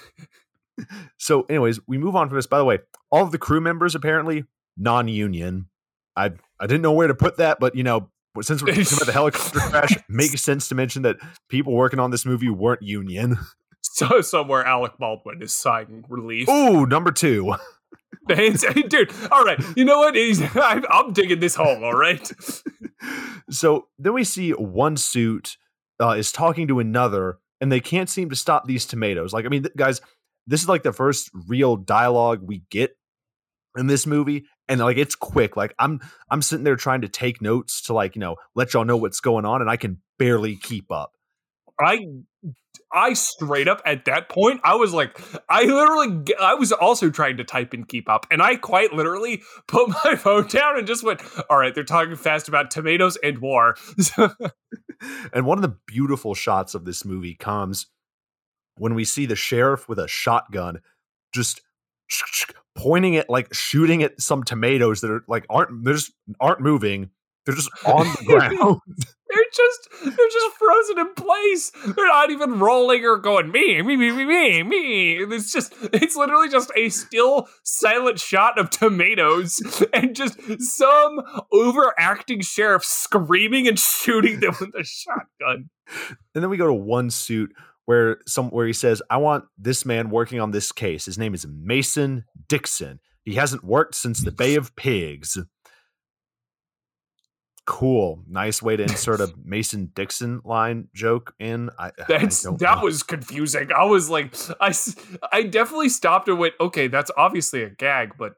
so, 1.16 1.44
anyways, 1.48 1.80
we 1.88 1.96
move 1.96 2.14
on 2.14 2.28
from 2.28 2.36
this. 2.36 2.46
By 2.46 2.58
the 2.58 2.66
way, 2.66 2.80
all 3.10 3.22
of 3.22 3.32
the 3.32 3.38
crew 3.38 3.62
members 3.62 3.94
apparently 3.94 4.44
non-union. 4.76 5.70
I 6.16 6.32
I 6.60 6.66
didn't 6.66 6.82
know 6.82 6.92
where 6.92 7.08
to 7.08 7.14
put 7.14 7.38
that, 7.38 7.58
but 7.58 7.74
you 7.74 7.82
know, 7.82 8.10
since 8.42 8.62
we're 8.62 8.74
talking 8.74 8.96
about 8.96 9.06
the 9.06 9.12
helicopter 9.12 9.60
crash, 9.60 9.96
makes 10.08 10.42
sense 10.42 10.68
to 10.68 10.74
mention 10.74 11.02
that 11.02 11.16
people 11.48 11.72
working 11.72 12.00
on 12.00 12.10
this 12.10 12.26
movie 12.26 12.50
weren't 12.50 12.82
union. 12.82 13.38
So 13.82 14.22
somewhere 14.22 14.64
Alec 14.64 14.98
Baldwin 14.98 15.40
is 15.40 15.54
signing 15.54 16.04
release. 16.08 16.48
Ooh, 16.48 16.84
number 16.84 17.12
two. 17.12 17.54
Dude, 18.28 19.12
all 19.30 19.44
right. 19.44 19.62
You 19.76 19.84
know 19.84 19.98
what? 19.98 20.16
I'm, 20.56 20.84
I'm 20.90 21.12
digging 21.12 21.40
this 21.40 21.54
hole. 21.54 21.84
All 21.84 21.94
right. 21.94 22.32
so 23.50 23.86
then 23.98 24.14
we 24.14 24.24
see 24.24 24.50
one 24.50 24.96
suit 24.96 25.56
uh, 26.00 26.10
is 26.10 26.32
talking 26.32 26.66
to 26.68 26.80
another, 26.80 27.38
and 27.60 27.70
they 27.70 27.80
can't 27.80 28.08
seem 28.08 28.30
to 28.30 28.36
stop 28.36 28.66
these 28.66 28.86
tomatoes. 28.86 29.32
Like, 29.32 29.44
I 29.44 29.48
mean, 29.48 29.66
guys, 29.76 30.00
this 30.46 30.62
is 30.62 30.68
like 30.68 30.82
the 30.82 30.92
first 30.92 31.30
real 31.46 31.76
dialogue 31.76 32.40
we 32.42 32.62
get 32.70 32.96
in 33.76 33.86
this 33.86 34.06
movie 34.06 34.44
and 34.68 34.80
like 34.80 34.96
it's 34.96 35.14
quick 35.14 35.56
like 35.56 35.74
i'm 35.78 36.00
i'm 36.30 36.42
sitting 36.42 36.64
there 36.64 36.76
trying 36.76 37.00
to 37.00 37.08
take 37.08 37.42
notes 37.42 37.82
to 37.82 37.92
like 37.92 38.14
you 38.14 38.20
know 38.20 38.36
let 38.54 38.72
y'all 38.72 38.84
know 38.84 38.96
what's 38.96 39.20
going 39.20 39.44
on 39.44 39.60
and 39.60 39.70
i 39.70 39.76
can 39.76 39.98
barely 40.18 40.56
keep 40.56 40.92
up. 40.92 41.12
I 41.80 42.06
i 42.92 43.14
straight 43.14 43.66
up 43.66 43.82
at 43.84 44.04
that 44.04 44.28
point 44.28 44.60
i 44.62 44.76
was 44.76 44.92
like 44.92 45.20
i 45.48 45.64
literally 45.64 46.32
i 46.40 46.54
was 46.54 46.70
also 46.70 47.10
trying 47.10 47.36
to 47.38 47.44
type 47.44 47.72
and 47.72 47.88
keep 47.88 48.08
up 48.08 48.26
and 48.30 48.40
i 48.40 48.54
quite 48.54 48.92
literally 48.92 49.42
put 49.66 49.88
my 50.04 50.14
phone 50.14 50.46
down 50.46 50.78
and 50.78 50.86
just 50.86 51.02
went 51.02 51.20
all 51.50 51.58
right 51.58 51.74
they're 51.74 51.82
talking 51.82 52.14
fast 52.14 52.48
about 52.48 52.70
tomatoes 52.70 53.18
and 53.22 53.38
war. 53.38 53.76
And 55.32 55.46
one 55.46 55.58
of 55.58 55.62
the 55.62 55.76
beautiful 55.86 56.34
shots 56.34 56.74
of 56.74 56.84
this 56.84 57.04
movie 57.04 57.34
comes 57.34 57.86
when 58.76 58.94
we 58.94 59.04
see 59.04 59.26
the 59.26 59.36
sheriff 59.36 59.88
with 59.88 59.98
a 59.98 60.08
shotgun 60.08 60.80
just 61.32 61.60
pointing 62.76 63.16
at 63.16 63.30
like 63.30 63.52
shooting 63.54 64.02
at 64.02 64.20
some 64.20 64.42
tomatoes 64.42 65.00
that 65.00 65.10
are 65.10 65.24
like 65.28 65.46
aren't 65.48 65.84
they 65.84 65.92
just 65.92 66.12
aren't 66.40 66.60
moving. 66.60 67.10
They're 67.46 67.54
just 67.54 67.70
on 67.84 68.06
the 68.06 68.24
ground. 68.26 68.80
they're 69.28 69.44
just 69.52 69.88
they're 70.02 70.28
just 70.28 70.56
frozen 70.56 70.98
in 70.98 71.14
place. 71.14 71.70
They're 71.94 72.06
not 72.06 72.30
even 72.30 72.58
rolling 72.58 73.04
or 73.04 73.18
going 73.18 73.50
me 73.50 73.82
me 73.82 73.96
me 73.96 74.10
me 74.12 74.24
me 74.24 74.62
me. 74.62 75.16
It's 75.18 75.52
just 75.52 75.74
it's 75.92 76.16
literally 76.16 76.48
just 76.48 76.70
a 76.76 76.88
still 76.88 77.48
silent 77.62 78.18
shot 78.18 78.58
of 78.58 78.70
tomatoes 78.70 79.60
and 79.92 80.16
just 80.16 80.38
some 80.60 81.20
overacting 81.52 82.40
sheriff 82.40 82.84
screaming 82.84 83.68
and 83.68 83.78
shooting 83.78 84.40
them 84.40 84.54
with 84.58 84.74
a 84.74 84.84
shotgun. 84.84 85.70
And 86.34 86.42
then 86.42 86.48
we 86.48 86.56
go 86.56 86.66
to 86.66 86.74
one 86.74 87.10
suit 87.10 87.52
where 87.86 88.18
some 88.26 88.50
where 88.50 88.66
he 88.66 88.72
says, 88.72 89.02
"I 89.10 89.16
want 89.18 89.44
this 89.58 89.84
man 89.84 90.10
working 90.10 90.40
on 90.40 90.50
this 90.50 90.72
case. 90.72 91.04
His 91.06 91.18
name 91.18 91.34
is 91.34 91.46
Mason 91.46 92.24
Dixon. 92.48 93.00
He 93.24 93.34
hasn't 93.34 93.64
worked 93.64 93.94
since 93.94 94.22
the 94.22 94.32
Bay 94.32 94.54
of 94.54 94.74
Pigs." 94.76 95.38
Cool, 97.66 98.22
nice 98.28 98.60
way 98.60 98.76
to 98.76 98.82
insert 98.82 99.22
a 99.22 99.32
Mason 99.42 99.90
Dixon 99.94 100.42
line 100.44 100.88
joke 100.94 101.32
in. 101.38 101.70
I, 101.78 101.92
that's 102.08 102.46
I 102.46 102.50
that 102.58 102.78
know. 102.78 102.84
was 102.84 103.02
confusing. 103.02 103.70
I 103.72 103.84
was 103.84 104.10
like, 104.10 104.34
I 104.60 104.74
I 105.32 105.44
definitely 105.44 105.88
stopped 105.88 106.28
and 106.28 106.38
went, 106.38 106.52
okay, 106.60 106.88
that's 106.88 107.10
obviously 107.16 107.62
a 107.62 107.70
gag, 107.70 108.16
but 108.18 108.34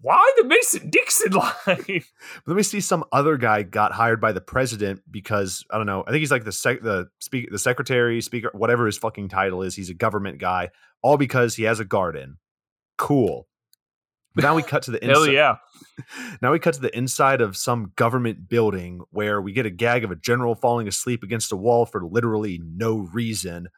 why 0.00 0.32
the 0.36 0.44
Mason 0.44 0.90
Dixon 0.90 1.32
line? 1.66 2.02
Let 2.46 2.56
me 2.56 2.62
see 2.62 2.80
some 2.80 3.04
other 3.12 3.36
guy 3.36 3.62
got 3.62 3.92
hired 3.92 4.20
by 4.20 4.32
the 4.32 4.40
president 4.40 5.02
because 5.10 5.64
I 5.70 5.76
don't 5.76 5.86
know. 5.86 6.04
I 6.06 6.10
think 6.10 6.20
he's 6.20 6.30
like 6.30 6.44
the 6.44 6.52
sec- 6.52 6.82
the 6.82 7.08
speak 7.20 7.50
the 7.50 7.58
secretary, 7.58 8.20
speaker, 8.20 8.50
whatever 8.52 8.86
his 8.86 8.98
fucking 8.98 9.28
title 9.28 9.62
is. 9.62 9.74
He's 9.74 9.90
a 9.90 9.94
government 9.94 10.38
guy, 10.38 10.70
all 11.02 11.16
because 11.16 11.54
he 11.56 11.64
has 11.64 11.80
a 11.80 11.84
garden. 11.84 12.38
Cool. 12.98 13.46
But 14.34 14.44
now 14.44 14.54
we 14.54 14.62
cut 14.62 14.82
to 14.82 14.90
the 14.90 15.02
inside. 15.02 15.14
Hell 15.24 15.28
yeah. 15.28 15.56
Now 16.42 16.52
we 16.52 16.58
cut 16.58 16.74
to 16.74 16.80
the 16.80 16.94
inside 16.96 17.40
of 17.40 17.56
some 17.56 17.92
government 17.96 18.50
building 18.50 19.00
where 19.10 19.40
we 19.40 19.54
get 19.54 19.64
a 19.64 19.70
gag 19.70 20.04
of 20.04 20.10
a 20.10 20.16
general 20.16 20.54
falling 20.54 20.86
asleep 20.86 21.22
against 21.22 21.52
a 21.52 21.56
wall 21.56 21.86
for 21.86 22.04
literally 22.04 22.60
no 22.62 22.98
reason. 22.98 23.68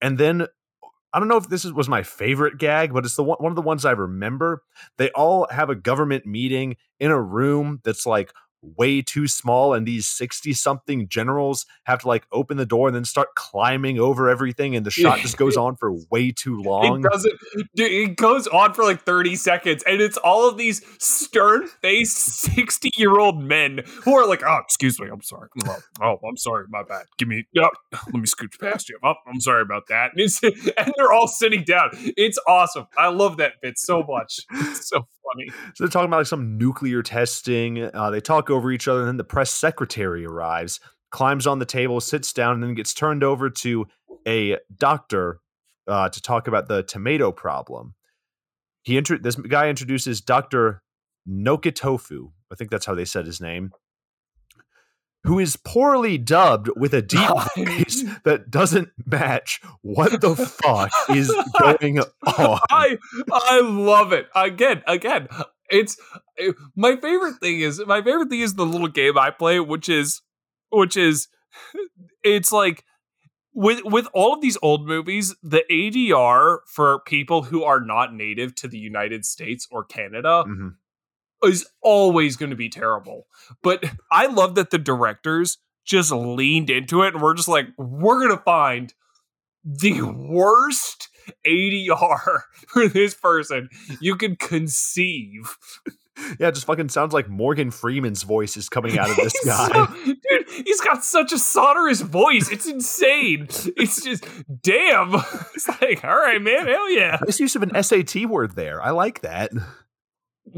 And 0.00 0.16
then 0.16 0.46
I 1.12 1.18
don't 1.18 1.28
know 1.28 1.36
if 1.36 1.48
this 1.48 1.64
is, 1.64 1.72
was 1.72 1.88
my 1.88 2.02
favorite 2.02 2.58
gag, 2.58 2.92
but 2.92 3.04
it's 3.04 3.16
the 3.16 3.24
one, 3.24 3.38
one 3.40 3.50
of 3.52 3.56
the 3.56 3.62
ones 3.62 3.84
I 3.84 3.92
remember. 3.92 4.62
They 4.96 5.10
all 5.10 5.46
have 5.50 5.70
a 5.70 5.74
government 5.74 6.26
meeting 6.26 6.76
in 7.00 7.10
a 7.10 7.20
room 7.20 7.80
that's 7.84 8.06
like 8.06 8.32
way 8.62 9.02
too 9.02 9.26
small 9.28 9.74
and 9.74 9.86
these 9.86 10.08
60 10.08 10.52
something 10.52 11.08
generals 11.08 11.66
have 11.84 12.00
to 12.00 12.08
like 12.08 12.26
open 12.32 12.56
the 12.56 12.66
door 12.66 12.88
and 12.88 12.96
then 12.96 13.04
start 13.04 13.28
climbing 13.34 13.98
over 13.98 14.28
everything 14.28 14.76
and 14.76 14.84
the 14.84 14.90
shot 14.90 15.18
just 15.20 15.36
goes 15.36 15.56
on 15.56 15.76
for 15.76 15.92
way 16.10 16.30
too 16.30 16.60
long. 16.62 17.00
it 17.04 17.10
doesn't 17.10 17.34
it 17.74 18.16
goes 18.16 18.46
on 18.48 18.74
for 18.74 18.84
like 18.84 19.02
30 19.02 19.36
seconds 19.36 19.82
and 19.86 20.00
it's 20.00 20.16
all 20.18 20.48
of 20.48 20.56
these 20.56 20.82
stern 20.98 21.66
faced 21.82 22.16
60 22.16 22.90
year 22.96 23.18
old 23.18 23.42
men 23.42 23.82
who 24.04 24.14
are 24.14 24.26
like 24.26 24.42
oh 24.44 24.58
excuse 24.62 25.00
me 25.00 25.08
i'm 25.08 25.22
sorry 25.22 25.48
oh, 25.66 25.78
oh 26.02 26.18
i'm 26.28 26.36
sorry 26.36 26.66
my 26.70 26.82
bad. 26.82 27.06
Give 27.18 27.28
me 27.28 27.44
oh, 27.58 27.70
let 27.92 28.14
me 28.14 28.22
scooch 28.22 28.58
past 28.60 28.88
you. 28.88 28.98
Oh, 29.02 29.14
i'm 29.26 29.40
sorry 29.40 29.62
about 29.62 29.88
that. 29.88 30.12
And, 30.16 30.30
and 30.78 30.92
they're 30.96 31.12
all 31.12 31.28
sitting 31.28 31.64
down. 31.64 31.90
It's 31.94 32.38
awesome. 32.46 32.86
I 32.96 33.08
love 33.08 33.36
that 33.38 33.54
bit 33.62 33.78
so 33.78 34.02
much. 34.02 34.40
It's 34.52 34.88
so 34.88 35.06
funny. 35.32 35.50
So 35.74 35.84
they're 35.84 35.88
talking 35.88 36.08
about 36.08 36.18
like 36.18 36.26
some 36.26 36.58
nuclear 36.58 37.02
testing. 37.02 37.82
Uh, 37.94 38.10
they 38.10 38.20
talk 38.20 38.49
talk 38.50 38.56
over 38.56 38.72
each 38.72 38.88
other, 38.88 39.00
and 39.00 39.08
then 39.08 39.16
the 39.16 39.24
press 39.24 39.50
secretary 39.50 40.26
arrives, 40.26 40.80
climbs 41.10 41.46
on 41.46 41.58
the 41.58 41.64
table, 41.64 42.00
sits 42.00 42.32
down, 42.32 42.54
and 42.54 42.62
then 42.62 42.74
gets 42.74 42.94
turned 42.94 43.22
over 43.22 43.50
to 43.50 43.86
a 44.26 44.56
doctor 44.76 45.40
uh, 45.86 46.08
to 46.08 46.22
talk 46.22 46.46
about 46.46 46.68
the 46.68 46.82
tomato 46.82 47.32
problem. 47.32 47.94
He 48.82 48.96
inter- 48.96 49.18
this 49.18 49.36
guy 49.36 49.68
introduces 49.68 50.20
Doctor 50.20 50.82
Nokitofu. 51.28 52.30
I 52.50 52.54
think 52.54 52.70
that's 52.70 52.86
how 52.86 52.94
they 52.94 53.04
said 53.04 53.26
his 53.26 53.40
name. 53.40 53.72
Who 55.24 55.38
is 55.38 55.56
poorly 55.56 56.16
dubbed 56.16 56.70
with 56.76 56.94
a 56.94 57.02
deep 57.02 57.28
voice 57.56 58.04
that 58.24 58.50
doesn't 58.50 58.88
match 59.04 59.60
what 59.82 60.18
the 60.22 60.34
fuck 60.34 60.90
is 61.10 61.30
going 61.60 61.98
on. 61.98 62.60
I 62.70 62.96
I 63.30 63.60
love 63.60 64.14
it. 64.14 64.28
Again, 64.34 64.82
again, 64.86 65.28
it's 65.70 65.96
eh, 66.38 66.52
my 66.76 66.96
favorite 66.96 67.36
thing 67.40 67.60
is 67.60 67.80
my 67.86 68.02
favorite 68.02 68.28
thing 68.28 68.40
is 68.40 68.54
the 68.54 68.66
little 68.66 68.88
game 68.88 69.18
I 69.18 69.30
play, 69.30 69.60
which 69.60 69.88
is 69.88 70.22
which 70.70 70.96
is 70.96 71.28
it's 72.22 72.52
like 72.52 72.84
with 73.52 73.82
with 73.84 74.06
all 74.14 74.34
of 74.34 74.40
these 74.40 74.58
old 74.62 74.86
movies, 74.86 75.34
the 75.42 75.64
ADR 75.70 76.58
for 76.66 77.00
people 77.00 77.42
who 77.44 77.64
are 77.64 77.80
not 77.80 78.14
native 78.14 78.54
to 78.56 78.68
the 78.68 78.78
United 78.78 79.24
States 79.24 79.66
or 79.70 79.84
Canada 79.84 80.44
Mhm. 80.46 80.74
is 81.42 81.66
always 81.82 82.36
going 82.36 82.50
to 82.50 82.56
be 82.56 82.68
terrible. 82.68 83.26
But 83.62 83.84
I 84.12 84.26
love 84.26 84.54
that 84.54 84.70
the 84.70 84.78
directors 84.78 85.58
just 85.84 86.12
leaned 86.12 86.70
into 86.70 87.02
it 87.02 87.14
and 87.14 87.22
we're 87.22 87.34
just 87.34 87.48
like, 87.48 87.66
we're 87.76 88.18
going 88.24 88.36
to 88.36 88.42
find 88.44 88.94
the 89.64 90.02
worst 90.02 91.08
ADR 91.46 92.40
for 92.68 92.88
this 92.88 93.14
person 93.14 93.68
you 94.00 94.16
can 94.16 94.36
conceive. 94.36 95.56
Yeah, 96.38 96.48
it 96.48 96.54
just 96.54 96.66
fucking 96.66 96.90
sounds 96.90 97.14
like 97.14 97.30
Morgan 97.30 97.70
Freeman's 97.70 98.24
voice 98.24 98.56
is 98.58 98.68
coming 98.68 98.98
out 98.98 99.08
of 99.08 99.16
this 99.16 99.32
guy. 99.44 99.68
so- 99.68 99.86
dude, 100.04 100.50
he's 100.66 100.80
got 100.82 101.02
such 101.02 101.32
a 101.32 101.38
sonorous 101.38 102.02
voice. 102.02 102.50
It's 102.50 102.66
insane. 102.66 103.46
It's 103.76 104.04
just, 104.04 104.24
damn. 104.62 105.14
It's 105.54 105.68
like, 105.80 106.04
all 106.04 106.16
right, 106.16 106.40
man, 106.40 106.66
hell 106.66 106.90
yeah. 106.90 107.18
nice 107.24 107.40
use 107.40 107.56
of 107.56 107.62
an 107.62 107.82
SAT 107.82 108.26
word 108.26 108.54
there. 108.54 108.82
I 108.82 108.90
like 108.90 109.20
that. 109.22 109.50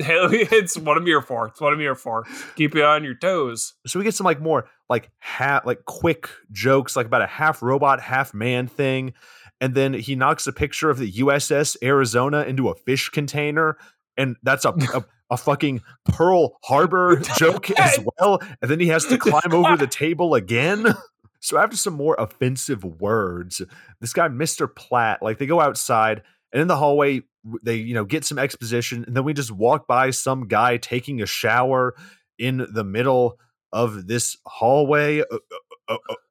Hell 0.01 0.33
yeah. 0.33 0.47
It's 0.53 0.77
what 0.79 0.97
I'm 0.97 1.07
here 1.07 1.23
for. 1.23 1.49
It's 1.49 1.61
what 1.61 1.73
I'm 1.73 1.81
here 1.81 1.95
for. 1.95 2.25
Keep 2.57 2.75
you 2.75 2.85
on 2.85 3.05
your 3.05 3.15
toes. 3.15 3.75
So 3.87 3.99
we 3.99 4.05
get 4.05 4.15
some 4.15 4.25
like 4.25 4.41
more 4.41 4.69
like 4.89 5.11
half 5.19 5.67
like 5.67 5.85
quick 5.85 6.29
jokes, 6.51 6.97
like 6.97 7.07
about 7.07 7.23
a 7.23 7.27
half 7.27 7.63
robot, 7.63 8.01
half 8.01 8.33
man 8.33 8.67
thing. 8.69 9.13
And 9.63 9.77
then 9.77 9.95
he 9.95 10.17
knocks 10.17 10.49
a 10.49 10.53
picture 10.53 10.91
of 10.91 10.99
the 10.99 11.11
USS 11.13 11.77
Arizona 11.85 12.43
into 12.43 12.69
a 12.69 12.75
fish 12.75 13.09
container. 13.11 13.79
And 14.17 14.35
that's 14.43 14.65
a, 14.65 14.71
a, 14.95 15.05
a 15.31 15.37
fucking 15.37 15.83
Pearl 16.05 16.59
Harbor 16.65 17.23
joke 17.39 17.71
as 17.71 18.01
well. 18.19 18.41
And 18.61 18.69
then 18.69 18.81
he 18.81 18.89
has 18.89 19.07
to 19.07 19.17
climb 19.17 19.53
over 19.53 19.77
the 19.77 19.87
table 19.87 20.35
again. 20.35 20.87
So 21.45 21.59
after 21.59 21.77
some 21.77 21.95
more 21.95 22.15
offensive 22.21 22.85
words, 22.85 23.61
this 24.01 24.13
guy, 24.13 24.29
Mr. 24.29 24.73
Platt, 24.73 25.23
like 25.23 25.39
they 25.39 25.47
go 25.47 25.61
outside 25.61 26.23
and 26.53 26.63
in 26.63 26.69
the 26.69 26.77
hallway, 26.77 27.23
they, 27.65 27.75
you 27.75 27.95
know, 27.95 28.05
get 28.05 28.25
some 28.25 28.39
exposition. 28.39 29.03
And 29.05 29.17
then 29.17 29.25
we 29.25 29.35
just 29.35 29.51
walk 29.51 29.89
by 29.89 30.11
some 30.11 30.47
guy 30.47 30.77
taking 30.77 31.21
a 31.21 31.27
shower 31.27 31.97
in 32.39 32.65
the 32.73 32.85
middle 32.85 33.41
of 33.73 34.07
this 34.07 34.37
hallway. 34.47 35.25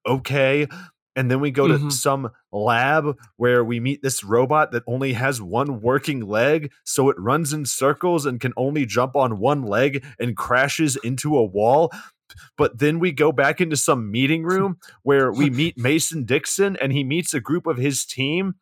Okay. 0.07 0.67
And 1.15 1.30
then 1.30 1.39
we 1.41 1.52
go 1.52 1.67
to 1.67 1.78
Mhm. 1.78 1.91
some 1.91 2.30
lab 2.52 3.17
where 3.36 3.63
we 3.63 3.80
meet 3.80 4.02
this 4.02 4.24
robot 4.24 4.71
that 4.71 4.84
only 4.88 5.13
has 5.13 5.41
one 5.41 5.82
working 5.82 6.21
leg. 6.21 6.71
So 6.86 7.10
it 7.10 7.19
runs 7.19 7.52
in 7.54 7.65
circles 7.65 8.26
and 8.26 8.39
can 8.39 8.54
only 8.56 8.86
jump 8.86 9.15
on 9.15 9.39
one 9.39 9.63
leg 9.63 10.06
and 10.19 10.38
crashes 10.38 10.95
into 10.97 11.38
a 11.38 11.43
wall. 11.43 11.91
But 12.58 12.80
then 12.80 13.00
we 13.00 13.12
go 13.12 13.34
back 13.34 13.60
into 13.60 13.76
some 13.76 14.10
meeting 14.10 14.43
room 14.43 14.78
where 15.04 15.32
we 15.34 15.50
meet 15.50 15.78
Mason 15.78 16.24
Dixon 16.24 16.78
and 16.78 16.93
he 16.93 17.04
meets 17.04 17.34
a 17.34 17.41
group 17.41 17.67
of 17.67 17.78
his 17.78 18.06
team 18.06 18.56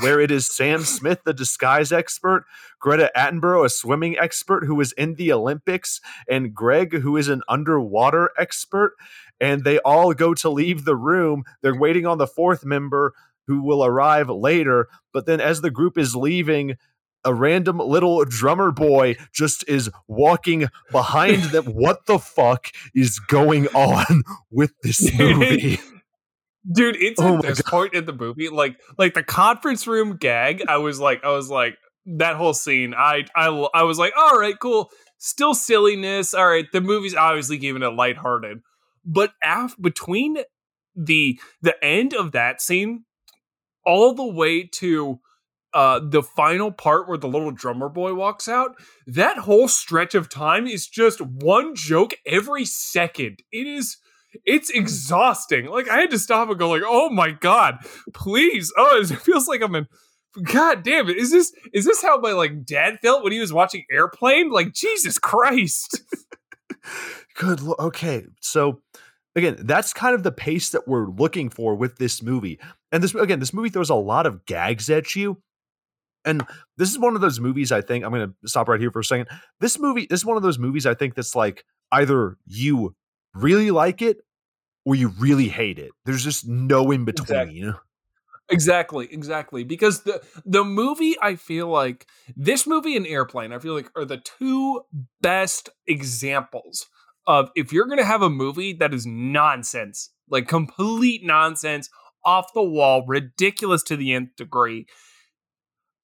where 0.00 0.20
it 0.20 0.30
is 0.30 0.46
Sam 0.46 0.82
Smith, 0.84 1.20
the 1.24 1.34
disguise 1.34 1.92
expert, 1.92 2.44
Greta 2.80 3.10
Attenborough, 3.16 3.64
a 3.64 3.70
swimming 3.70 4.16
expert 4.18 4.64
who 4.66 4.74
was 4.74 4.92
in 4.92 5.14
the 5.14 5.32
Olympics, 5.32 6.00
and 6.28 6.54
Greg, 6.54 7.00
who 7.00 7.16
is 7.16 7.28
an 7.28 7.42
underwater 7.48 8.30
expert. 8.38 8.92
And 9.40 9.64
they 9.64 9.78
all 9.80 10.14
go 10.14 10.34
to 10.34 10.50
leave 10.50 10.84
the 10.84 10.96
room. 10.96 11.44
They're 11.62 11.78
waiting 11.78 12.06
on 12.06 12.18
the 12.18 12.26
fourth 12.26 12.64
member 12.64 13.12
who 13.46 13.62
will 13.62 13.84
arrive 13.84 14.28
later. 14.28 14.88
But 15.12 15.26
then, 15.26 15.40
as 15.40 15.60
the 15.60 15.70
group 15.70 15.98
is 15.98 16.16
leaving, 16.16 16.76
a 17.24 17.34
random 17.34 17.78
little 17.78 18.24
drummer 18.24 18.70
boy 18.70 19.16
just 19.32 19.68
is 19.68 19.90
walking 20.08 20.68
behind 20.92 21.42
them. 21.44 21.64
What 21.76 22.06
the 22.06 22.18
fuck 22.18 22.68
is 22.94 23.18
going 23.18 23.66
on 23.68 24.22
with 24.50 24.72
this 24.82 25.12
movie? 25.18 25.78
Dude, 26.70 26.96
it's 26.96 27.20
Oh 27.20 27.36
at 27.36 27.42
this 27.42 27.62
point 27.62 27.94
in 27.94 28.06
the 28.06 28.12
movie, 28.12 28.48
like 28.48 28.76
like 28.98 29.14
the 29.14 29.22
conference 29.22 29.86
room 29.86 30.16
gag. 30.16 30.62
I 30.68 30.78
was 30.78 30.98
like, 30.98 31.22
I 31.24 31.30
was 31.30 31.48
like, 31.48 31.76
that 32.06 32.36
whole 32.36 32.54
scene. 32.54 32.94
I 32.94 33.24
I 33.36 33.46
I 33.74 33.82
was 33.82 33.98
like, 33.98 34.12
all 34.16 34.38
right, 34.38 34.58
cool. 34.60 34.90
Still 35.18 35.54
silliness. 35.54 36.34
All 36.34 36.48
right, 36.48 36.66
the 36.72 36.80
movie's 36.80 37.14
obviously 37.14 37.58
giving 37.58 37.82
it 37.82 37.94
lighthearted, 37.94 38.58
but 39.04 39.32
af- 39.42 39.76
between 39.80 40.38
the 40.96 41.38
the 41.62 41.82
end 41.84 42.14
of 42.14 42.32
that 42.32 42.60
scene, 42.60 43.04
all 43.84 44.14
the 44.14 44.26
way 44.26 44.64
to 44.64 45.20
uh 45.72 46.00
the 46.02 46.22
final 46.22 46.72
part 46.72 47.08
where 47.08 47.18
the 47.18 47.28
little 47.28 47.50
drummer 47.52 47.88
boy 47.88 48.14
walks 48.14 48.48
out, 48.48 48.76
that 49.06 49.38
whole 49.38 49.68
stretch 49.68 50.14
of 50.14 50.28
time 50.28 50.66
is 50.66 50.88
just 50.88 51.20
one 51.20 51.74
joke 51.74 52.14
every 52.26 52.64
second. 52.64 53.40
It 53.52 53.66
is 53.66 53.98
it's 54.44 54.70
exhausting. 54.70 55.66
Like 55.66 55.88
I 55.88 56.00
had 56.00 56.10
to 56.10 56.18
stop 56.18 56.48
and 56.48 56.58
go 56.58 56.70
like, 56.70 56.82
"Oh 56.84 57.10
my 57.10 57.30
god, 57.30 57.78
please!" 58.14 58.72
Oh, 58.76 59.00
it 59.00 59.06
feels 59.20 59.48
like 59.48 59.62
I'm 59.62 59.74
in. 59.74 59.86
God 60.44 60.82
damn 60.82 61.08
it! 61.08 61.16
Is 61.16 61.30
this 61.30 61.52
is 61.72 61.84
this 61.84 62.02
how 62.02 62.18
my 62.18 62.32
like 62.32 62.64
dad 62.64 62.98
felt 63.00 63.22
when 63.22 63.32
he 63.32 63.40
was 63.40 63.52
watching 63.52 63.84
Airplane? 63.90 64.50
Like 64.50 64.72
Jesus 64.72 65.18
Christ! 65.18 66.02
Good. 67.36 67.60
Lo- 67.62 67.76
okay. 67.78 68.24
So 68.40 68.80
again, 69.34 69.56
that's 69.60 69.92
kind 69.92 70.14
of 70.14 70.22
the 70.22 70.32
pace 70.32 70.70
that 70.70 70.86
we're 70.86 71.08
looking 71.08 71.50
for 71.50 71.74
with 71.74 71.96
this 71.98 72.22
movie. 72.22 72.58
And 72.92 73.02
this 73.02 73.14
again, 73.14 73.40
this 73.40 73.54
movie 73.54 73.68
throws 73.68 73.90
a 73.90 73.94
lot 73.94 74.26
of 74.26 74.44
gags 74.46 74.90
at 74.90 75.14
you. 75.14 75.40
And 76.24 76.44
this 76.76 76.90
is 76.90 76.98
one 76.98 77.14
of 77.14 77.20
those 77.20 77.38
movies 77.38 77.70
I 77.70 77.80
think 77.80 78.04
I'm 78.04 78.10
going 78.10 78.34
to 78.42 78.48
stop 78.48 78.68
right 78.68 78.80
here 78.80 78.90
for 78.90 78.98
a 78.98 79.04
second. 79.04 79.28
This 79.60 79.78
movie 79.78 80.06
this 80.10 80.20
is 80.20 80.26
one 80.26 80.36
of 80.36 80.42
those 80.42 80.58
movies 80.58 80.84
I 80.84 80.94
think 80.94 81.14
that's 81.14 81.36
like 81.36 81.64
either 81.92 82.36
you 82.46 82.94
really 83.36 83.70
like 83.70 84.02
it 84.02 84.18
or 84.84 84.94
you 84.94 85.08
really 85.18 85.48
hate 85.48 85.78
it. 85.78 85.94
There's 86.04 86.24
just 86.24 86.46
no 86.48 86.90
in 86.90 87.04
between. 87.04 87.64
Exactly. 87.64 87.74
Exactly, 88.48 89.08
exactly. 89.12 89.64
Because 89.64 90.02
the 90.02 90.22
the 90.44 90.64
movie, 90.64 91.16
I 91.20 91.34
feel 91.36 91.66
like 91.68 92.06
this 92.36 92.66
movie 92.66 92.96
and 92.96 93.06
Airplane, 93.06 93.52
I 93.52 93.58
feel 93.58 93.74
like 93.74 93.90
are 93.96 94.04
the 94.04 94.18
two 94.18 94.82
best 95.20 95.68
examples 95.88 96.86
of 97.26 97.50
if 97.56 97.72
you're 97.72 97.86
gonna 97.88 98.04
have 98.04 98.22
a 98.22 98.30
movie 98.30 98.72
that 98.74 98.94
is 98.94 99.04
nonsense, 99.06 100.10
like 100.30 100.46
complete 100.48 101.24
nonsense, 101.24 101.90
off 102.24 102.52
the 102.54 102.62
wall, 102.62 103.04
ridiculous 103.06 103.82
to 103.84 103.96
the 103.96 104.12
nth 104.14 104.36
degree, 104.36 104.86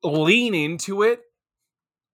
lean 0.02 0.54
into 0.54 1.02
it, 1.02 1.20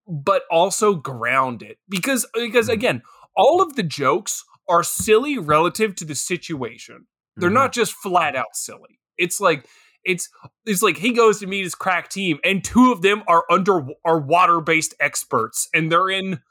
but 0.07 0.43
also 0.51 0.95
ground 0.95 1.61
it. 1.61 1.77
Because 1.89 2.25
because 2.33 2.69
Mhm. 2.69 2.73
again, 2.73 3.03
all 3.35 3.61
of 3.61 3.75
the 3.75 3.83
jokes 3.83 4.43
are 4.69 4.83
silly 4.83 5.37
relative 5.37 5.95
to 5.95 6.05
the 6.05 6.15
situation. 6.15 7.07
They're 7.35 7.49
Mhm. 7.49 7.53
not 7.53 7.73
just 7.73 7.93
flat 7.93 8.35
out 8.35 8.53
silly. 8.55 8.99
It's 9.17 9.39
like 9.41 9.65
it's 10.05 10.29
it's 10.65 10.81
like 10.81 10.97
he 10.97 11.11
goes 11.11 11.39
to 11.39 11.47
meet 11.47 11.63
his 11.63 11.75
crack 11.75 12.09
team, 12.09 12.39
and 12.43 12.63
two 12.63 12.91
of 12.91 13.01
them 13.01 13.23
are 13.27 13.43
under 13.51 13.85
are 14.05 14.19
water 14.19 14.61
based 14.61 14.93
experts, 14.99 15.67
and 15.73 15.91
they're 15.91 16.09
in 16.09 16.41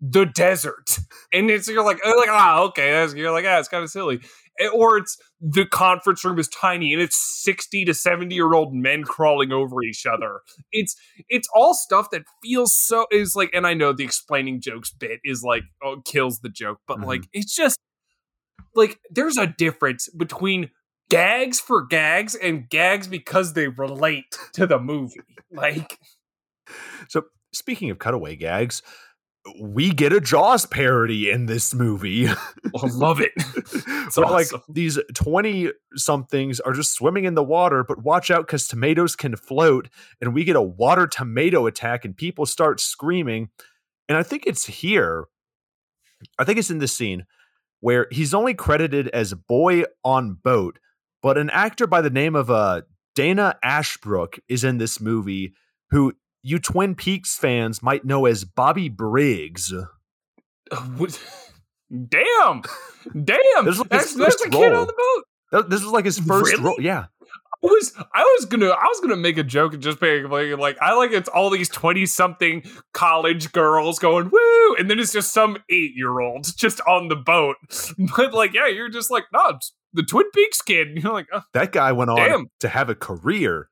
the 0.00 0.26
desert, 0.26 0.98
and 1.32 1.50
it's 1.50 1.66
you're 1.68 1.84
like 1.84 1.98
oh, 2.04 2.14
like 2.18 2.28
ah 2.30 2.60
okay, 2.64 2.92
that's, 2.92 3.14
you're 3.14 3.32
like 3.32 3.44
ah 3.46 3.58
it's 3.58 3.68
kind 3.68 3.82
of 3.82 3.90
silly, 3.90 4.20
or 4.72 4.98
it's 4.98 5.16
the 5.40 5.66
conference 5.66 6.24
room 6.24 6.38
is 6.38 6.48
tiny 6.48 6.92
and 6.92 7.02
it's 7.02 7.16
sixty 7.42 7.84
to 7.84 7.94
seventy 7.94 8.34
year 8.34 8.54
old 8.54 8.74
men 8.74 9.04
crawling 9.04 9.52
over 9.52 9.82
each 9.82 10.06
other. 10.06 10.40
It's 10.72 10.96
it's 11.28 11.48
all 11.54 11.74
stuff 11.74 12.10
that 12.10 12.22
feels 12.42 12.74
so 12.74 13.06
is 13.10 13.36
like, 13.36 13.50
and 13.52 13.66
I 13.66 13.74
know 13.74 13.92
the 13.92 14.04
explaining 14.04 14.60
jokes 14.60 14.90
bit 14.92 15.20
is 15.24 15.42
like 15.42 15.64
oh 15.82 16.00
kills 16.04 16.40
the 16.40 16.48
joke, 16.48 16.78
but 16.86 16.98
Mhm. 16.98 17.06
like 17.06 17.22
it's 17.32 17.54
just 17.54 17.78
like 18.74 18.98
there's 19.10 19.36
a 19.38 19.46
difference 19.46 20.08
between 20.16 20.70
gags 21.08 21.60
for 21.60 21.84
gags 21.86 22.34
and 22.34 22.68
gags 22.68 23.06
because 23.08 23.52
they 23.52 23.68
relate 23.68 24.36
to 24.54 24.66
the 24.66 24.78
movie. 24.78 25.20
Like 25.52 25.98
So 27.08 27.24
speaking 27.52 27.90
of 27.90 27.98
cutaway 27.98 28.36
gags, 28.36 28.82
we 29.60 29.90
get 29.90 30.12
a 30.12 30.20
Jaws 30.20 30.66
parody 30.66 31.30
in 31.30 31.46
this 31.46 31.74
movie. 31.74 32.28
I 32.28 32.86
love 32.92 33.20
it. 33.20 33.32
Where, 34.16 34.26
like 34.26 34.48
these 34.68 34.98
20 35.14 35.70
somethings 35.94 36.60
are 36.60 36.72
just 36.72 36.92
swimming 36.92 37.24
in 37.24 37.34
the 37.34 37.44
water, 37.44 37.84
but 37.84 38.02
watch 38.02 38.30
out 38.30 38.46
because 38.46 38.66
tomatoes 38.68 39.16
can 39.16 39.36
float, 39.36 39.88
and 40.20 40.34
we 40.34 40.44
get 40.44 40.56
a 40.56 40.62
water 40.62 41.06
tomato 41.06 41.66
attack, 41.66 42.04
and 42.04 42.16
people 42.16 42.46
start 42.46 42.80
screaming. 42.80 43.50
And 44.08 44.16
I 44.16 44.22
think 44.22 44.44
it's 44.46 44.66
here 44.66 45.26
I 46.38 46.44
think 46.44 46.58
it's 46.58 46.70
in 46.70 46.78
this 46.78 46.92
scene 46.92 47.26
where 47.80 48.06
he's 48.10 48.34
only 48.34 48.54
credited 48.54 49.08
as 49.08 49.34
boy 49.34 49.84
on 50.04 50.34
boat, 50.34 50.78
but 51.22 51.38
an 51.38 51.50
actor 51.50 51.86
by 51.86 52.00
the 52.00 52.10
name 52.10 52.34
of 52.34 52.50
uh, 52.50 52.82
Dana 53.14 53.58
Ashbrook 53.62 54.38
is 54.48 54.64
in 54.64 54.78
this 54.78 55.00
movie 55.00 55.54
who 55.90 56.14
you 56.46 56.58
Twin 56.58 56.94
Peaks 56.94 57.36
fans 57.36 57.82
might 57.82 58.04
know 58.04 58.26
as 58.26 58.44
Bobby 58.44 58.88
Briggs. 58.88 59.72
Uh, 59.72 59.86
damn, 62.08 62.62
damn! 63.12 63.64
This 63.64 63.74
is 63.74 63.78
like 63.80 63.88
that's 63.90 64.10
his 64.10 64.16
that's 64.16 64.34
first 64.36 64.46
a 64.46 64.50
kid 64.50 64.70
role. 64.72 64.80
on 64.80 64.86
the 64.86 64.92
boat. 64.92 65.24
Th- 65.52 65.70
This 65.70 65.82
was 65.82 65.92
like 65.92 66.04
his 66.04 66.18
first 66.18 66.52
Really? 66.52 66.64
role. 66.64 66.76
Yeah. 66.80 67.06
I 67.64 67.68
was 67.68 67.92
I 68.14 68.22
was 68.38 68.44
gonna 68.44 68.68
I 68.68 68.84
was 68.84 69.00
gonna 69.00 69.16
make 69.16 69.38
a 69.38 69.42
joke 69.42 69.72
and 69.74 69.82
just 69.82 69.98
being 69.98 70.28
like, 70.28 70.56
like 70.58 70.76
I 70.80 70.94
like 70.94 71.10
it's 71.12 71.28
all 71.28 71.50
these 71.50 71.68
twenty 71.68 72.04
something 72.06 72.62
college 72.92 73.50
girls 73.52 73.98
going 73.98 74.30
woo, 74.30 74.74
and 74.78 74.90
then 74.90 74.98
it's 75.00 75.12
just 75.12 75.32
some 75.32 75.56
eight 75.70 75.92
year 75.96 76.20
olds 76.20 76.54
just 76.54 76.80
on 76.82 77.08
the 77.08 77.16
boat. 77.16 77.56
But 78.16 78.34
like, 78.34 78.52
yeah, 78.52 78.66
you're 78.68 78.90
just 78.90 79.10
like, 79.10 79.24
no, 79.32 79.40
it's 79.48 79.72
the 79.94 80.02
Twin 80.02 80.30
Peaks 80.32 80.60
kid. 80.62 80.88
You're 81.02 81.12
like, 81.12 81.26
oh, 81.32 81.40
That 81.54 81.72
guy 81.72 81.90
went 81.92 82.10
on 82.10 82.16
Damn. 82.18 82.46
to 82.60 82.68
have 82.68 82.90
a 82.90 82.94
career 82.94 83.68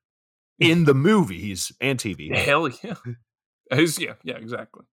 in 0.58 0.84
the 0.84 0.94
movies 0.94 1.72
and 1.80 1.98
TV. 1.98 2.34
hell 2.44 2.68
yeah, 2.68 2.94
yeah, 3.98 4.14
yeah, 4.22 4.36
exactly. 4.36 4.84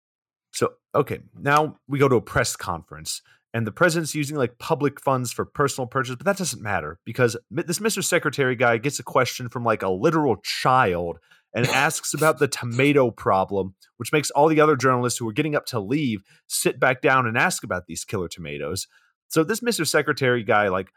So, 0.52 0.74
okay, 0.94 1.20
now 1.40 1.78
we 1.88 2.00
go 2.00 2.10
to 2.10 2.16
a 2.16 2.22
press 2.22 2.56
conference, 2.56 3.22
and 3.54 3.66
the 3.66 3.72
president's 3.72 4.16
using 4.16 4.38
like 4.38 4.58
public 4.60 5.00
funds 5.00 5.32
for 5.32 5.46
personal 5.46 5.88
purchase, 5.88 6.16
but 6.16 6.26
that 6.26 6.38
doesn't 6.38 6.62
matter 6.62 7.00
because 7.06 7.38
this 7.50 7.80
Mr. 7.80 8.04
Secretary 8.04 8.56
guy 8.56 8.78
gets 8.78 9.00
a 9.00 9.04
question 9.04 9.50
from 9.50 9.64
like 9.64 9.82
a 9.82 9.90
literal 9.90 10.38
child 10.38 11.20
and 11.54 11.68
asks 11.68 12.14
about 12.14 12.40
the 12.40 12.48
tomato 12.48 13.12
problem, 13.12 13.76
which 13.98 14.12
makes 14.12 14.32
all 14.32 14.48
the 14.48 14.62
other 14.62 14.76
journalists 14.76 15.20
who 15.20 15.28
are 15.28 15.34
getting 15.34 15.56
up 15.56 15.66
to 15.68 15.80
leave 15.80 16.22
sit 16.48 16.80
back 16.80 17.02
down 17.02 17.28
and 17.28 17.38
ask 17.38 17.64
about 17.64 17.88
these 17.88 18.06
killer 18.06 18.28
tomatoes. 18.28 18.88
So, 19.30 19.44
this 19.44 19.62
Mr. 19.62 19.88
Secretary 19.88 20.44
guy, 20.44 20.68
like, 20.68 20.90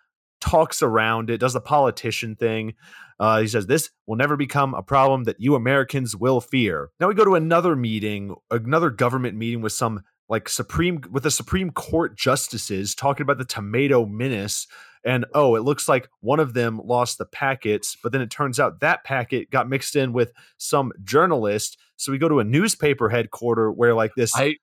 talks 0.44 0.83
around 0.83 1.30
it, 1.30 1.38
does 1.38 1.54
the 1.54 1.61
politician 1.61 2.37
thing. 2.37 2.74
Uh, 3.18 3.40
he 3.40 3.48
says, 3.48 3.66
This 3.66 3.90
will 4.07 4.16
never 4.16 4.37
become 4.37 4.74
a 4.74 4.83
problem 4.83 5.24
that 5.24 5.40
you 5.40 5.54
Americans 5.54 6.14
will 6.14 6.40
fear. 6.40 6.90
Now 7.00 7.09
we 7.09 7.14
go 7.14 7.24
to 7.24 7.35
another 7.35 7.74
meeting, 7.74 8.35
another 8.50 8.90
government 8.90 9.37
meeting 9.37 9.62
with 9.62 9.72
some 9.72 10.02
like 10.28 10.48
Supreme, 10.48 11.02
with 11.11 11.22
the 11.22 11.30
Supreme 11.30 11.70
Court 11.70 12.16
justices 12.16 12.94
talking 12.94 13.22
about 13.22 13.38
the 13.38 13.44
tomato 13.44 14.04
menace. 14.04 14.66
And 15.04 15.26
oh, 15.35 15.54
it 15.54 15.62
looks 15.62 15.88
like 15.88 16.09
one 16.20 16.40
of 16.40 16.54
them 16.54 16.80
lost 16.83 17.18
the 17.18 17.26
packets, 17.26 17.96
but 18.02 18.12
then 18.12 18.20
it 18.20 18.30
turns 18.30 18.59
out 18.59 18.80
that 18.80 19.04
packet 19.04 19.50
got 19.50 19.68
mixed 19.68 19.96
in 19.96 20.12
with 20.12 20.33
some 20.57 20.92
journalist. 21.02 21.78
So 21.96 22.11
we 22.12 22.18
go 22.18 22.28
to 22.28 22.40
a 22.40 22.44
newspaper 22.44 23.09
headquarter 23.09 23.70
where 23.70 23.94
like 23.94 24.14
this, 24.14 24.35
I, 24.35 24.57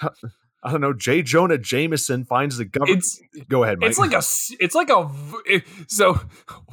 I 0.62 0.72
don't 0.72 0.80
know, 0.80 0.92
J. 0.92 1.22
Jonah 1.22 1.56
Jameson 1.56 2.24
finds 2.24 2.56
the 2.56 2.64
government. 2.64 2.98
it's 2.98 3.20
Go 3.48 3.62
ahead, 3.62 3.78
Mike. 3.78 3.90
it's 3.90 3.98
like 3.98 4.12
a. 4.12 4.22
it's 4.62 4.74
like 4.74 4.90
a 4.90 5.08
it- 5.46 5.64
so 5.86 6.14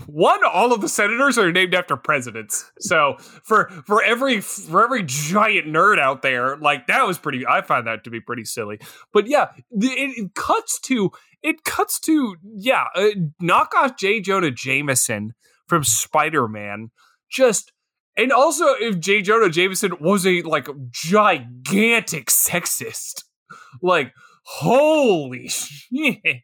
one 0.07 0.39
all 0.43 0.73
of 0.73 0.81
the 0.81 0.89
senators 0.89 1.37
are 1.37 1.51
named 1.51 1.75
after 1.75 1.95
presidents 1.95 2.71
so 2.79 3.15
for 3.43 3.69
for 3.85 4.01
every 4.03 4.41
for 4.41 4.83
every 4.83 5.03
giant 5.03 5.67
nerd 5.67 5.99
out 5.99 6.21
there 6.23 6.57
like 6.57 6.87
that 6.87 7.05
was 7.05 7.17
pretty 7.19 7.45
i 7.45 7.61
find 7.61 7.85
that 7.87 8.03
to 8.03 8.09
be 8.09 8.19
pretty 8.19 8.43
silly 8.43 8.79
but 9.13 9.27
yeah 9.27 9.47
the, 9.71 9.87
it, 9.87 10.17
it 10.17 10.35
cuts 10.35 10.79
to 10.79 11.11
it 11.43 11.63
cuts 11.63 11.99
to 11.99 12.35
yeah 12.55 12.85
uh, 12.95 13.09
knock 13.39 13.73
off 13.75 13.95
j 13.97 14.19
jonah 14.19 14.51
jameson 14.51 15.33
from 15.67 15.83
spider-man 15.83 16.89
just 17.29 17.71
and 18.17 18.31
also 18.31 18.73
if 18.79 18.99
j 18.99 19.21
jonah 19.21 19.49
jameson 19.49 19.93
was 19.99 20.25
a 20.25 20.41
like 20.41 20.67
gigantic 20.89 22.27
sexist 22.27 23.23
like 23.81 24.13
holy 24.43 25.47
shit. 25.47 26.43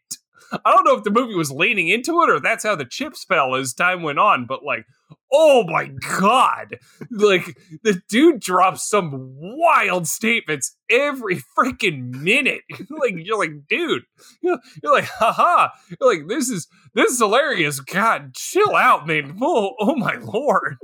I 0.52 0.72
don't 0.72 0.86
know 0.86 0.98
if 0.98 1.04
the 1.04 1.12
movie 1.12 1.36
was 1.36 1.52
leaning 1.52 1.88
into 1.88 2.22
it 2.24 2.30
or 2.30 2.39
that's 2.39 2.63
how 2.63 2.76
the 2.76 2.86
chips 2.86 3.24
fell 3.24 3.56
as 3.56 3.74
time 3.74 4.04
went 4.04 4.20
on, 4.20 4.46
but 4.46 4.63
like, 4.63 4.86
oh 5.32 5.63
my 5.63 5.91
god, 6.19 6.78
like 7.10 7.58
the 7.84 8.02
dude 8.10 8.39
drops 8.39 8.88
some 8.88 9.12
wild 9.39 10.08
statements 10.08 10.76
every 10.89 11.41
freaking 11.58 12.21
minute. 12.21 12.62
like 12.89 13.13
you're 13.17 13.39
like, 13.39 13.67
dude, 13.69 14.04
you're, 14.41 14.60
you're 14.84 14.93
like, 14.93 15.06
haha, 15.06 15.69
you're 15.89 16.13
like, 16.13 16.28
this 16.28 16.50
is 16.50 16.67
this 16.93 17.12
is 17.12 17.19
hilarious. 17.19 17.80
God, 17.80 18.34
chill 18.36 18.76
out, 18.76 19.08
man. 19.08 19.38
Oh, 19.43 19.74
oh 19.80 19.95
my 19.95 20.15
lord. 20.15 20.78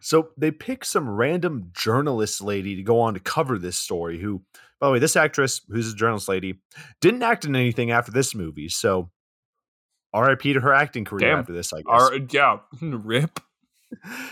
So 0.00 0.28
they 0.36 0.50
pick 0.50 0.84
some 0.84 1.08
random 1.08 1.70
journalist 1.74 2.40
lady 2.40 2.76
to 2.76 2.82
go 2.82 3.00
on 3.00 3.14
to 3.14 3.20
cover 3.20 3.58
this 3.58 3.76
story. 3.76 4.20
Who, 4.20 4.42
by 4.80 4.86
the 4.86 4.92
way, 4.94 4.98
this 4.98 5.16
actress, 5.16 5.60
who's 5.68 5.92
a 5.92 5.96
journalist 5.96 6.28
lady, 6.28 6.60
didn't 7.00 7.22
act 7.22 7.44
in 7.44 7.56
anything 7.56 7.90
after 7.90 8.12
this 8.12 8.34
movie. 8.34 8.68
So, 8.68 9.10
R.I.P. 10.12 10.54
to 10.54 10.60
her 10.60 10.72
acting 10.72 11.04
career 11.04 11.30
Damn. 11.30 11.40
after 11.40 11.52
this. 11.52 11.72
I 11.72 11.78
guess. 11.78 11.86
Our, 11.88 12.16
yeah, 12.30 12.58
rip. 12.80 13.40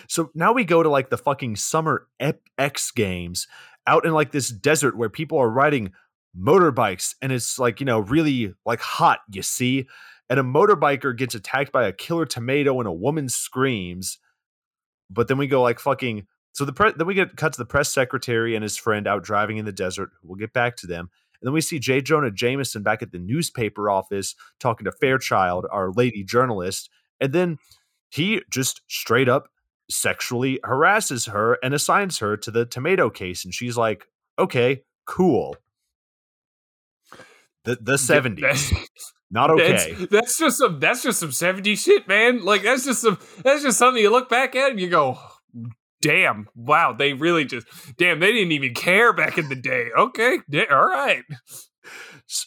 So 0.08 0.30
now 0.34 0.52
we 0.52 0.64
go 0.64 0.82
to 0.82 0.88
like 0.88 1.10
the 1.10 1.18
fucking 1.18 1.56
summer 1.56 2.06
X 2.58 2.90
Games 2.90 3.46
out 3.86 4.06
in 4.06 4.12
like 4.12 4.32
this 4.32 4.48
desert 4.48 4.96
where 4.96 5.08
people 5.08 5.38
are 5.38 5.50
riding 5.50 5.92
motorbikes 6.38 7.14
and 7.20 7.32
it's 7.32 7.58
like, 7.58 7.80
you 7.80 7.86
know, 7.86 8.00
really 8.00 8.54
like 8.64 8.80
hot, 8.80 9.20
you 9.30 9.42
see? 9.42 9.86
And 10.30 10.38
a 10.38 10.42
motorbiker 10.42 11.16
gets 11.16 11.34
attacked 11.34 11.72
by 11.72 11.86
a 11.86 11.92
killer 11.92 12.26
tomato 12.26 12.78
and 12.78 12.88
a 12.88 12.92
woman 12.92 13.28
screams. 13.28 14.18
But 15.10 15.28
then 15.28 15.38
we 15.38 15.46
go 15.46 15.62
like 15.62 15.80
fucking 15.80 16.26
so 16.52 16.64
the 16.64 16.72
pre- 16.72 16.92
then 16.96 17.06
we 17.06 17.14
get 17.14 17.36
cut 17.36 17.52
to 17.52 17.58
the 17.58 17.64
press 17.64 17.88
secretary 17.88 18.54
and 18.54 18.62
his 18.62 18.76
friend 18.76 19.06
out 19.06 19.22
driving 19.22 19.58
in 19.58 19.64
the 19.64 19.72
desert. 19.72 20.10
We'll 20.22 20.36
get 20.36 20.52
back 20.52 20.76
to 20.78 20.86
them. 20.86 21.10
And 21.40 21.46
then 21.46 21.52
we 21.52 21.60
see 21.60 21.78
J. 21.78 22.00
Jonah 22.00 22.32
Jameson 22.32 22.82
back 22.82 23.00
at 23.00 23.12
the 23.12 23.18
newspaper 23.18 23.88
office 23.88 24.34
talking 24.58 24.84
to 24.84 24.92
Fairchild, 24.92 25.66
our 25.70 25.92
lady 25.92 26.24
journalist. 26.24 26.90
And 27.20 27.32
then 27.32 27.58
he 28.10 28.42
just 28.50 28.82
straight 28.88 29.28
up 29.28 29.48
sexually 29.90 30.60
harasses 30.64 31.26
her 31.26 31.58
and 31.62 31.74
assigns 31.74 32.18
her 32.18 32.36
to 32.36 32.50
the 32.50 32.66
tomato 32.66 33.10
case. 33.10 33.44
And 33.44 33.54
she's 33.54 33.76
like, 33.76 34.04
okay, 34.38 34.82
cool. 35.06 35.56
The 37.64 37.76
the 37.80 37.94
70s. 37.94 38.74
Not 39.30 39.50
okay. 39.50 39.92
That's, 39.92 40.10
that's 40.10 40.38
just 40.38 40.58
some 40.58 40.80
that's 40.80 41.02
just 41.02 41.20
some 41.20 41.32
70 41.32 41.76
shit, 41.76 42.08
man. 42.08 42.44
Like 42.44 42.62
that's 42.62 42.84
just 42.84 43.02
some 43.02 43.18
that's 43.42 43.62
just 43.62 43.78
something 43.78 44.02
you 44.02 44.10
look 44.10 44.28
back 44.30 44.56
at 44.56 44.70
and 44.70 44.80
you 44.80 44.88
go, 44.88 45.18
damn, 46.00 46.48
wow, 46.54 46.94
they 46.94 47.12
really 47.12 47.44
just 47.44 47.66
damn, 47.98 48.20
they 48.20 48.32
didn't 48.32 48.52
even 48.52 48.72
care 48.72 49.12
back 49.12 49.36
in 49.36 49.48
the 49.48 49.56
day. 49.56 49.88
Okay, 49.96 50.38
all 50.70 50.86
right. 50.86 51.24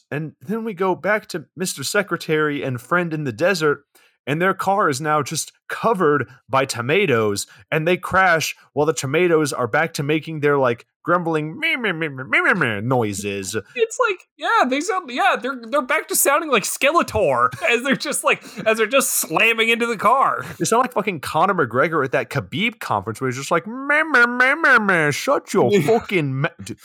And 0.10 0.34
then 0.42 0.64
we 0.64 0.74
go 0.74 0.96
back 0.96 1.28
to 1.30 1.46
Mr. 1.60 1.86
Secretary 1.86 2.64
and 2.64 2.80
friend 2.80 3.14
in 3.14 3.24
the 3.24 3.32
desert, 3.32 3.84
and 4.28 4.42
their 4.42 4.54
car 4.54 4.90
is 4.90 5.02
now 5.02 5.22
just 5.24 5.52
covered 5.68 6.30
by 6.48 6.66
tomatoes, 6.66 7.48
and 7.72 7.88
they 7.88 7.98
crash 7.98 8.56
while 8.74 8.86
the 8.86 8.94
tomatoes 8.94 9.54
are 9.54 9.68
back 9.68 9.94
to 9.96 10.04
making 10.04 10.40
their 10.40 10.58
like 10.58 10.86
grumbling 11.04 11.60
meh, 11.60 11.76
meh, 11.78 11.92
meh, 11.92 12.10
meh, 12.10 12.54
meh, 12.54 12.80
noises. 12.82 13.56
It's 13.76 13.98
like, 14.10 14.28
yeah, 14.38 14.66
they 14.68 14.82
sound 14.82 15.10
yeah, 15.12 15.36
they're 15.42 15.60
they're 15.70 15.82
back 15.82 16.08
to 16.10 16.16
sounding 16.16 16.52
like 16.52 16.64
Skeletor 16.64 17.50
as 17.70 17.84
they're 17.84 17.96
just 17.96 18.24
like 18.24 18.44
as 18.66 18.78
they're 18.78 18.88
just 18.88 19.20
slamming 19.20 19.70
into 19.70 19.86
the 19.86 19.98
car. 19.98 20.46
They 20.60 20.66
sound 20.66 20.84
like 20.84 20.94
fucking 20.94 21.22
Conor 21.22 21.54
McGregor 21.54 22.06
at 22.06 22.12
that 22.12 22.30
Khabib 22.30 22.80
conference 22.80 23.20
where 23.20 23.30
he's 23.30 23.38
just 23.38 23.52
like, 23.52 23.66
meh, 23.66 24.04
meh, 24.04 24.26
meh, 24.26 24.56
meh, 24.56 24.80
meh, 24.80 25.12
shut 25.12 25.54
your 25.54 25.72
fucking. 25.84 26.42
Me-. 26.42 26.50
Dude, 26.64 26.78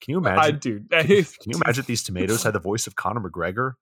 Can 0.00 0.12
you 0.12 0.18
imagine? 0.18 0.44
I 0.44 0.50
dude. 0.50 0.90
Can 0.90 1.06
you 1.08 1.60
imagine 1.64 1.84
these 1.86 2.02
tomatoes 2.02 2.42
had 2.42 2.52
the 2.52 2.60
voice 2.60 2.86
of 2.86 2.96
Conor 2.96 3.20
McGregor? 3.20 3.72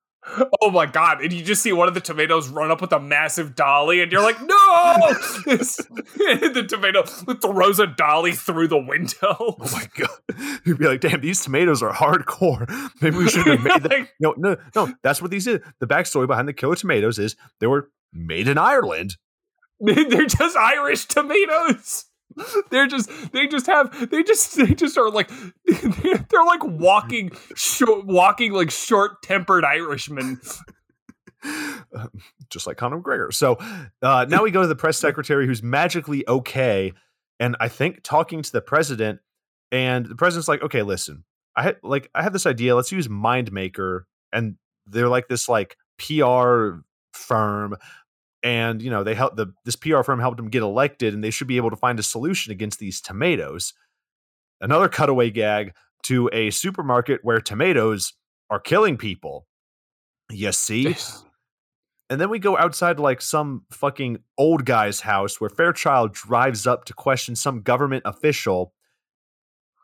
Oh 0.61 0.71
my 0.71 0.85
god! 0.87 1.23
And 1.23 1.33
you 1.33 1.43
just 1.43 1.63
see 1.63 1.73
one 1.73 1.89
of 1.89 1.95
the 1.95 2.01
tomatoes 2.01 2.49
run 2.51 2.71
up 2.71 2.81
with 2.83 2.93
a 2.93 3.01
massive 3.01 3.55
dolly, 3.55 4.03
and 4.03 4.13
you're 4.13 4.21
like, 4.23 4.39
"No!" 4.41 4.47
The 5.47 6.67
tomato 6.69 7.03
throws 7.05 7.81
a 7.81 7.87
dolly 7.87 8.33
through 8.33 8.69
the 8.69 8.79
window. 8.79 9.17
Oh 9.41 9.57
my 9.73 9.89
god! 9.97 10.61
You'd 10.65 10.79
be 10.79 10.87
like, 10.87 11.01
"Damn, 11.01 11.21
these 11.23 11.43
tomatoes 11.43 11.83
are 11.83 11.93
hardcore. 11.93 12.69
Maybe 13.03 13.17
we 13.17 13.29
should 13.29 13.47
have 13.47 13.63
made 13.63 13.83
them." 13.83 14.01
Like, 14.01 14.11
No, 14.21 14.35
no, 14.37 14.57
no. 14.77 14.93
That's 15.03 15.23
what 15.23 15.31
these 15.31 15.47
is. 15.47 15.61
The 15.81 15.87
backstory 15.87 16.27
behind 16.27 16.47
the 16.47 16.53
killer 16.53 16.77
tomatoes 16.77 17.19
is 17.19 17.35
they 17.61 17.67
were 17.67 17.91
made 18.13 18.47
in 18.47 18.59
Ireland. 18.59 19.17
they're 19.81 20.27
just 20.27 20.57
Irish 20.57 21.07
tomatoes. 21.07 22.05
They're 22.71 22.87
just 22.87 23.33
they 23.33 23.47
just 23.47 23.67
have 23.67 24.11
they 24.11 24.23
just 24.23 24.57
they 24.57 24.75
just 24.75 24.97
are 24.99 25.11
like 25.11 25.31
they're, 25.67 26.45
like 26.45 26.65
walking 26.65 27.31
short, 27.55 28.07
walking 28.07 28.53
like 28.53 28.71
short 28.71 29.23
tempered 29.23 29.65
Irishmen. 29.65 30.41
Just 32.51 32.67
like 32.67 32.77
Conor 32.77 33.01
McGregor. 33.01 33.33
So 33.33 33.57
uh, 34.03 34.27
now 34.29 34.43
we 34.43 34.51
go 34.51 34.61
to 34.61 34.69
the 34.69 34.77
press 34.77 34.99
secretary 34.99 35.47
who's 35.47 35.63
magically 35.63 36.29
okay, 36.29 36.93
and 37.39 37.57
I 37.61 37.69
think 37.69 38.03
talking 38.03 38.43
to 38.43 38.53
the 38.53 38.61
president, 38.61 39.21
and 39.73 40.05
the 40.05 40.17
president's 40.17 40.49
like, 40.49 40.63
"Okay, 40.63 40.83
listen, 40.83 41.25
I 41.57 41.63
had 41.63 41.77
like 41.83 42.11
I 42.15 42.23
have 42.23 42.33
this 42.35 42.45
idea. 42.47 42.75
Let's 42.75 42.93
use 42.93 43.09
MindMaker, 43.09 44.03
and 44.33 44.57
they're 44.87 45.09
like 45.09 45.29
this 45.29 45.49
like 45.49 45.77
PR 45.99 46.81
firm." 47.15 47.77
And 48.43 48.81
you 48.81 48.91
know 48.91 49.05
they 49.05 49.15
help 49.15 49.37
the 49.37 49.53
this 49.65 49.77
PR 49.77 50.03
firm 50.03 50.19
helped 50.19 50.39
them 50.39 50.49
get 50.49 50.63
elected, 50.63 51.13
and 51.13 51.23
they 51.23 51.31
should 51.31 51.47
be 51.47 51.59
able 51.59 51.71
to 51.71 51.77
find 51.77 51.99
a 51.99 52.03
solution 52.03 52.53
against 52.53 52.79
these 52.79 53.01
tomatoes. 53.01 53.75
Another 54.61 54.89
cutaway 54.89 55.31
gag 55.31 55.75
to 56.05 56.31
a 56.33 56.51
supermarket 56.51 57.21
where 57.23 57.41
tomatoes 57.41 58.15
are 58.49 58.61
killing 58.61 58.97
people. 58.97 59.47
You 60.31 60.53
see? 60.53 60.97
And 62.09 62.21
then 62.21 62.29
we 62.29 62.41
go 62.41 62.59
outside 62.59 62.97
to 62.97 63.03
like 63.03 63.23
some 63.23 63.65
fucking 63.71 64.19
old 64.37 64.65
guy's 64.65 65.01
house 65.01 65.41
where 65.41 65.49
Fairchild 65.49 66.13
drives 66.13 66.67
up 66.67 66.85
to 66.87 66.93
question 66.93 67.37
some 67.37 67.63
government 67.63 68.03
official. 68.05 68.75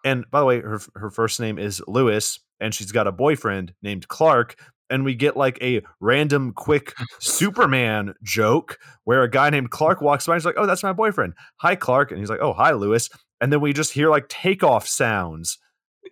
And 0.05 0.25
by 0.31 0.41
the 0.41 0.47
way, 0.47 0.61
her 0.61 0.81
her 0.97 1.11
first 1.11 1.39
name 1.39 1.59
is 1.59 1.81
Lois, 1.87 2.41
and 2.61 2.75
she's 2.75 2.93
got 2.93 3.07
a 3.07 3.13
boyfriend 3.13 3.75
named 3.83 4.09
Clark. 4.09 4.57
And 4.89 5.05
we 5.05 5.17
get 5.17 5.37
like 5.37 5.59
a 5.61 5.83
random 6.01 6.53
quick 6.53 6.95
Superman 7.19 8.15
joke 8.23 8.79
where 9.03 9.23
a 9.23 9.31
guy 9.31 9.51
named 9.51 9.71
Clark 9.71 10.01
walks 10.01 10.27
by 10.27 10.35
and 10.35 10.41
he's 10.41 10.47
like, 10.47 10.55
Oh, 10.57 10.67
that's 10.67 10.85
my 10.85 10.93
boyfriend. 10.93 11.35
Hi, 11.57 11.75
Clark. 11.75 12.13
And 12.13 12.21
he's 12.21 12.31
like, 12.31 12.41
Oh, 12.41 12.53
hi, 12.53 12.71
Lois. 12.71 13.11
And 13.41 13.53
then 13.53 13.61
we 13.61 13.73
just 13.73 13.93
hear 13.93 14.11
like 14.11 14.29
takeoff 14.29 14.87
sounds. 14.87 15.59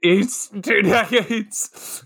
It's 0.02 0.48
dude, 0.48 0.86
it's 0.86 2.04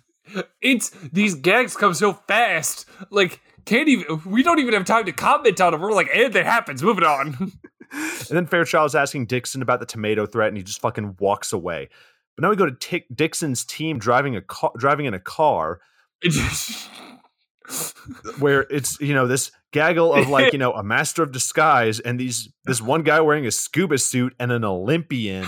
it's 0.61 0.91
these 0.91 1.35
gags 1.35 1.75
come 1.75 1.95
so 1.95 2.13
fast. 2.13 2.87
Like 3.11 3.41
can't 3.65 3.89
even 3.89 4.21
we 4.25 4.43
don't 4.43 4.59
even 4.59 4.75
have 4.75 4.85
time 4.85 5.07
to 5.07 5.13
comment 5.13 5.61
on 5.61 5.73
them. 5.73 5.81
We're 5.81 5.93
like, 5.93 6.11
and 6.15 6.33
that 6.33 6.47
happens. 6.47 6.83
Moving 6.83 7.05
on. 7.05 7.37
and 7.93 8.31
then 8.31 8.47
Fairchild's 8.47 8.95
asking 8.95 9.27
Dixon 9.27 9.63
about 9.63 9.81
the 9.81 9.87
tomato 9.87 10.27
threat, 10.27 10.49
and 10.49 10.57
he 10.57 10.63
just 10.63 10.81
fucking 10.81 11.17
walks 11.19 11.53
away. 11.53 11.89
But 12.39 12.45
now 12.45 12.51
we 12.51 12.57
go 12.57 12.67
to 12.67 12.77
Tick 12.77 13.07
Dixon's 13.13 13.65
team 13.65 13.99
driving 13.99 14.37
a 14.37 14.41
car, 14.41 14.71
driving 14.79 15.07
in 15.07 15.15
a 15.15 15.19
car, 15.19 15.81
where 18.39 18.61
it's 18.71 19.01
you 19.01 19.13
know 19.13 19.27
this 19.27 19.51
gaggle 19.73 20.15
of 20.15 20.29
like 20.29 20.53
you 20.53 20.59
know 20.61 20.73
a 20.73 20.85
master 20.85 21.25
of 21.25 21.33
disguise 21.33 21.99
and 21.99 22.21
these 22.21 22.49
this 22.65 22.81
one 22.93 23.03
guy 23.03 23.21
wearing 23.21 23.45
a 23.45 23.51
scuba 23.51 23.99
suit 23.99 24.37
and 24.39 24.53
an 24.53 24.65
Olympian 24.65 25.45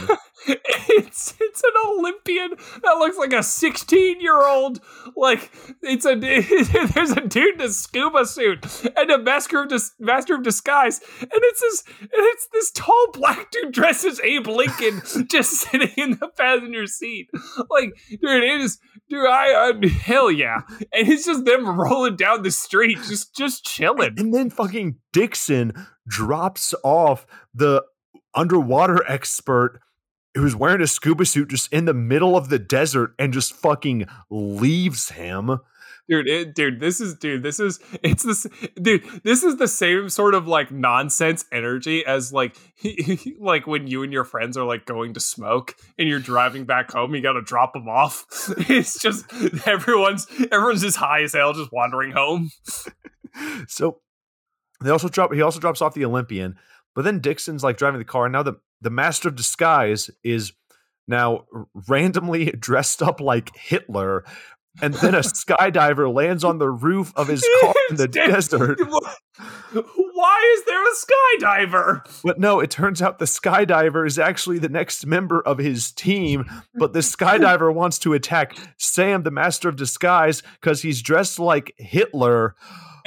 it's 0.91 1.35
it's 1.41 1.63
an 1.63 1.71
Olympian 1.87 2.51
that 2.83 2.99
looks 2.99 3.19
like 3.19 3.33
a 3.33 3.43
16 3.43 4.21
year 4.21 4.47
old. 4.47 4.81
Like 5.17 5.51
it's 5.83 6.05
a 6.05 6.15
there's 6.95 7.13
a 7.13 7.21
dude 7.21 7.55
in 7.55 7.61
a 7.63 7.69
scuba 7.69 8.27
suit 8.27 8.67
and 8.97 9.11
a 9.11 9.19
master 9.19 9.63
of 9.63 9.69
dis, 9.69 9.93
master 9.99 10.35
of 10.35 10.43
disguise, 10.43 11.01
and 11.21 11.31
it's 11.33 11.61
this 11.61 11.85
and 12.01 12.11
it's 12.13 12.49
this 12.53 12.71
tall 12.73 13.07
black 13.13 13.51
dude 13.51 13.73
dressed 13.73 14.05
as 14.05 14.21
Abe 14.21 14.47
Lincoln 14.47 15.03
just 15.31 15.53
sitting 15.53 15.93
in 15.97 16.11
the 16.19 16.29
passenger 16.29 16.87
seat. 16.87 17.29
Like 17.71 17.95
dude, 18.11 18.45
it 18.45 18.61
is 18.61 18.79
dude. 19.09 19.27
I 19.27 19.71
uh, 19.71 19.89
hell 19.89 20.31
yeah, 20.31 20.63
and 20.93 21.09
it's 21.09 21.27
just 21.27 21.45
them 21.45 21.81
rolling 21.81 22.17
down 22.17 22.43
the 22.43 22.51
street, 22.51 22.99
just 23.07 23.35
just 23.35 23.65
chilling. 23.65 24.15
And 24.19 24.35
then 24.35 24.51
fucking 24.51 24.97
Dixon 25.13 25.73
drops 26.09 26.75
off 26.83 27.27
the 27.55 27.85
underwater 28.35 29.05
expert 29.09 29.81
who's 30.35 30.55
wearing 30.55 30.81
a 30.81 30.87
scuba 30.87 31.25
suit 31.25 31.51
just 31.51 31.73
in 31.73 31.85
the 31.85 31.95
middle 31.95 32.37
of 32.37 32.49
the 32.49 32.59
desert 32.59 33.15
and 33.19 33.33
just 33.33 33.53
fucking 33.53 34.07
leaves 34.31 35.11
him. 35.11 35.59
Dude, 36.09 36.27
it, 36.27 36.55
dude, 36.57 36.81
this 36.81 37.01
is 37.01 37.15
dude, 37.15 37.45
this 37.45 37.61
is 37.61 37.79
it's 38.03 38.25
this 38.25 38.45
dude, 38.81 39.05
this 39.23 39.45
is 39.45 39.59
the 39.59 39.69
same 39.69 40.09
sort 40.09 40.35
of 40.35 40.49
like 40.49 40.73
nonsense 40.73 41.45
energy 41.53 42.05
as 42.05 42.33
like 42.33 42.57
like 43.39 43.69
when 43.69 43.87
you 43.87 44.03
and 44.03 44.13
your 44.13 44.25
friends 44.25 44.57
are 44.57 44.65
like 44.65 44.87
going 44.87 45.15
to 45.15 45.21
smoke 45.21 45.77
and 45.99 46.09
you're 46.09 46.19
driving 46.19 46.65
back 46.65 46.91
home, 46.91 47.15
you 47.15 47.23
got 47.23 47.35
to 47.35 47.43
drop 47.43 47.75
them 47.75 47.89
off. 47.89 48.27
It's 48.69 49.01
just 49.01 49.25
everyone's 49.67 50.27
everyone's 50.51 50.83
just 50.83 50.97
high 50.97 51.23
as 51.23 51.33
hell 51.33 51.53
just 51.53 51.73
wandering 51.73 52.11
home. 52.11 52.51
so 53.69 54.01
they 54.83 54.91
also 54.91 55.09
drop 55.09 55.33
he 55.33 55.43
also 55.43 55.61
drops 55.61 55.81
off 55.81 55.95
the 55.95 56.05
Olympian, 56.05 56.57
but 56.97 57.03
then 57.03 57.21
Dixon's 57.21 57.63
like 57.63 57.77
driving 57.77 57.99
the 57.99 58.05
car 58.05 58.27
and 58.27 58.33
now 58.33 58.43
the 58.43 58.55
the 58.81 58.91
master 58.91 59.29
of 59.29 59.37
disguise 59.37 60.11
is 60.23 60.53
now 61.07 61.45
randomly 61.89 62.47
dressed 62.59 63.03
up 63.03 63.21
like 63.21 63.55
Hitler. 63.57 64.25
And 64.81 64.95
then 64.95 65.15
a 65.15 65.19
skydiver 65.21 66.13
lands 66.13 66.45
on 66.45 66.59
the 66.59 66.71
roof 66.71 67.13
of 67.17 67.27
his 67.29 67.47
car 67.61 67.75
in 67.91 67.97
the 67.97 68.09
desert. 68.09 68.79
Why 69.73 70.55
is 70.55 70.65
there 70.65 70.85
a 70.85 70.95
skydiver? 70.95 72.23
But 72.23 72.39
no, 72.39 72.61
it 72.61 72.71
turns 72.71 73.03
out 73.03 73.19
the 73.19 73.25
skydiver 73.25 74.07
is 74.07 74.19
actually 74.19 74.59
the 74.59 74.69
next 74.69 75.05
member 75.07 75.41
of 75.43 75.59
his 75.59 75.91
team. 75.91 76.49
But 76.75 76.93
the 76.93 77.01
skydiver 77.01 77.75
wants 77.75 77.99
to 78.01 78.15
attack 78.15 78.57
Sam, 78.79 79.25
the 79.25 79.33
master 79.33 79.69
of 79.69 79.77
disguise, 79.77 80.43
because 80.61 80.83
he's 80.83 81.03
dressed 81.03 81.39
like 81.39 81.75
Hitler. 81.77 82.55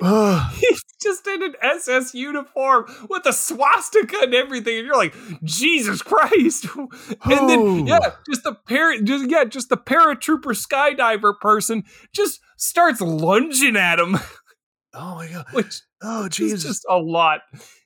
He's 0.00 0.82
just 1.00 1.26
in 1.26 1.42
an 1.42 1.54
SS 1.62 2.14
uniform 2.14 2.86
with 3.08 3.26
a 3.26 3.32
swastika 3.32 4.16
and 4.22 4.34
everything, 4.34 4.78
and 4.78 4.86
you're 4.86 4.96
like, 4.96 5.14
Jesus 5.44 6.02
Christ! 6.02 6.66
and 7.24 7.48
then 7.48 7.86
yeah, 7.86 8.12
just 8.28 8.44
the 8.44 8.54
par- 8.54 9.00
just, 9.02 9.30
yeah, 9.30 9.44
just 9.44 9.68
the 9.68 9.76
paratrooper 9.76 10.54
skydiver 10.54 11.38
person 11.38 11.84
just 12.12 12.40
starts 12.56 13.00
lunging 13.00 13.76
at 13.76 13.98
him. 13.98 14.16
Oh 14.94 15.16
my 15.16 15.28
god! 15.28 15.44
Which 15.52 15.82
oh 16.02 16.28
Jesus, 16.28 16.62
just 16.64 16.86
a 16.88 16.96
lot. 16.96 17.42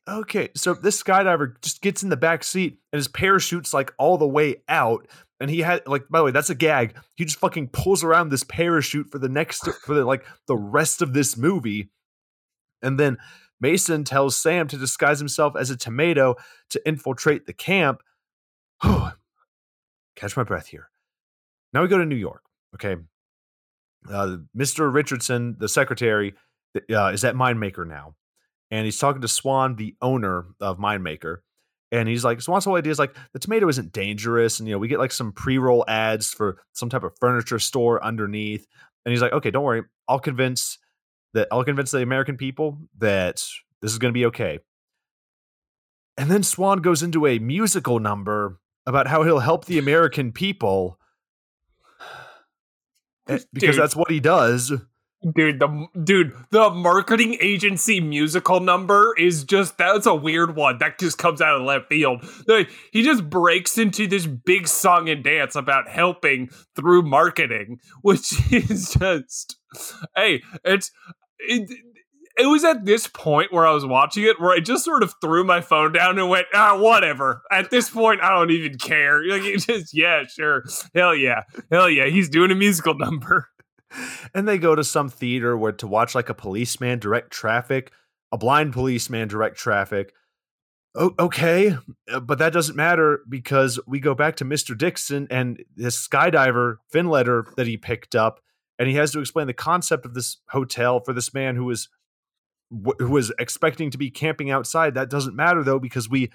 Okay, 0.08 0.50
so 0.56 0.72
this 0.72 1.02
skydiver 1.02 1.60
just 1.60 1.82
gets 1.82 2.02
in 2.02 2.08
the 2.08 2.16
back 2.16 2.44
seat 2.44 2.78
and 2.92 2.98
his 2.98 3.08
parachute's 3.08 3.74
like 3.74 3.92
all 3.98 4.18
the 4.18 4.26
way 4.26 4.62
out. 4.68 5.06
And 5.40 5.50
he 5.50 5.60
had 5.60 5.86
like, 5.86 6.08
by 6.08 6.20
the 6.20 6.24
way, 6.26 6.30
that's 6.30 6.50
a 6.50 6.54
gag. 6.54 6.96
He 7.16 7.24
just 7.24 7.38
fucking 7.38 7.68
pulls 7.68 8.04
around 8.04 8.28
this 8.28 8.44
parachute 8.44 9.10
for 9.10 9.18
the 9.18 9.28
next 9.28 9.68
for 9.84 9.94
the 9.94 10.04
like 10.04 10.24
the 10.46 10.56
rest 10.56 11.02
of 11.02 11.12
this 11.12 11.36
movie. 11.36 11.90
And 12.82 12.98
then 12.98 13.18
Mason 13.60 14.04
tells 14.04 14.36
Sam 14.36 14.66
to 14.68 14.76
disguise 14.76 15.18
himself 15.18 15.54
as 15.56 15.70
a 15.70 15.76
tomato 15.76 16.34
to 16.70 16.86
infiltrate 16.86 17.46
the 17.46 17.52
camp. 17.52 18.02
Catch 18.82 20.36
my 20.36 20.42
breath 20.42 20.66
here. 20.66 20.90
Now 21.72 21.82
we 21.82 21.88
go 21.88 21.98
to 21.98 22.04
New 22.04 22.16
York. 22.16 22.42
Okay. 22.74 22.96
Uh, 24.10 24.38
Mr. 24.56 24.92
Richardson, 24.92 25.56
the 25.58 25.68
secretary, 25.68 26.34
uh, 26.90 27.06
is 27.06 27.24
at 27.24 27.34
Mindmaker 27.34 27.86
now. 27.86 28.14
And 28.70 28.84
he's 28.84 28.98
talking 28.98 29.22
to 29.22 29.28
Swan, 29.28 29.76
the 29.76 29.94
owner 30.00 30.46
of 30.60 30.78
Mindmaker. 30.78 31.38
And 31.92 32.08
he's 32.08 32.24
like, 32.24 32.40
Swan's 32.40 32.64
whole 32.64 32.76
idea 32.76 32.90
is 32.90 32.98
like 32.98 33.14
the 33.34 33.38
tomato 33.38 33.68
isn't 33.68 33.92
dangerous. 33.92 34.58
And, 34.58 34.68
you 34.68 34.74
know, 34.74 34.78
we 34.78 34.88
get 34.88 34.98
like 34.98 35.12
some 35.12 35.30
pre 35.30 35.58
roll 35.58 35.84
ads 35.86 36.32
for 36.32 36.58
some 36.72 36.88
type 36.88 37.02
of 37.02 37.12
furniture 37.20 37.58
store 37.58 38.02
underneath. 38.02 38.66
And 39.04 39.12
he's 39.12 39.20
like, 39.20 39.32
okay, 39.32 39.50
don't 39.50 39.64
worry. 39.64 39.82
I'll 40.08 40.18
convince 40.18 40.78
that 41.34 41.48
I'll 41.50 41.64
convince 41.64 41.90
the 41.90 42.02
American 42.02 42.36
people 42.36 42.78
that 42.98 43.42
this 43.80 43.92
is 43.92 43.98
going 43.98 44.12
to 44.12 44.18
be 44.18 44.26
okay. 44.26 44.58
And 46.16 46.30
then 46.30 46.42
Swan 46.42 46.78
goes 46.78 47.02
into 47.02 47.26
a 47.26 47.38
musical 47.38 47.98
number 47.98 48.58
about 48.86 49.06
how 49.06 49.22
he'll 49.22 49.40
help 49.40 49.64
the 49.64 49.78
American 49.78 50.32
people 50.32 50.98
eh, 53.28 53.38
because 53.52 53.76
Dude. 53.76 53.82
that's 53.82 53.96
what 53.96 54.10
he 54.10 54.20
does. 54.20 54.72
Dude, 55.34 55.60
the 55.60 55.86
dude, 56.02 56.32
the 56.50 56.68
marketing 56.70 57.36
agency 57.40 58.00
musical 58.00 58.58
number 58.58 59.14
is 59.16 59.44
just 59.44 59.78
that's 59.78 60.04
a 60.06 60.14
weird 60.16 60.56
one. 60.56 60.78
That 60.78 60.98
just 60.98 61.16
comes 61.16 61.40
out 61.40 61.60
of 61.60 61.62
left 61.62 61.86
field. 61.88 62.24
He 62.90 63.04
just 63.04 63.30
breaks 63.30 63.78
into 63.78 64.08
this 64.08 64.26
big 64.26 64.66
song 64.66 65.08
and 65.08 65.22
dance 65.22 65.54
about 65.54 65.88
helping 65.88 66.50
through 66.74 67.02
marketing, 67.02 67.78
which 68.02 68.32
is 68.52 68.96
just 68.98 69.58
hey, 70.16 70.42
it's 70.64 70.90
it, 71.48 71.70
it 72.38 72.46
was 72.46 72.64
at 72.64 72.84
this 72.84 73.06
point 73.06 73.52
where 73.52 73.66
I 73.66 73.72
was 73.72 73.84
watching 73.84 74.24
it 74.24 74.40
where 74.40 74.52
I 74.52 74.60
just 74.60 74.84
sort 74.84 75.02
of 75.02 75.14
threw 75.20 75.44
my 75.44 75.60
phone 75.60 75.92
down 75.92 76.18
and 76.18 76.28
went, 76.28 76.46
ah, 76.54 76.78
whatever. 76.78 77.42
At 77.50 77.70
this 77.70 77.90
point, 77.90 78.22
I 78.22 78.30
don't 78.30 78.50
even 78.50 78.78
care. 78.78 79.22
Like, 79.32 79.44
it 79.44 79.58
just, 79.58 79.94
yeah, 79.94 80.24
sure. 80.26 80.64
Hell 80.94 81.14
yeah. 81.14 81.42
Hell 81.70 81.88
yeah. 81.88 82.06
He's 82.06 82.28
doing 82.28 82.50
a 82.50 82.54
musical 82.54 82.94
number. 82.94 83.48
And 84.34 84.48
they 84.48 84.56
go 84.56 84.74
to 84.74 84.82
some 84.82 85.10
theater 85.10 85.54
where 85.54 85.72
to 85.72 85.86
watch 85.86 86.14
like 86.14 86.30
a 86.30 86.34
policeman 86.34 86.98
direct 86.98 87.30
traffic, 87.30 87.92
a 88.32 88.38
blind 88.38 88.72
policeman 88.72 89.28
direct 89.28 89.58
traffic. 89.58 90.14
Okay, 90.96 91.76
uh, 92.10 92.20
but 92.20 92.38
that 92.38 92.54
doesn't 92.54 92.74
matter 92.74 93.20
because 93.28 93.78
we 93.86 94.00
go 94.00 94.14
back 94.14 94.36
to 94.36 94.46
Mr. 94.46 94.76
Dixon 94.76 95.26
and 95.30 95.62
this 95.76 96.08
skydiver 96.08 96.76
Finletter 96.90 97.54
that 97.56 97.66
he 97.66 97.76
picked 97.76 98.14
up 98.14 98.40
and 98.78 98.88
he 98.88 98.94
has 98.94 99.12
to 99.12 99.20
explain 99.20 99.46
the 99.46 99.52
concept 99.52 100.04
of 100.04 100.14
this 100.14 100.38
hotel 100.48 101.00
for 101.00 101.12
this 101.12 101.32
man 101.34 101.56
who 101.56 101.64
was 101.64 101.88
who 102.98 103.10
was 103.10 103.30
expecting 103.38 103.90
to 103.90 103.98
be 103.98 104.10
camping 104.10 104.50
outside. 104.50 104.94
That 104.94 105.10
doesn't 105.10 105.36
matter 105.36 105.62
though 105.62 105.78
because 105.78 106.08
we 106.08 106.30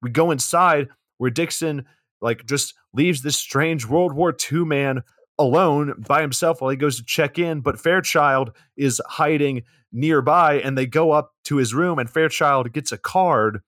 we 0.00 0.10
go 0.10 0.30
inside 0.30 0.88
where 1.18 1.30
Dixon 1.30 1.84
like 2.20 2.46
just 2.46 2.74
leaves 2.94 3.22
this 3.22 3.36
strange 3.36 3.86
World 3.86 4.14
War 4.14 4.34
II 4.52 4.64
man 4.64 5.02
alone 5.38 6.04
by 6.06 6.20
himself 6.20 6.60
while 6.60 6.70
he 6.70 6.76
goes 6.76 6.96
to 6.96 7.04
check 7.04 7.38
in, 7.38 7.60
but 7.60 7.80
Fairchild 7.80 8.52
is 8.76 9.00
hiding 9.06 9.62
nearby 9.92 10.54
and 10.60 10.76
they 10.76 10.86
go 10.86 11.10
up 11.10 11.32
to 11.44 11.56
his 11.56 11.74
room 11.74 11.98
and 11.98 12.08
Fairchild 12.08 12.72
gets 12.72 12.92
a 12.92 12.98
card 12.98 13.60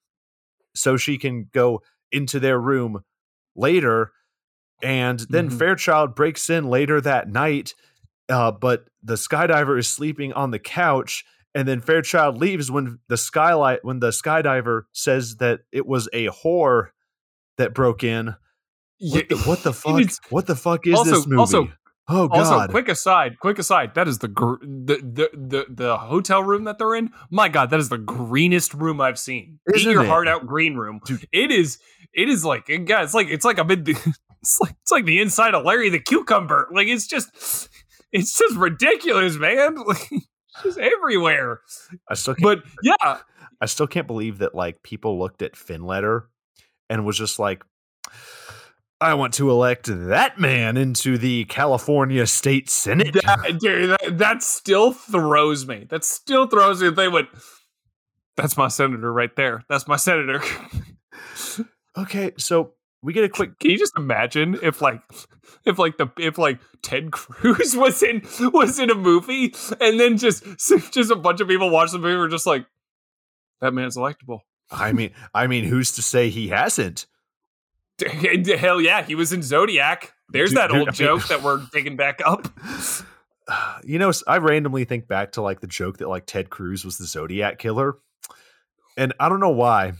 so 0.74 0.96
she 0.96 1.18
can 1.18 1.48
go 1.52 1.82
into 2.10 2.40
their 2.40 2.58
room 2.58 3.04
later 3.54 4.12
and 4.82 5.20
then 5.30 5.48
mm-hmm. 5.48 5.58
Fairchild 5.58 6.14
breaks 6.14 6.50
in 6.50 6.68
later 6.68 7.00
that 7.00 7.28
night 7.28 7.74
uh, 8.28 8.50
but 8.52 8.84
the 9.02 9.14
skydiver 9.14 9.78
is 9.78 9.88
sleeping 9.88 10.32
on 10.32 10.50
the 10.50 10.58
couch 10.58 11.24
and 11.54 11.68
then 11.68 11.80
Fairchild 11.80 12.38
leaves 12.38 12.70
when 12.70 12.98
the 13.08 13.16
skylight 13.16 13.84
when 13.84 14.00
the 14.00 14.10
skydiver 14.10 14.82
says 14.92 15.36
that 15.36 15.60
it 15.70 15.86
was 15.86 16.08
a 16.12 16.26
whore 16.28 16.88
that 17.58 17.74
broke 17.74 18.02
in. 18.02 18.34
What 18.98 19.28
the, 19.28 19.36
what 19.38 19.62
the 19.62 19.72
fuck? 19.72 20.02
what 20.30 20.46
the 20.46 20.56
fuck 20.56 20.86
is 20.86 20.94
also, 20.94 21.10
this 21.10 21.26
movie? 21.26 21.38
Also, 21.38 21.68
Oh 22.06 22.28
God! 22.28 22.38
Also, 22.38 22.68
quick 22.70 22.90
aside, 22.90 23.38
quick 23.38 23.58
aside. 23.58 23.94
That 23.94 24.08
is 24.08 24.18
the, 24.18 24.28
gr- 24.28 24.62
the 24.62 24.96
the 24.96 25.30
the 25.32 25.66
the 25.70 25.96
hotel 25.96 26.42
room 26.42 26.64
that 26.64 26.76
they're 26.76 26.94
in. 26.94 27.10
My 27.30 27.48
God, 27.48 27.70
that 27.70 27.80
is 27.80 27.88
the 27.88 27.96
greenest 27.96 28.74
room 28.74 29.00
I've 29.00 29.18
seen. 29.18 29.58
Eat 29.70 29.76
Isn't 29.76 29.92
your 29.92 30.04
it? 30.04 30.08
heart 30.08 30.28
out, 30.28 30.46
green 30.46 30.74
room. 30.74 31.00
Dude. 31.06 31.26
It 31.32 31.50
is. 31.50 31.78
It 32.12 32.28
is 32.28 32.44
like 32.44 32.68
yeah, 32.68 33.02
it's 33.02 33.14
like 33.14 33.28
it's 33.28 33.44
like 33.44 33.58
I'm 33.58 33.70
in 33.70 33.84
the. 33.84 34.14
It's 34.44 34.60
like 34.60 34.74
it's 34.82 34.90
like 34.92 35.06
the 35.06 35.22
inside 35.22 35.54
of 35.54 35.64
Larry 35.64 35.88
the 35.88 35.98
Cucumber. 35.98 36.68
Like 36.70 36.86
it's 36.86 37.06
just 37.06 37.70
it's 38.14 38.38
just 38.38 38.56
ridiculous, 38.56 39.36
man. 39.36 39.76
Like 39.86 40.08
just 40.62 40.78
everywhere. 40.78 41.62
I 42.08 42.14
still 42.14 42.36
can't, 42.36 42.44
But 42.44 42.62
yeah, 42.84 43.18
I 43.60 43.66
still 43.66 43.88
can't 43.88 44.06
believe 44.06 44.38
that 44.38 44.54
like 44.54 44.84
people 44.84 45.18
looked 45.18 45.42
at 45.42 45.54
Finletter 45.54 46.26
and 46.88 47.04
was 47.04 47.18
just 47.18 47.40
like, 47.40 47.64
I 49.00 49.14
want 49.14 49.34
to 49.34 49.50
elect 49.50 49.86
that 49.90 50.38
man 50.38 50.76
into 50.76 51.18
the 51.18 51.44
California 51.46 52.24
State 52.28 52.70
Senate. 52.70 53.14
that, 53.14 53.58
dude, 53.60 53.90
that, 53.90 54.18
that 54.18 54.42
still 54.44 54.92
throws 54.92 55.66
me. 55.66 55.86
That 55.90 56.04
still 56.04 56.46
throws 56.46 56.80
me. 56.80 56.90
They 56.90 57.08
went. 57.08 57.30
That's 58.36 58.56
my 58.56 58.68
senator 58.68 59.12
right 59.12 59.34
there. 59.34 59.64
That's 59.68 59.88
my 59.88 59.96
senator. 59.96 60.40
okay, 61.98 62.30
so 62.38 62.74
we 63.04 63.12
get 63.12 63.22
a 63.24 63.28
quick. 63.28 63.58
Can 63.60 63.70
you 63.70 63.78
just 63.78 63.96
imagine 63.96 64.58
if 64.62 64.80
like 64.80 65.00
if 65.64 65.78
like 65.78 65.98
the 65.98 66.08
if 66.18 66.38
like 66.38 66.58
Ted 66.82 67.12
Cruz 67.12 67.76
was 67.76 68.02
in 68.02 68.22
was 68.52 68.78
in 68.78 68.90
a 68.90 68.94
movie 68.94 69.54
and 69.80 70.00
then 70.00 70.16
just 70.16 70.42
just 70.92 71.10
a 71.10 71.16
bunch 71.16 71.40
of 71.40 71.48
people 71.48 71.70
watch 71.70 71.92
the 71.92 71.98
movie 71.98 72.16
were 72.16 72.28
just 72.28 72.46
like 72.46 72.66
that 73.60 73.72
man's 73.72 73.96
electable. 73.96 74.40
I 74.70 74.92
mean, 74.92 75.10
I 75.34 75.46
mean, 75.46 75.64
who's 75.64 75.92
to 75.92 76.02
say 76.02 76.30
he 76.30 76.48
hasn't? 76.48 77.06
Hell 78.00 78.80
yeah, 78.80 79.02
he 79.02 79.14
was 79.14 79.32
in 79.32 79.42
Zodiac. 79.42 80.12
There's 80.30 80.50
Dude, 80.50 80.58
that 80.58 80.70
dude, 80.70 80.78
old 80.78 80.88
I 80.88 80.90
mean- 80.90 80.96
joke 80.96 81.28
that 81.28 81.42
we're 81.42 81.60
digging 81.72 81.96
back 81.96 82.20
up. 82.24 82.48
You 83.84 83.98
know, 83.98 84.10
I 84.26 84.38
randomly 84.38 84.86
think 84.86 85.06
back 85.06 85.32
to 85.32 85.42
like 85.42 85.60
the 85.60 85.66
joke 85.66 85.98
that 85.98 86.08
like 86.08 86.24
Ted 86.24 86.48
Cruz 86.48 86.82
was 86.82 86.96
the 86.96 87.04
Zodiac 87.04 87.58
killer, 87.58 87.98
and 88.96 89.12
I 89.20 89.28
don't 89.28 89.38
know 89.40 89.50
why. 89.50 89.92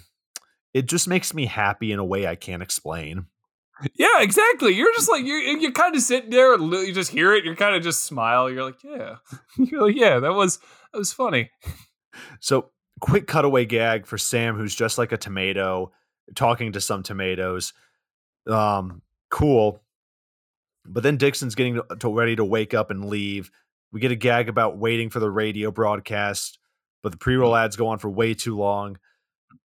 It 0.75 0.87
just 0.87 1.07
makes 1.09 1.33
me 1.33 1.47
happy 1.47 1.93
in 1.93 2.01
a 2.01 2.05
way 2.05 2.27
I 2.27 2.35
can't 2.35 2.63
explain. 2.63 3.27
Yeah, 3.95 4.21
exactly. 4.21 4.75
You're 4.75 4.93
just 4.93 5.11
like 5.11 5.25
you're 5.25 5.41
you 5.41 5.73
kind 5.73 5.95
of 5.95 6.03
sitting 6.03 6.31
there, 6.31 6.55
and 6.55 6.73
you 6.73 6.93
just 6.93 7.11
hear 7.11 7.35
it, 7.35 7.45
You're 7.45 7.57
kind 7.57 7.75
of 7.75 7.83
just 7.83 8.05
smile. 8.05 8.51
You're 8.51 8.65
like, 8.65 8.83
yeah, 8.85 9.17
you're 9.57 9.87
like, 9.87 9.97
yeah, 9.97 10.21
that 10.21 10.35
was 10.35 10.59
that 10.93 10.99
was 10.99 11.13
funny. 11.13 11.51
So, 12.41 12.71
quick 13.01 13.27
cutaway 13.27 13.65
gag 13.65 14.07
for 14.07 14.19
Sam, 14.19 14.57
who's 14.57 14.75
just 14.75 14.99
like 14.99 15.13
a 15.13 15.17
tomato, 15.17 15.93
talking 16.35 16.73
to 16.73 16.81
some 16.81 17.03
tomatoes. 17.03 17.73
Um, 18.47 19.03
cool. 19.31 19.81
But 20.87 21.03
then 21.03 21.17
Dixon's 21.17 21.55
getting 21.55 21.75
to, 21.75 21.97
to 21.99 22.15
ready 22.15 22.37
to 22.37 22.45
wake 22.45 22.75
up 22.75 22.91
and 22.91 23.07
leave. 23.07 23.51
We 23.91 24.01
get 24.01 24.13
a 24.13 24.17
gag 24.17 24.49
about 24.49 24.79
waiting 24.79 25.11
for 25.11 25.19
the 25.19 25.31
radio 25.31 25.71
broadcast, 25.71 26.59
but 27.03 27.11
the 27.11 27.19
pre-roll 27.19 27.57
ads 27.57 27.77
go 27.77 27.89
on 27.89 27.99
for 27.99 28.11
way 28.11 28.35
too 28.35 28.57
long. 28.57 28.99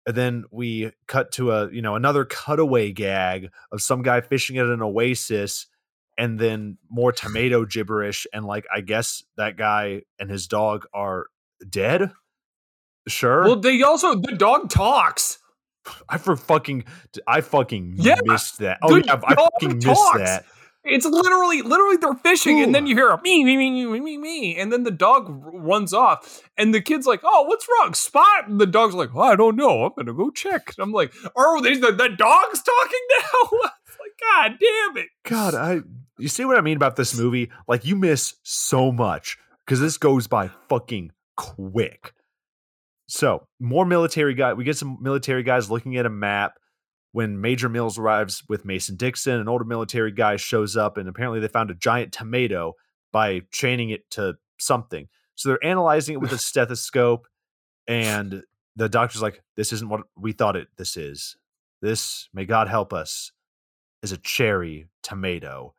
And 0.08 0.16
then 0.16 0.46
we 0.52 0.92
cut 1.08 1.32
to 1.34 1.52
a 1.52 1.72
you 1.72 1.82
know 1.82 1.96
another 1.96 2.26
cutaway 2.26 2.92
gag 2.92 3.50
of 3.72 3.82
some 3.82 4.02
guy 4.02 4.22
fishing 4.22 4.58
at 4.58 4.68
an 4.68 4.82
oasis, 4.82 5.68
and 6.18 6.40
then 6.40 6.78
more 6.90 7.12
tomato 7.12 7.66
gibberish. 7.66 8.28
And 8.34 8.46
like 8.46 8.66
I 8.74 8.82
guess 8.82 9.24
that 9.38 9.58
guy 9.58 10.04
and 10.20 10.30
his 10.30 10.48
dog 10.48 10.86
are 10.94 11.28
dead. 11.70 12.12
Sure. 13.08 13.44
Well, 13.44 13.56
they 13.60 13.82
also 13.82 14.16
the 14.16 14.36
dog 14.36 14.70
talks. 14.70 15.40
I 16.10 16.18
for 16.18 16.36
fucking 16.36 16.86
I 17.28 17.42
fucking 17.42 17.96
Yeah, 17.98 18.16
missed 18.26 18.60
that. 18.60 18.80
Oh 18.82 18.96
the 18.96 19.06
yeah, 19.06 19.20
I 19.24 19.36
fucking 19.36 19.78
missed 19.78 20.14
that. 20.16 20.46
It's 20.86 21.06
literally, 21.06 21.62
literally, 21.62 21.98
they're 21.98 22.14
fishing, 22.14 22.62
and 22.62 22.74
then 22.74 22.86
you 22.88 22.96
hear 22.96 23.10
a 23.10 23.22
me, 23.22 23.44
me, 23.44 23.58
me, 23.58 23.86
me, 23.86 24.00
me, 24.00 24.18
me, 24.18 24.58
and 24.58 24.72
then 24.72 24.84
the 24.84 24.92
dog 24.92 25.28
runs 25.30 25.94
off, 25.94 26.42
and 26.58 26.74
the 26.74 26.82
kid's 26.82 27.08
like, 27.08 27.22
"Oh, 27.24 27.44
what's 27.44 27.68
wrong, 27.68 27.94
Spot?" 27.94 28.48
And 28.48 28.62
the 28.62 28.68
dog's 28.68 28.96
like, 28.96 29.10
oh, 29.16 29.22
"I 29.22 29.36
don't 29.36 29.56
know. 29.56 29.86
I'm 29.86 29.94
gonna 29.98 30.14
go 30.14 30.30
check." 30.30 30.74
And 30.78 30.84
I'm 30.84 30.92
like, 30.92 31.14
"Oh, 31.36 31.62
the, 31.62 31.76
the 31.76 32.10
dog's 32.16 32.62
talking 32.62 33.00
now." 33.20 33.58
like, 33.62 34.12
God 34.22 34.60
damn 34.60 34.98
it! 34.98 35.10
God, 35.24 35.56
I 35.56 35.82
you 36.18 36.28
see 36.28 36.46
what 36.46 36.58
I 36.58 36.62
mean 36.62 36.78
about 36.78 36.96
this 36.96 37.18
movie? 37.18 37.52
Like 37.68 37.86
you 37.86 37.96
miss 37.96 38.36
so 38.44 38.92
much 38.92 39.38
because 39.66 39.80
this 39.80 39.98
goes 39.98 40.28
by 40.28 40.50
fucking 40.70 41.12
quick. 41.36 42.14
So 43.08 43.48
more 43.60 43.86
military 43.86 44.34
guy. 44.34 44.54
We 44.54 44.64
get 44.64 44.78
some 44.78 44.98
military 45.02 45.44
guys 45.44 45.70
looking 45.70 45.98
at 45.98 46.06
a 46.06 46.10
map. 46.10 46.54
When 47.16 47.40
Major 47.40 47.70
Mills 47.70 47.98
arrives 47.98 48.44
with 48.50 48.66
Mason 48.66 48.98
Dixon, 48.98 49.40
an 49.40 49.48
older 49.48 49.64
military 49.64 50.12
guy 50.12 50.36
shows 50.36 50.76
up, 50.76 50.98
and 50.98 51.08
apparently 51.08 51.40
they 51.40 51.48
found 51.48 51.72
a 51.72 51.74
giant 51.74 52.12
tomato 52.12 52.74
by 53.14 53.44
chaining 53.52 53.90
it 53.90 54.10
to 54.12 54.36
something. 54.60 55.08
So 55.36 55.48
they're 55.48 55.66
analyzing 55.66 56.16
it 56.16 56.20
with 56.20 56.34
a 56.34 56.38
stethoscope, 56.52 57.26
and 57.88 58.44
the 58.76 58.90
doctor's 58.90 59.22
like, 59.22 59.42
"This 59.56 59.72
isn't 59.72 59.88
what 59.88 60.02
we 60.18 60.34
thought 60.34 60.58
it. 60.58 60.68
This 60.76 60.98
is. 60.98 61.38
This, 61.82 62.28
may 62.34 62.44
God 62.44 62.68
help 62.68 62.92
us, 62.92 63.32
is 64.04 64.12
a 64.12 64.18
cherry 64.18 64.90
tomato." 65.02 65.74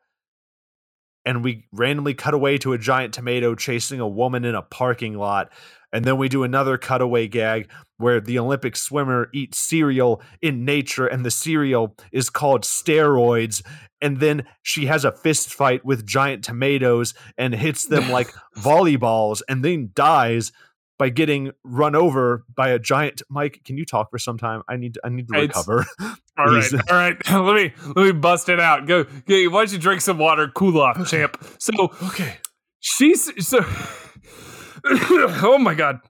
And 1.27 1.45
we 1.45 1.67
randomly 1.73 2.15
cut 2.15 2.33
away 2.33 2.57
to 2.59 2.73
a 2.73 2.79
giant 2.79 3.13
tomato 3.13 3.55
chasing 3.55 4.01
a 4.01 4.09
woman 4.09 4.47
in 4.47 4.55
a 4.55 4.63
parking 4.63 5.19
lot. 5.19 5.51
And 5.93 6.05
then 6.05 6.17
we 6.19 6.29
do 6.29 6.45
another 6.45 6.79
cutaway 6.79 7.27
gag 7.29 7.69
where 7.99 8.21
the 8.21 8.39
Olympic 8.39 8.77
swimmer 8.77 9.29
eats 9.33 9.59
cereal 9.59 10.23
in 10.41 10.65
nature, 10.65 11.07
and 11.07 11.25
the 11.25 11.31
cereal 11.31 11.97
is 12.13 12.31
called 12.31 12.63
steroids. 12.63 13.63
And 14.01 14.21
then 14.21 14.47
she 14.63 14.87
has 14.87 15.05
a 15.05 15.13
fist 15.13 15.53
fight 15.53 15.85
with 15.85 16.07
giant 16.07 16.45
tomatoes 16.45 17.15
and 17.37 17.55
hits 17.55 17.87
them 17.87 18.11
like 18.13 18.33
volleyballs, 18.57 19.43
and 19.49 19.65
then 19.65 19.91
dies 19.95 20.53
by 20.99 21.09
getting 21.11 21.53
run 21.65 21.95
over 21.95 22.45
by 22.55 22.71
a 22.71 22.79
giant. 22.79 23.23
Mike, 23.29 23.63
can 23.65 23.77
you 23.77 23.85
talk 23.85 24.11
for 24.11 24.19
some 24.19 24.39
time? 24.39 24.63
I 24.69 24.77
need 24.77 24.99
I 25.05 25.09
need 25.09 25.29
to 25.29 25.39
It's- 25.39 25.57
recover. 25.57 25.87
all 26.39 26.47
right, 26.47 26.73
all 26.91 26.97
right. 26.97 27.31
let 27.31 27.55
me 27.55 27.73
let 27.95 28.07
me 28.07 28.13
bust 28.13 28.49
it 28.49 28.61
out. 28.61 28.87
Go. 28.87 29.05
go 29.05 29.45
why 29.51 29.61
don't 29.61 29.73
you 29.73 29.79
drink 29.79 30.01
some 30.01 30.19
water? 30.19 30.49
Cool 30.55 30.81
off, 30.81 31.09
champ. 31.09 31.43
So 31.59 31.73
okay. 32.05 32.37
she's 32.81 33.47
so 33.47 33.59
oh 34.85 35.59
my 35.59 35.75
god 35.75 36.01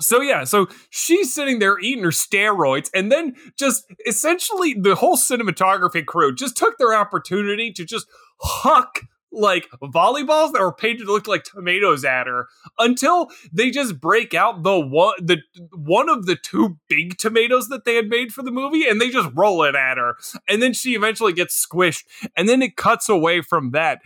so 0.00 0.20
yeah 0.20 0.44
so 0.44 0.66
she's 0.90 1.32
sitting 1.32 1.58
there 1.58 1.78
eating 1.78 2.04
her 2.04 2.10
steroids 2.10 2.90
and 2.94 3.10
then 3.10 3.34
just 3.58 3.84
essentially 4.06 4.74
the 4.74 4.94
whole 4.94 5.16
cinematography 5.16 6.04
crew 6.04 6.34
just 6.34 6.56
took 6.56 6.76
their 6.78 6.94
opportunity 6.94 7.72
to 7.72 7.84
just 7.84 8.06
huck 8.40 9.02
like 9.36 9.68
volleyballs 9.82 10.52
that 10.52 10.60
were 10.60 10.72
painted 10.72 11.04
to 11.04 11.12
look 11.12 11.26
like 11.26 11.44
tomatoes 11.44 12.04
at 12.04 12.26
her 12.26 12.48
until 12.78 13.30
they 13.52 13.70
just 13.70 14.00
break 14.00 14.34
out 14.34 14.62
the 14.62 14.78
one 14.78 15.14
the 15.20 15.38
one 15.74 16.08
of 16.08 16.26
the 16.26 16.36
two 16.36 16.78
big 16.88 17.18
tomatoes 17.18 17.68
that 17.68 17.84
they 17.84 17.96
had 17.96 18.08
made 18.08 18.32
for 18.32 18.42
the 18.42 18.50
movie 18.50 18.88
and 18.88 19.00
they 19.00 19.10
just 19.10 19.28
roll 19.34 19.62
it 19.62 19.74
at 19.74 19.98
her 19.98 20.16
and 20.48 20.62
then 20.62 20.72
she 20.72 20.94
eventually 20.94 21.32
gets 21.32 21.66
squished 21.66 22.04
and 22.36 22.48
then 22.48 22.62
it 22.62 22.76
cuts 22.76 23.08
away 23.08 23.40
from 23.42 23.70
that 23.72 24.00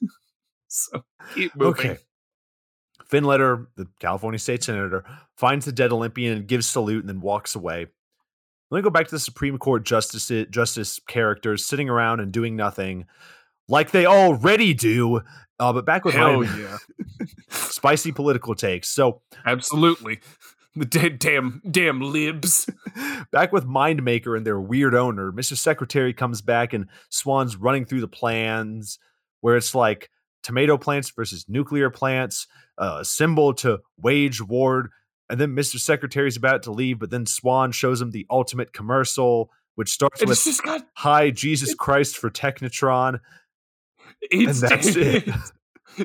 so 0.68 1.04
keep 1.34 1.54
moving 1.56 1.90
Okay. 1.90 1.98
Finletter, 3.10 3.66
the 3.76 3.88
California 4.00 4.38
state 4.38 4.62
senator, 4.62 5.04
finds 5.36 5.64
the 5.64 5.72
dead 5.72 5.92
Olympian 5.92 6.36
and 6.36 6.46
gives 6.46 6.66
salute 6.66 7.00
and 7.00 7.08
then 7.08 7.20
walks 7.20 7.54
away. 7.54 7.86
Let 8.70 8.78
me 8.78 8.82
go 8.82 8.90
back 8.90 9.06
to 9.06 9.14
the 9.14 9.20
Supreme 9.20 9.56
Court 9.56 9.82
justice 9.84 10.30
justice 10.50 11.00
characters 11.08 11.64
sitting 11.64 11.88
around 11.88 12.20
and 12.20 12.30
doing 12.30 12.54
nothing, 12.54 13.06
like 13.68 13.90
they 13.90 14.06
already 14.06 14.74
do. 14.74 15.22
Uh, 15.60 15.72
but 15.72 15.84
back 15.84 16.04
with 16.04 16.14
Hell 16.14 16.42
my 16.42 16.58
yeah. 16.58 16.76
spicy 17.48 18.12
political 18.12 18.54
takes. 18.54 18.88
So 18.88 19.22
Absolutely. 19.44 20.20
The 20.76 20.84
da- 20.84 21.08
damn 21.08 21.60
damn 21.68 22.00
libs. 22.00 22.70
back 23.32 23.52
with 23.52 23.66
Mindmaker 23.66 24.36
and 24.36 24.46
their 24.46 24.60
weird 24.60 24.94
owner, 24.94 25.32
Mr. 25.32 25.56
Secretary 25.56 26.12
comes 26.12 26.40
back 26.40 26.72
and 26.72 26.86
Swan's 27.10 27.56
running 27.56 27.84
through 27.84 28.00
the 28.00 28.08
plans 28.08 28.98
where 29.40 29.56
it's 29.56 29.74
like 29.74 30.10
tomato 30.42 30.78
plants 30.78 31.10
versus 31.10 31.44
nuclear 31.48 31.90
plants, 31.90 32.46
uh, 32.78 32.98
a 33.00 33.04
symbol 33.04 33.52
to 33.54 33.80
wage 34.00 34.40
war. 34.40 34.90
And 35.28 35.40
then 35.40 35.54
Mr. 35.54 35.78
Secretary's 35.78 36.36
about 36.36 36.62
to 36.62 36.70
leave, 36.72 36.98
but 36.98 37.10
then 37.10 37.26
Swan 37.26 37.72
shows 37.72 38.00
him 38.00 38.12
the 38.12 38.26
ultimate 38.30 38.72
commercial, 38.72 39.50
which 39.74 39.90
starts 39.90 40.22
It's 40.22 40.46
with 40.46 40.62
got 40.64 40.86
Hi, 40.94 41.30
Jesus 41.30 41.74
Christ 41.74 42.16
for 42.16 42.30
Technotron. 42.30 43.20
It's 44.22 44.62
And 44.62 44.70
that's 44.70 44.96
it. 44.96 45.24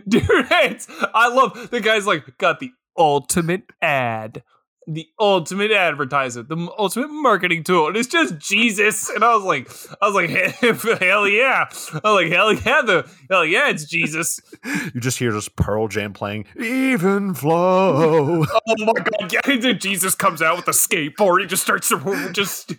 Dude, 0.08 0.24
it's 0.30 0.88
I 1.14 1.28
love 1.30 1.70
the 1.72 1.80
guy's 1.80 2.08
like 2.08 2.38
got 2.38 2.60
the 2.60 2.72
ultimate 2.98 3.64
ad. 3.82 4.44
The 4.86 5.08
ultimate 5.18 5.72
advertisement, 5.72 6.50
the 6.50 6.70
ultimate 6.78 7.08
marketing 7.08 7.64
tool, 7.64 7.88
and 7.88 7.96
it's 7.96 8.10
just 8.10 8.38
Jesus. 8.38 9.10
And 9.10 9.24
I 9.24 9.34
was 9.34 9.46
like, 9.46 9.72
I 10.02 10.10
was 10.10 10.14
like, 10.14 10.30
hell 11.00 11.26
yeah! 11.26 11.68
I 11.72 12.00
was 12.04 12.22
like, 12.22 12.30
hell 12.30 12.52
yeah, 12.52 12.82
the 12.82 13.10
hell 13.30 13.46
yeah, 13.46 13.70
it's 13.70 13.86
Jesus. 13.86 14.42
You 14.94 15.00
just 15.00 15.20
hear 15.20 15.32
this 15.32 15.48
Pearl 15.48 15.88
Jam 15.88 16.12
playing, 16.12 16.48
Even 16.60 17.34
Flow. 17.34 18.44
Oh 18.68 18.86
my 18.86 18.94
god, 18.94 19.32
yeah, 19.32 19.72
Jesus 19.72 20.16
comes 20.16 20.42
out 20.42 20.58
with 20.58 20.68
a 20.68 20.72
skateboard. 20.72 21.40
He 21.40 21.48
just 21.48 21.64
starts 21.64 21.88
to 21.88 22.30
just 22.34 22.74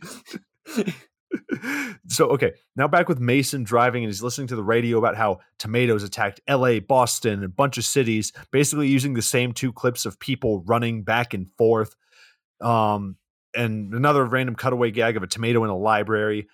so 2.09 2.29
okay, 2.31 2.53
now 2.77 2.89
back 2.89 3.09
with 3.09 3.21
Mason 3.21 3.65
driving 3.65 4.05
and 4.05 4.11
he's 4.11 4.23
listening 4.23 4.47
to 4.49 4.57
the 4.57 4.63
radio 4.63 4.99
about 4.99 5.17
how 5.17 5.41
tomatoes 5.59 6.03
attacked 6.03 6.41
LA, 6.49 6.81
Boston, 6.81 7.35
and 7.35 7.45
a 7.45 7.49
bunch 7.49 7.79
of 7.79 7.85
cities, 7.85 8.33
basically 8.51 8.89
using 8.89 9.15
the 9.15 9.23
same 9.23 9.53
two 9.53 9.73
clips 9.73 10.07
of 10.07 10.19
people 10.19 10.63
running 10.67 11.03
back 11.03 11.35
and 11.35 11.49
forth. 11.57 11.95
Um, 12.61 13.17
and 13.55 13.95
another 13.95 14.25
random 14.25 14.57
cutaway 14.57 14.91
gag 14.91 15.17
of 15.17 15.23
a 15.23 15.29
tomato 15.29 15.65
in 15.65 15.71
a 15.71 15.77
library. 15.77 16.49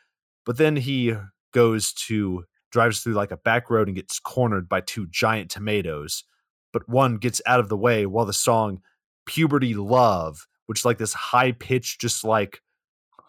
But 0.44 0.56
then 0.56 0.76
he 0.76 1.14
goes 1.52 1.92
to 1.92 2.44
drives 2.70 3.00
through 3.00 3.14
like 3.14 3.32
a 3.32 3.36
back 3.36 3.68
road 3.70 3.88
and 3.88 3.96
gets 3.96 4.18
cornered 4.20 4.68
by 4.68 4.80
two 4.80 5.06
giant 5.08 5.50
tomatoes. 5.50 6.24
But 6.72 6.88
one 6.88 7.16
gets 7.16 7.42
out 7.46 7.60
of 7.60 7.68
the 7.68 7.76
way 7.76 8.06
while 8.06 8.26
the 8.26 8.32
song 8.32 8.80
Puberty 9.26 9.74
Love, 9.74 10.46
which 10.66 10.80
is 10.80 10.84
like 10.84 10.98
this 10.98 11.12
high 11.12 11.52
pitched, 11.52 12.00
just 12.00 12.24
like 12.24 12.60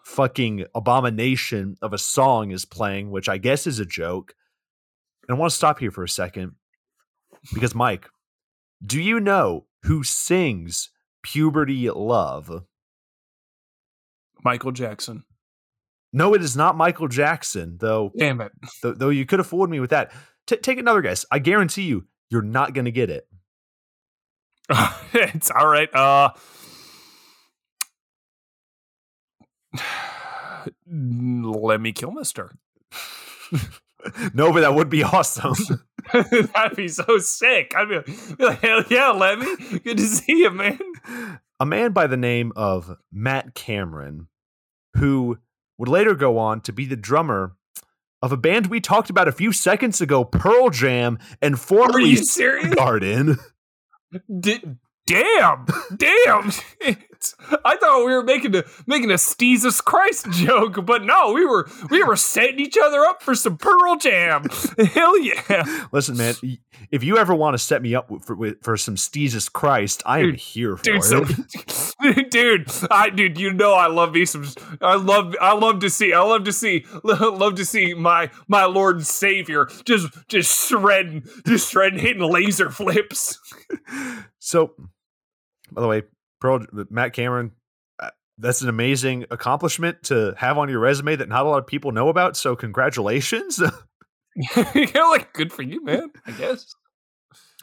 fucking 0.04 0.66
abomination 0.74 1.76
of 1.80 1.92
a 1.92 1.98
song 1.98 2.50
is 2.50 2.64
playing, 2.64 3.10
which 3.10 3.28
I 3.28 3.38
guess 3.38 3.66
is 3.66 3.78
a 3.78 3.86
joke. 3.86 4.34
And 5.28 5.36
I 5.36 5.38
want 5.38 5.50
to 5.50 5.56
stop 5.56 5.78
here 5.78 5.90
for 5.90 6.04
a 6.04 6.08
second 6.08 6.52
because, 7.54 7.74
Mike, 7.74 8.08
do 8.84 9.00
you 9.00 9.20
know 9.20 9.66
who 9.84 10.02
sings 10.02 10.90
Puberty 11.22 11.88
Love? 11.90 12.64
Michael 14.44 14.72
Jackson. 14.72 15.24
No, 16.12 16.34
it 16.34 16.42
is 16.42 16.56
not 16.56 16.76
Michael 16.76 17.08
Jackson, 17.08 17.78
though. 17.80 18.12
Damn 18.16 18.40
it. 18.40 18.52
Though, 18.82 18.92
though 18.92 19.08
you 19.08 19.24
could 19.24 19.38
have 19.38 19.46
fooled 19.46 19.70
me 19.70 19.80
with 19.80 19.90
that. 19.90 20.12
T- 20.46 20.56
take 20.56 20.78
another 20.78 21.00
guess. 21.00 21.24
I 21.30 21.38
guarantee 21.38 21.82
you, 21.82 22.06
you're 22.28 22.42
not 22.42 22.74
going 22.74 22.84
to 22.84 22.90
get 22.90 23.08
it. 23.08 23.26
it's 25.14 25.50
all 25.50 25.66
right. 25.66 25.92
Uh, 25.94 26.30
Lemmy 30.86 31.92
Kilmister. 31.92 32.50
no, 34.34 34.52
but 34.52 34.60
that 34.60 34.74
would 34.74 34.88
be 34.88 35.02
awesome. 35.02 35.54
That'd 36.12 36.76
be 36.76 36.88
so 36.88 37.18
sick. 37.18 37.74
I'd 37.76 37.88
be 37.88 38.44
like, 38.44 38.60
hell 38.62 38.84
yeah, 38.90 39.10
Lemmy. 39.10 39.46
Good 39.78 39.98
to 39.98 40.06
see 40.06 40.38
you, 40.38 40.50
man. 40.50 40.78
A 41.60 41.66
man 41.66 41.92
by 41.92 42.06
the 42.06 42.16
name 42.16 42.52
of 42.56 42.96
Matt 43.12 43.54
Cameron, 43.54 44.28
who 44.96 45.38
would 45.78 45.88
later 45.88 46.14
go 46.14 46.38
on 46.38 46.60
to 46.62 46.72
be 46.72 46.86
the 46.86 46.96
drummer 46.96 47.56
of 48.20 48.32
a 48.32 48.36
band 48.36 48.66
we 48.68 48.80
talked 48.80 49.10
about 49.10 49.28
a 49.28 49.32
few 49.32 49.52
seconds 49.52 50.00
ago, 50.00 50.24
Pearl 50.24 50.70
Jam, 50.70 51.18
and 51.40 51.58
formerly 51.58 52.04
Are 52.04 52.06
you 52.06 52.16
serious? 52.18 52.74
Garden. 52.74 53.38
D- 54.40 54.62
damn, 55.06 55.66
damn. 55.96 56.52
I 57.64 57.76
thought 57.76 58.04
we 58.04 58.12
were 58.12 58.22
making 58.22 58.54
a 58.56 58.64
making 58.86 59.10
a 59.10 59.18
Jesus 59.38 59.80
Christ 59.80 60.30
joke, 60.32 60.84
but 60.84 61.04
no, 61.04 61.32
we 61.32 61.44
were 61.44 61.68
we 61.90 62.02
were 62.02 62.16
setting 62.16 62.60
each 62.60 62.76
other 62.82 63.00
up 63.00 63.22
for 63.22 63.34
some 63.34 63.56
Pearl 63.56 63.96
Jam. 63.96 64.44
Hell 64.78 65.18
yeah! 65.18 65.86
Listen, 65.92 66.16
man, 66.16 66.34
if 66.90 67.02
you 67.02 67.18
ever 67.18 67.34
want 67.34 67.54
to 67.54 67.58
set 67.58 67.82
me 67.82 67.94
up 67.94 68.10
for 68.22 68.54
for 68.62 68.76
some 68.76 68.96
Jesus 68.96 69.48
Christ, 69.48 70.02
I 70.06 70.20
am 70.20 70.30
Dude, 70.30 70.40
here 70.40 70.76
for 70.76 70.84
Dude, 70.84 70.96
it. 70.96 71.50
so, 71.50 72.22
dude, 72.30 72.70
I 72.90 73.10
dude, 73.10 73.38
you 73.38 73.52
know 73.52 73.74
I 73.74 73.86
love 73.86 74.12
me 74.14 74.24
some. 74.24 74.46
I 74.80 74.96
love 74.96 75.36
I 75.40 75.54
love 75.54 75.80
to 75.80 75.90
see. 75.90 76.12
I 76.12 76.20
love 76.20 76.44
to 76.44 76.52
see. 76.52 76.84
Love 77.04 77.54
to 77.56 77.64
see 77.64 77.94
my 77.94 78.30
my 78.48 78.64
Lord 78.64 78.96
and 78.96 79.06
Savior 79.06 79.68
just 79.84 80.08
just 80.28 80.68
shredding, 80.68 81.24
just 81.46 81.70
shredding, 81.70 81.98
hitting 81.98 82.22
laser 82.22 82.70
flips. 82.70 83.38
so, 84.38 84.72
by 85.70 85.80
the 85.82 85.88
way, 85.88 86.02
Pearl 86.42 86.66
Matt 86.90 87.12
Cameron, 87.12 87.52
uh, 88.00 88.10
that's 88.36 88.62
an 88.62 88.68
amazing 88.68 89.26
accomplishment 89.30 90.02
to 90.02 90.34
have 90.36 90.58
on 90.58 90.68
your 90.68 90.80
resume 90.80 91.14
that 91.14 91.28
not 91.28 91.46
a 91.46 91.48
lot 91.48 91.60
of 91.60 91.68
people 91.68 91.92
know 91.92 92.08
about. 92.08 92.36
So, 92.36 92.56
congratulations. 92.56 93.62
you 94.74 94.86
know, 94.92 95.10
like 95.10 95.32
good 95.34 95.52
for 95.52 95.62
you, 95.62 95.84
man. 95.84 96.10
I 96.26 96.32
guess. 96.32 96.74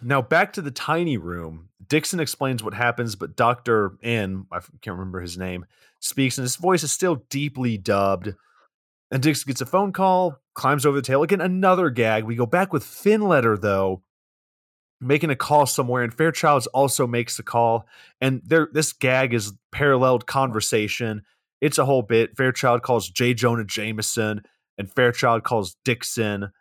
Now 0.01 0.21
back 0.21 0.53
to 0.53 0.61
the 0.61 0.71
tiny 0.71 1.17
room. 1.17 1.67
Dixon 1.89 2.21
explains 2.21 2.63
what 2.63 2.73
happens, 2.73 3.17
but 3.17 3.35
Doctor 3.35 3.97
N, 4.01 4.45
I 4.49 4.59
can't 4.81 4.97
remember 4.97 5.19
his 5.19 5.37
name, 5.37 5.65
speaks, 5.99 6.37
and 6.37 6.43
his 6.43 6.55
voice 6.55 6.83
is 6.83 6.91
still 6.91 7.25
deeply 7.29 7.77
dubbed. 7.77 8.33
And 9.11 9.21
Dixon 9.21 9.49
gets 9.49 9.59
a 9.59 9.65
phone 9.65 9.91
call, 9.91 10.39
climbs 10.53 10.85
over 10.85 10.95
the 10.95 11.01
table 11.01 11.23
again. 11.23 11.41
Another 11.41 11.89
gag. 11.89 12.23
We 12.23 12.35
go 12.35 12.45
back 12.45 12.71
with 12.71 12.85
Finletter 12.85 13.59
though, 13.59 14.03
making 15.01 15.29
a 15.29 15.35
call 15.35 15.65
somewhere, 15.65 16.03
and 16.03 16.15
Fairchilds 16.15 16.67
also 16.73 17.07
makes 17.07 17.37
the 17.37 17.43
call. 17.43 17.85
And 18.19 18.41
there, 18.45 18.67
this 18.71 18.93
gag 18.93 19.33
is 19.33 19.53
paralleled 19.71 20.27
conversation. 20.27 21.23
It's 21.61 21.77
a 21.77 21.85
whole 21.85 22.01
bit. 22.01 22.35
Fairchild 22.37 22.81
calls 22.83 23.09
J. 23.09 23.33
Jonah 23.33 23.65
Jameson, 23.65 24.41
and 24.77 24.91
Fairchild 24.93 25.43
calls 25.43 25.75
Dixon, 25.85 26.51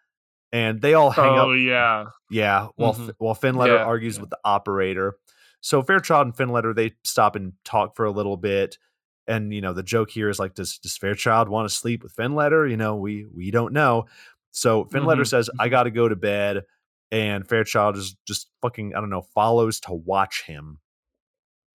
and 0.53 0.81
they 0.81 0.95
all 0.95 1.11
hang 1.11 1.39
up. 1.39 1.47
Oh 1.49 1.53
yeah. 1.53 2.07
Yeah, 2.31 2.69
while 2.77 2.95
Mhm. 2.95 3.15
while 3.19 3.35
Finletter 3.35 3.79
Yeah, 3.79 3.85
argues 3.85 4.17
yeah. 4.17 4.23
with 4.23 4.31
the 4.31 4.39
operator. 4.45 5.17
So 5.61 5.83
Fairchild 5.83 6.27
and 6.27 6.37
Finletter 6.37 6.75
they 6.75 6.93
stop 7.05 7.37
and 7.37 7.53
talk 7.65 7.97
for 7.97 8.05
a 8.05 8.11
little 8.11 8.37
bit. 8.37 8.79
And 9.27 9.53
you 9.53 9.61
know, 9.61 9.73
the 9.73 9.83
joke 9.83 10.11
here 10.11 10.29
is 10.29 10.39
like, 10.39 10.55
does 10.55 10.79
does 10.79 10.97
Fairchild 10.97 11.49
want 11.49 11.69
to 11.69 11.75
sleep 11.75 12.03
with 12.03 12.15
Finletter? 12.15 12.69
You 12.71 12.77
know, 12.77 12.97
we 12.97 13.27
we 13.27 13.51
don't 13.51 13.73
know. 13.73 14.07
So 14.51 14.85
Finletter 14.87 15.21
Mhm, 15.21 15.27
says, 15.29 15.51
I 15.59 15.69
gotta 15.69 15.91
go 15.91 16.09
to 16.09 16.17
bed. 16.17 16.63
And 17.11 17.49
Fairchild 17.49 17.97
is 17.97 18.17
just 18.27 18.49
fucking, 18.61 18.95
I 18.95 19.01
don't 19.01 19.11
know, 19.11 19.23
follows 19.23 19.81
to 19.81 19.93
watch 19.93 20.45
him 20.47 20.79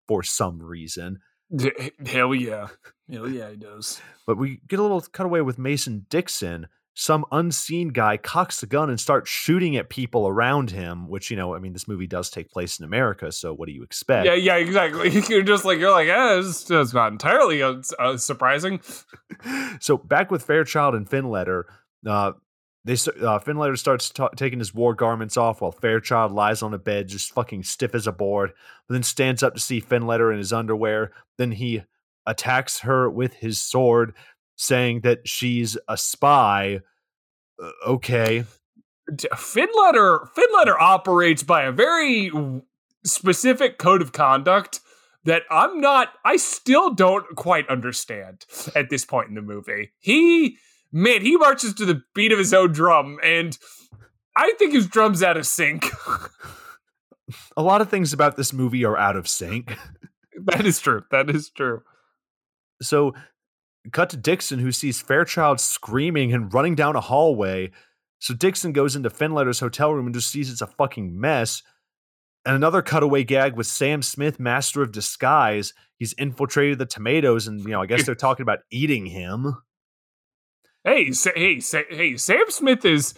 for 0.09 0.23
some 0.23 0.61
reason. 0.61 1.21
Hell 2.07 2.35
yeah. 2.35 2.69
Hell 3.11 3.29
yeah, 3.29 3.51
he 3.51 3.57
does. 3.57 4.01
But 4.27 4.39
we 4.39 4.61
get 4.69 4.79
a 4.79 4.83
little 4.83 5.01
cutaway 5.01 5.41
with 5.41 5.59
Mason 5.59 6.07
Dixon. 6.11 6.69
Some 6.95 7.25
unseen 7.33 7.89
guy 7.89 8.17
cocks 8.17 8.61
the 8.61 8.67
gun 8.67 8.91
and 8.91 9.01
starts 9.01 9.31
shooting 9.31 9.77
at 9.77 9.89
people 9.89 10.27
around 10.29 10.71
him, 10.71 11.09
which, 11.09 11.31
you 11.31 11.37
know, 11.37 11.55
I 11.55 11.61
mean, 11.61 11.73
this 11.73 11.89
movie 11.89 12.07
does 12.07 12.29
take 12.29 12.51
place 12.51 12.79
in 12.79 12.85
America. 12.85 13.33
So 13.33 13.55
what 13.55 13.67
do 13.67 13.73
you 13.73 13.83
expect? 13.83 14.27
Yeah, 14.27 14.35
yeah, 14.35 14.57
exactly. 14.57 15.11
You're 15.29 15.43
just 15.43 15.65
like 15.65 15.79
you're 15.79 15.93
like, 15.93 16.09
eh, 16.09 16.41
it's, 16.41 16.71
it's 16.71 16.93
not 16.93 17.13
entirely 17.13 17.63
uh, 17.63 18.17
surprising. 18.17 18.81
so 19.81 19.97
back 19.97 20.31
with 20.31 20.43
Fairchild 20.43 20.95
and 20.95 21.09
Finletter, 21.09 21.63
uh, 22.07 22.33
they 22.85 22.95
uh, 22.95 23.75
starts 23.77 24.11
ta 24.11 24.29
taking 24.29 24.59
his 24.59 24.75
war 24.75 24.95
garments 24.95 25.37
off 25.37 25.61
while 25.61 25.73
Fairchild 25.73 26.33
lies 26.33 26.63
on 26.63 26.73
a 26.73 26.79
bed, 26.79 27.09
just 27.09 27.33
fucking 27.33 27.63
stiff 27.63 27.95
as 27.95 28.07
a 28.07 28.13
board. 28.13 28.53
But 28.89 28.95
then 28.95 29.03
stands 29.03 29.43
up 29.43 29.55
to 29.55 29.61
see 29.61 29.81
Finletter 29.81 30.33
in 30.33 30.39
his 30.39 30.53
underwear. 30.53 31.13
Then 31.37 31.53
he 31.53 31.83
attacks 32.27 32.81
her 32.81 33.11
with 33.11 33.35
his 33.35 33.63
sword, 33.63 34.15
saying 34.57 35.01
that 35.01 35.29
she's 35.29 35.77
a 35.89 35.97
spy. 35.97 36.81
Uh, 37.63 37.71
okay, 37.87 38.45
Finletter 39.11 40.27
Finletter 40.35 40.77
operates 40.79 41.43
by 41.43 41.65
a 41.65 41.73
very 41.73 42.31
specific 43.05 43.79
code 43.79 44.03
of 44.03 44.13
conduct 44.13 44.81
that 45.25 45.43
I'm 45.51 45.81
not 45.81 46.15
I 46.25 46.37
still 46.37 46.95
don't 46.95 47.37
quite 47.37 47.69
understand 47.69 48.47
at 48.75 48.91
this 48.91 49.05
point 49.05 49.29
in 49.29 49.35
the 49.35 49.43
movie. 49.43 49.93
He 49.99 50.57
man, 50.93 51.23
he 51.23 51.37
marches 51.37 51.75
to 51.75 51.85
the 51.85 52.03
beat 52.15 52.33
of 52.33 52.39
his 52.39 52.55
own 52.55 52.73
drum 52.73 53.19
and 53.23 53.57
I 54.37 54.53
think 54.59 54.73
his 54.73 54.87
drum's 54.87 55.23
out 55.23 55.37
of 55.37 55.47
sync. 55.47 55.87
a 57.57 57.63
lot 57.63 57.81
of 57.81 57.91
things 57.91 58.13
about 58.13 58.37
this 58.37 58.53
movie 58.53 58.85
are 58.85 58.97
out 58.97 59.17
of 59.17 59.29
sync. 59.29 59.77
that 60.45 60.67
is 60.67 60.81
true. 60.81 61.03
That 61.11 61.31
is 61.31 61.51
true. 61.51 61.83
So, 62.83 63.15
cut 63.93 64.11
to 64.11 64.17
Dixon, 64.17 64.59
who 64.59 64.73
sees 64.73 65.01
Fairchild 65.01 65.61
screaming 65.61 66.33
and 66.33 66.53
running 66.53 66.75
down 66.75 66.97
a 66.97 67.01
hallway. 67.01 67.71
So, 68.19 68.35
Dixon 68.35 68.73
goes 68.73 68.97
into 68.97 69.11
Finletter's 69.11 69.61
hotel 69.61 69.93
room 69.93 70.07
and 70.07 70.15
just 70.15 70.31
sees 70.31 70.51
it's 70.51 70.63
a 70.63 70.67
fucking 70.67 71.19
mess. 71.19 71.63
And 72.47 72.57
another 72.57 72.81
cutaway 72.81 73.25
gag 73.25 73.57
with 73.57 73.67
Sam 73.67 74.01
Smith, 74.01 74.41
master 74.41 74.81
of 74.81 74.93
disguise. 74.93 75.75
He's 75.99 76.15
infiltrated 76.15 76.79
the 76.79 76.87
tomatoes, 76.87 77.47
and, 77.47 77.61
you 77.61 77.69
know, 77.69 77.83
I 77.83 77.87
guess 77.87 78.07
they're 78.07 78.15
talking 78.17 78.43
about 78.43 78.61
eating 78.71 79.05
him. 79.05 79.57
Hey, 80.85 81.13
Sa- 81.13 81.31
hey, 81.35 81.61
Sa- 81.61 81.83
hey! 81.89 82.17
Sam 82.17 82.45
Smith 82.49 82.85
is 82.85 83.15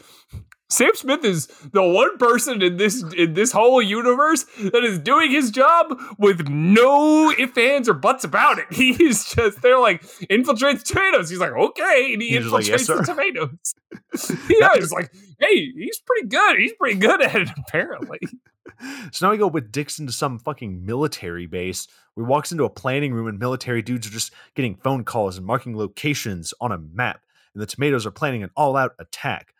Sam 0.69 0.95
Smith 0.95 1.23
is 1.23 1.49
the 1.73 1.83
one 1.83 2.17
person 2.17 2.63
in 2.63 2.77
this 2.79 3.05
in 3.17 3.35
this 3.35 3.53
whole 3.53 3.83
universe 3.83 4.45
that 4.59 4.83
is 4.83 4.99
doing 4.99 5.31
his 5.31 5.51
job 5.51 6.01
with 6.19 6.49
no 6.49 7.31
ifs, 7.31 7.59
ands, 7.59 7.89
or 7.89 7.95
buts 7.95 8.25
about 8.25 8.59
it. 8.59 8.67
He 8.73 8.91
is 9.05 9.27
just 9.27 9.61
they're 9.61 9.79
like 9.79 10.03
infiltrates 10.31 10.83
tomatoes. 10.83 11.29
He's 11.29 11.39
like 11.39 11.53
okay, 11.53 12.13
and 12.15 12.23
he 12.23 12.31
He's 12.31 12.47
like, 12.47 12.65
infiltrates 12.65 12.69
"Yes, 12.69 12.87
the 12.87 13.03
tomatoes. 13.05 13.75
yeah, 14.61 14.71
he's 14.75 14.93
like, 14.93 15.13
hey, 15.39 15.71
he's 15.77 16.01
pretty 16.01 16.29
good. 16.29 16.59
He's 16.59 16.73
pretty 16.73 16.99
good 16.99 17.23
at 17.23 17.35
it 17.35 17.51
apparently. 17.59 18.21
So 19.13 19.27
now 19.27 19.31
we 19.33 19.39
go 19.39 19.47
with 19.47 19.71
Dixon 19.71 20.07
to 20.07 20.13
some 20.13 20.39
fucking 20.39 20.85
military 20.85 21.47
base. 21.47 21.87
We 22.17 22.25
walks 22.25 22.51
into 22.51 22.65
a 22.65 22.71
planning 22.71 23.13
room 23.13 23.29
and 23.29 23.39
military 23.39 23.83
dudes 23.83 24.07
are 24.07 24.11
just 24.11 24.33
getting 24.55 24.77
phone 24.77 25.05
calls 25.05 25.37
and 25.37 25.47
marking 25.47 25.77
locations 25.77 26.53
on 26.61 26.73
a 26.73 26.79
map. 26.79 27.21
And 27.55 27.63
the 27.63 27.67
tomatoes 27.67 28.07
are 28.07 28.11
planning 28.11 28.43
an 28.43 28.51
all-out 28.57 28.93
attack. 28.99 29.55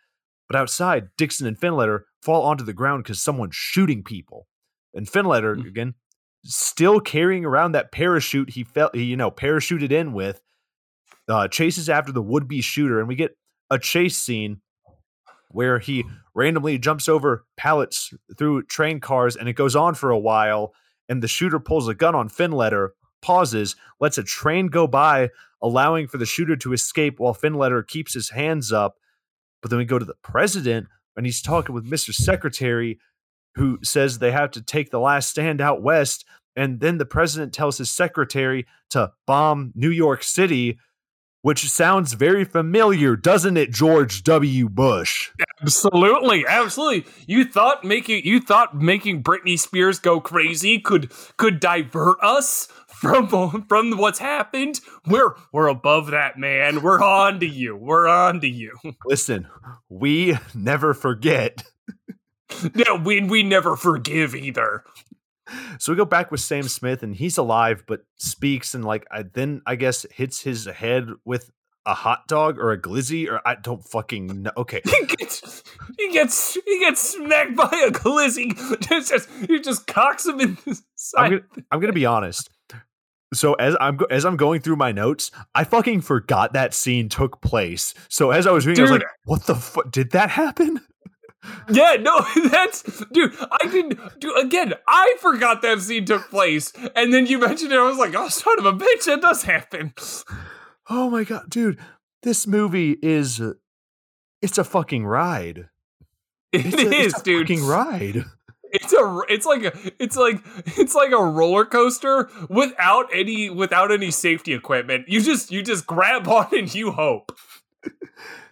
But 0.49 0.57
outside, 0.57 1.09
Dixon 1.17 1.47
and 1.47 1.59
Finletter 1.59 2.01
fall 2.21 2.43
onto 2.43 2.63
the 2.63 2.73
ground 2.73 3.03
because 3.03 3.21
someone's 3.21 3.55
shooting 3.55 4.03
people. 4.03 4.47
And 4.93 5.07
Finletter, 5.07 5.55
Mm. 5.55 5.67
again, 5.67 5.93
still 6.43 6.99
carrying 6.99 7.45
around 7.45 7.71
that 7.71 7.91
parachute 7.91 8.49
he 8.51 8.63
felt 8.63 8.93
he, 8.95 9.03
you 9.03 9.15
know, 9.17 9.31
parachuted 9.31 9.91
in 9.91 10.13
with. 10.13 10.41
uh, 11.29 11.47
chases 11.47 11.87
after 11.89 12.11
the 12.11 12.21
would 12.21 12.49
be 12.49 12.59
shooter, 12.59 12.99
and 12.99 13.07
we 13.07 13.15
get 13.15 13.37
a 13.69 13.79
chase 13.79 14.17
scene 14.17 14.59
where 15.51 15.79
he 15.79 16.03
randomly 16.35 16.77
jumps 16.77 17.07
over 17.07 17.45
pallets 17.55 18.13
through 18.37 18.61
train 18.63 18.99
cars, 18.99 19.37
and 19.37 19.47
it 19.47 19.53
goes 19.53 19.73
on 19.73 19.95
for 19.95 20.09
a 20.09 20.19
while. 20.19 20.73
And 21.07 21.23
the 21.23 21.29
shooter 21.29 21.59
pulls 21.59 21.87
a 21.87 21.93
gun 21.93 22.13
on 22.13 22.27
Finletter, 22.27 22.89
pauses, 23.23 23.75
lets 23.99 24.19
a 24.19 24.23
train 24.23 24.67
go 24.67 24.85
by, 24.85 25.29
allowing 25.61 26.07
for 26.07 26.17
the 26.17 26.25
shooter 26.25 26.55
to 26.57 26.73
escape 26.73 27.19
while 27.19 27.33
Finletter 27.33 27.87
keeps 27.87 28.13
his 28.13 28.29
hands 28.29 28.71
up. 28.71 28.97
But 29.61 29.71
then 29.71 29.79
we 29.79 29.85
go 29.85 29.97
to 29.97 30.05
the 30.05 30.13
president, 30.21 30.87
and 31.15 31.25
he's 31.25 31.41
talking 31.41 31.73
with 31.73 31.89
Mr. 31.89 32.13
Secretary, 32.13 32.99
who 33.55 33.79
says 33.81 34.19
they 34.19 34.31
have 34.31 34.51
to 34.51 34.61
take 34.61 34.91
the 34.91 34.99
last 34.99 35.29
stand 35.29 35.61
out 35.61 35.81
west. 35.81 36.25
And 36.55 36.79
then 36.79 36.97
the 36.97 37.05
president 37.05 37.53
tells 37.53 37.77
his 37.77 37.89
secretary 37.89 38.67
to 38.91 39.13
bomb 39.25 39.71
New 39.73 39.89
York 39.89 40.21
City, 40.21 40.77
which 41.41 41.69
sounds 41.69 42.13
very 42.13 42.45
familiar, 42.45 43.15
doesn't 43.15 43.57
it, 43.57 43.71
George 43.71 44.23
W. 44.23 44.69
Bush? 44.69 45.31
Absolutely, 45.61 46.45
absolutely. 46.47 47.11
You 47.25 47.45
thought 47.45 47.83
making 47.83 48.23
you 48.25 48.39
thought 48.39 48.75
making 48.75 49.23
Britney 49.23 49.57
Spears 49.57 49.99
go 49.99 50.19
crazy 50.19 50.79
could 50.79 51.11
could 51.37 51.59
divert 51.59 52.17
us 52.21 52.67
from 53.03 53.65
from 53.67 53.97
what's 53.97 54.19
happened. 54.19 54.79
We're 55.05 55.35
we're 55.51 55.67
above 55.67 56.07
that, 56.11 56.39
man. 56.39 56.81
We're 56.81 57.03
on 57.03 57.39
to 57.41 57.45
you. 57.45 57.75
We're 57.75 58.07
on 58.07 58.41
to 58.41 58.47
you. 58.47 58.77
Listen, 59.05 59.47
we 59.89 60.37
never 60.55 60.93
forget. 60.93 61.63
no, 62.73 62.95
we 62.95 63.21
we 63.21 63.43
never 63.43 63.75
forgive 63.75 64.33
either. 64.33 64.83
So 65.77 65.91
we 65.91 65.97
go 65.97 66.05
back 66.05 66.31
with 66.31 66.39
Sam 66.39 66.63
Smith, 66.63 67.03
and 67.03 67.13
he's 67.13 67.37
alive, 67.37 67.83
but 67.85 68.05
speaks 68.15 68.73
and 68.73 68.85
like 68.85 69.05
I 69.11 69.23
then 69.23 69.61
I 69.65 69.75
guess 69.75 70.05
hits 70.11 70.41
his 70.41 70.65
head 70.65 71.09
with 71.25 71.51
a 71.85 71.93
hot 71.93 72.27
dog 72.27 72.57
or 72.59 72.71
a 72.71 72.81
glizzy 72.81 73.29
or 73.29 73.41
I 73.45 73.55
don't 73.55 73.83
fucking 73.83 74.43
know. 74.43 74.51
Okay, 74.55 74.81
he 74.85 75.05
gets 75.05 75.63
he 75.97 76.11
gets 76.13 76.53
he 76.53 76.79
gets 76.79 77.01
smacked 77.01 77.55
by 77.55 77.83
a 77.85 77.91
glizzy. 77.91 78.53
It's 78.91 79.09
just 79.09 79.29
he 79.47 79.59
just 79.59 79.87
cocks 79.87 80.25
him 80.25 80.39
in 80.39 80.57
the 80.65 80.79
side. 80.95 81.25
I'm 81.25 81.31
gonna, 81.31 81.43
I'm 81.71 81.79
gonna 81.79 81.93
be 81.93 82.05
honest. 82.05 82.49
So 83.33 83.53
as 83.53 83.75
I'm 83.79 83.99
as 84.09 84.25
I'm 84.25 84.37
going 84.37 84.61
through 84.61 84.75
my 84.77 84.91
notes, 84.91 85.31
I 85.53 85.63
fucking 85.63 86.01
forgot 86.01 86.53
that 86.53 86.73
scene 86.73 87.09
took 87.09 87.41
place. 87.41 87.93
So 88.09 88.31
as 88.31 88.47
I 88.47 88.51
was 88.51 88.65
reading, 88.65 88.85
Dude. 88.85 88.91
I 88.91 88.93
was 88.93 89.01
like, 89.01 89.09
"What 89.25 89.43
the 89.45 89.55
fuck? 89.55 89.91
Did 89.91 90.11
that 90.11 90.29
happen?" 90.29 90.81
Yeah, 91.69 91.97
no, 91.99 92.25
that's 92.49 93.03
dude. 93.11 93.35
I 93.39 93.67
didn't 93.67 93.99
do 94.19 94.33
again. 94.35 94.73
I 94.87 95.15
forgot 95.19 95.61
that 95.61 95.81
scene 95.81 96.05
took 96.05 96.29
place, 96.29 96.71
and 96.95 97.13
then 97.13 97.25
you 97.25 97.37
mentioned 97.37 97.71
it. 97.71 97.79
I 97.79 97.87
was 97.87 97.97
like, 97.97 98.13
"Oh, 98.15 98.29
son 98.29 98.59
of 98.59 98.65
a 98.65 98.73
bitch, 98.73 99.05
that 99.05 99.21
does 99.21 99.43
happen." 99.43 99.93
Oh 100.89 101.09
my 101.09 101.23
god, 101.23 101.49
dude, 101.49 101.79
this 102.23 102.47
movie 102.47 102.97
is 103.01 103.41
it's 104.41 104.57
a 104.57 104.63
fucking 104.63 105.05
ride. 105.05 105.69
It 106.51 106.65
it's 106.65 106.75
a, 106.75 106.79
is, 106.79 107.05
it's 107.07 107.21
a 107.21 107.23
dude. 107.23 107.47
Fucking 107.47 107.65
ride. 107.65 108.25
It's 108.73 108.91
a 108.91 109.21
it's 109.29 109.45
like 109.45 109.63
a 109.63 109.91
it's 109.99 110.17
like 110.17 110.41
it's 110.77 110.95
like 110.95 111.11
a 111.11 111.23
roller 111.23 111.63
coaster 111.63 112.29
without 112.49 113.05
any 113.13 113.49
without 113.49 113.91
any 113.91 114.09
safety 114.11 114.53
equipment. 114.53 115.07
You 115.07 115.21
just 115.21 115.51
you 115.51 115.61
just 115.61 115.85
grab 115.85 116.27
on 116.27 116.47
and 116.51 116.73
you 116.73 116.91
hope. 116.91 117.37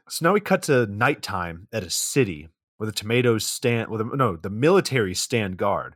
So 0.08 0.26
now 0.26 0.34
we 0.34 0.40
cut 0.40 0.64
to 0.64 0.86
nighttime 0.86 1.68
at 1.74 1.84
a 1.84 1.90
city 1.90 2.50
where 2.78 2.86
the 2.86 2.94
tomatoes 2.94 3.46
stand 3.46 3.90
well 3.90 4.04
no, 4.16 4.36
the 4.36 4.50
military 4.50 5.16
stand 5.16 5.58
guard. 5.58 5.96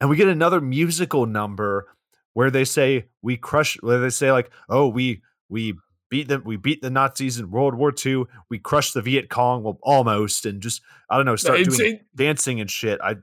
And 0.00 0.08
we 0.08 0.16
get 0.16 0.28
another 0.28 0.60
musical 0.60 1.26
number 1.26 1.86
where 2.34 2.50
they 2.50 2.64
say 2.64 3.06
we 3.22 3.36
crush 3.36 3.76
where 3.80 4.00
they 4.00 4.10
say 4.10 4.32
like, 4.32 4.50
"Oh, 4.68 4.88
we 4.88 5.22
we 5.48 5.74
beat 6.10 6.28
them 6.28 6.42
we 6.44 6.56
beat 6.56 6.82
the 6.82 6.90
Nazis 6.90 7.38
in 7.38 7.50
World 7.50 7.74
War 7.74 7.92
II. 8.04 8.24
We 8.50 8.58
crushed 8.58 8.94
the 8.94 9.02
Viet 9.02 9.30
Cong, 9.30 9.62
well 9.62 9.78
almost 9.82 10.44
and 10.44 10.60
just 10.60 10.82
I 11.08 11.16
don't 11.16 11.26
know, 11.26 11.36
start 11.36 11.60
it's, 11.60 11.76
doing 11.76 11.94
it, 11.94 12.06
dancing 12.14 12.60
and 12.60 12.70
shit. 12.70 13.00
I 13.02 13.16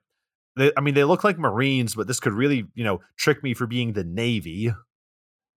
they, 0.58 0.72
I 0.76 0.82
mean, 0.82 0.94
they 0.94 1.04
look 1.04 1.24
like 1.24 1.38
Marines, 1.38 1.96
but 1.96 2.08
this 2.08 2.20
could 2.20 2.34
really, 2.34 2.66
you 2.74 2.84
know, 2.84 3.02
trick 3.16 3.44
me 3.44 3.54
for 3.54 3.68
being 3.68 3.94
the 3.94 4.04
Navy. 4.04 4.74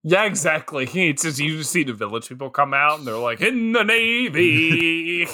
Yeah, 0.03 0.25
exactly. 0.25 0.85
It's 0.87 1.23
just 1.23 1.39
you 1.39 1.63
see 1.63 1.85
the 1.85 1.93
village 1.93 2.29
people 2.29 2.51
come 2.51 2.73
out 2.73 2.99
and 2.99 3.07
they're 3.07 3.17
like, 3.17 3.41
in 3.41 3.73
the 3.73 3.83
Navy. 3.83 5.27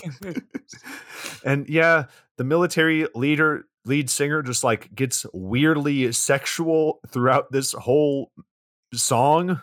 and 1.44 1.68
yeah, 1.68 2.04
the 2.36 2.44
military 2.44 3.06
leader, 3.14 3.66
lead 3.84 4.10
singer, 4.10 4.42
just 4.42 4.64
like 4.64 4.92
gets 4.94 5.24
weirdly 5.32 6.10
sexual 6.12 7.00
throughout 7.08 7.52
this 7.52 7.72
whole 7.72 8.32
song 8.92 9.60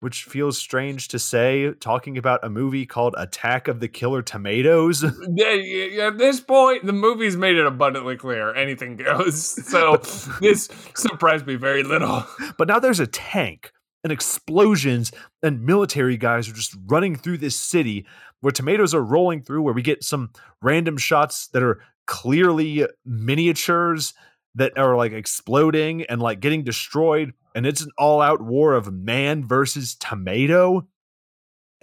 which 0.00 0.24
feels 0.24 0.58
strange 0.58 1.08
to 1.08 1.18
say, 1.18 1.72
talking 1.74 2.16
about 2.16 2.42
a 2.42 2.48
movie 2.48 2.86
called 2.86 3.14
Attack 3.18 3.68
of 3.68 3.80
the 3.80 3.88
Killer 3.88 4.22
Tomatoes. 4.22 5.04
At 5.04 6.18
this 6.18 6.40
point, 6.40 6.86
the 6.86 6.92
movie's 6.92 7.36
made 7.36 7.56
it 7.56 7.66
abundantly 7.66 8.16
clear 8.16 8.54
anything 8.54 8.96
goes. 8.96 9.58
So 9.70 9.98
this 10.40 10.68
surprised 10.94 11.46
me 11.46 11.54
very 11.54 11.84
little. 11.84 12.24
But 12.58 12.66
now 12.66 12.80
there's 12.80 12.98
a 12.98 13.06
tank 13.06 13.72
and 14.02 14.12
explosions, 14.12 15.12
and 15.42 15.62
military 15.62 16.16
guys 16.16 16.48
are 16.48 16.52
just 16.52 16.76
running 16.86 17.14
through 17.14 17.38
this 17.38 17.54
city 17.54 18.06
where 18.40 18.50
tomatoes 18.50 18.94
are 18.94 19.02
rolling 19.02 19.42
through, 19.42 19.62
where 19.62 19.74
we 19.74 19.82
get 19.82 20.02
some 20.02 20.30
random 20.62 20.96
shots 20.96 21.48
that 21.48 21.62
are 21.62 21.80
clearly 22.06 22.86
miniatures 23.04 24.14
that 24.56 24.76
are 24.76 24.96
like 24.96 25.12
exploding 25.12 26.02
and 26.04 26.20
like 26.20 26.40
getting 26.40 26.64
destroyed 26.64 27.32
and 27.54 27.66
it's 27.66 27.82
an 27.82 27.90
all-out 27.98 28.40
war 28.40 28.74
of 28.74 28.92
man 28.92 29.46
versus 29.46 29.94
tomato 29.94 30.86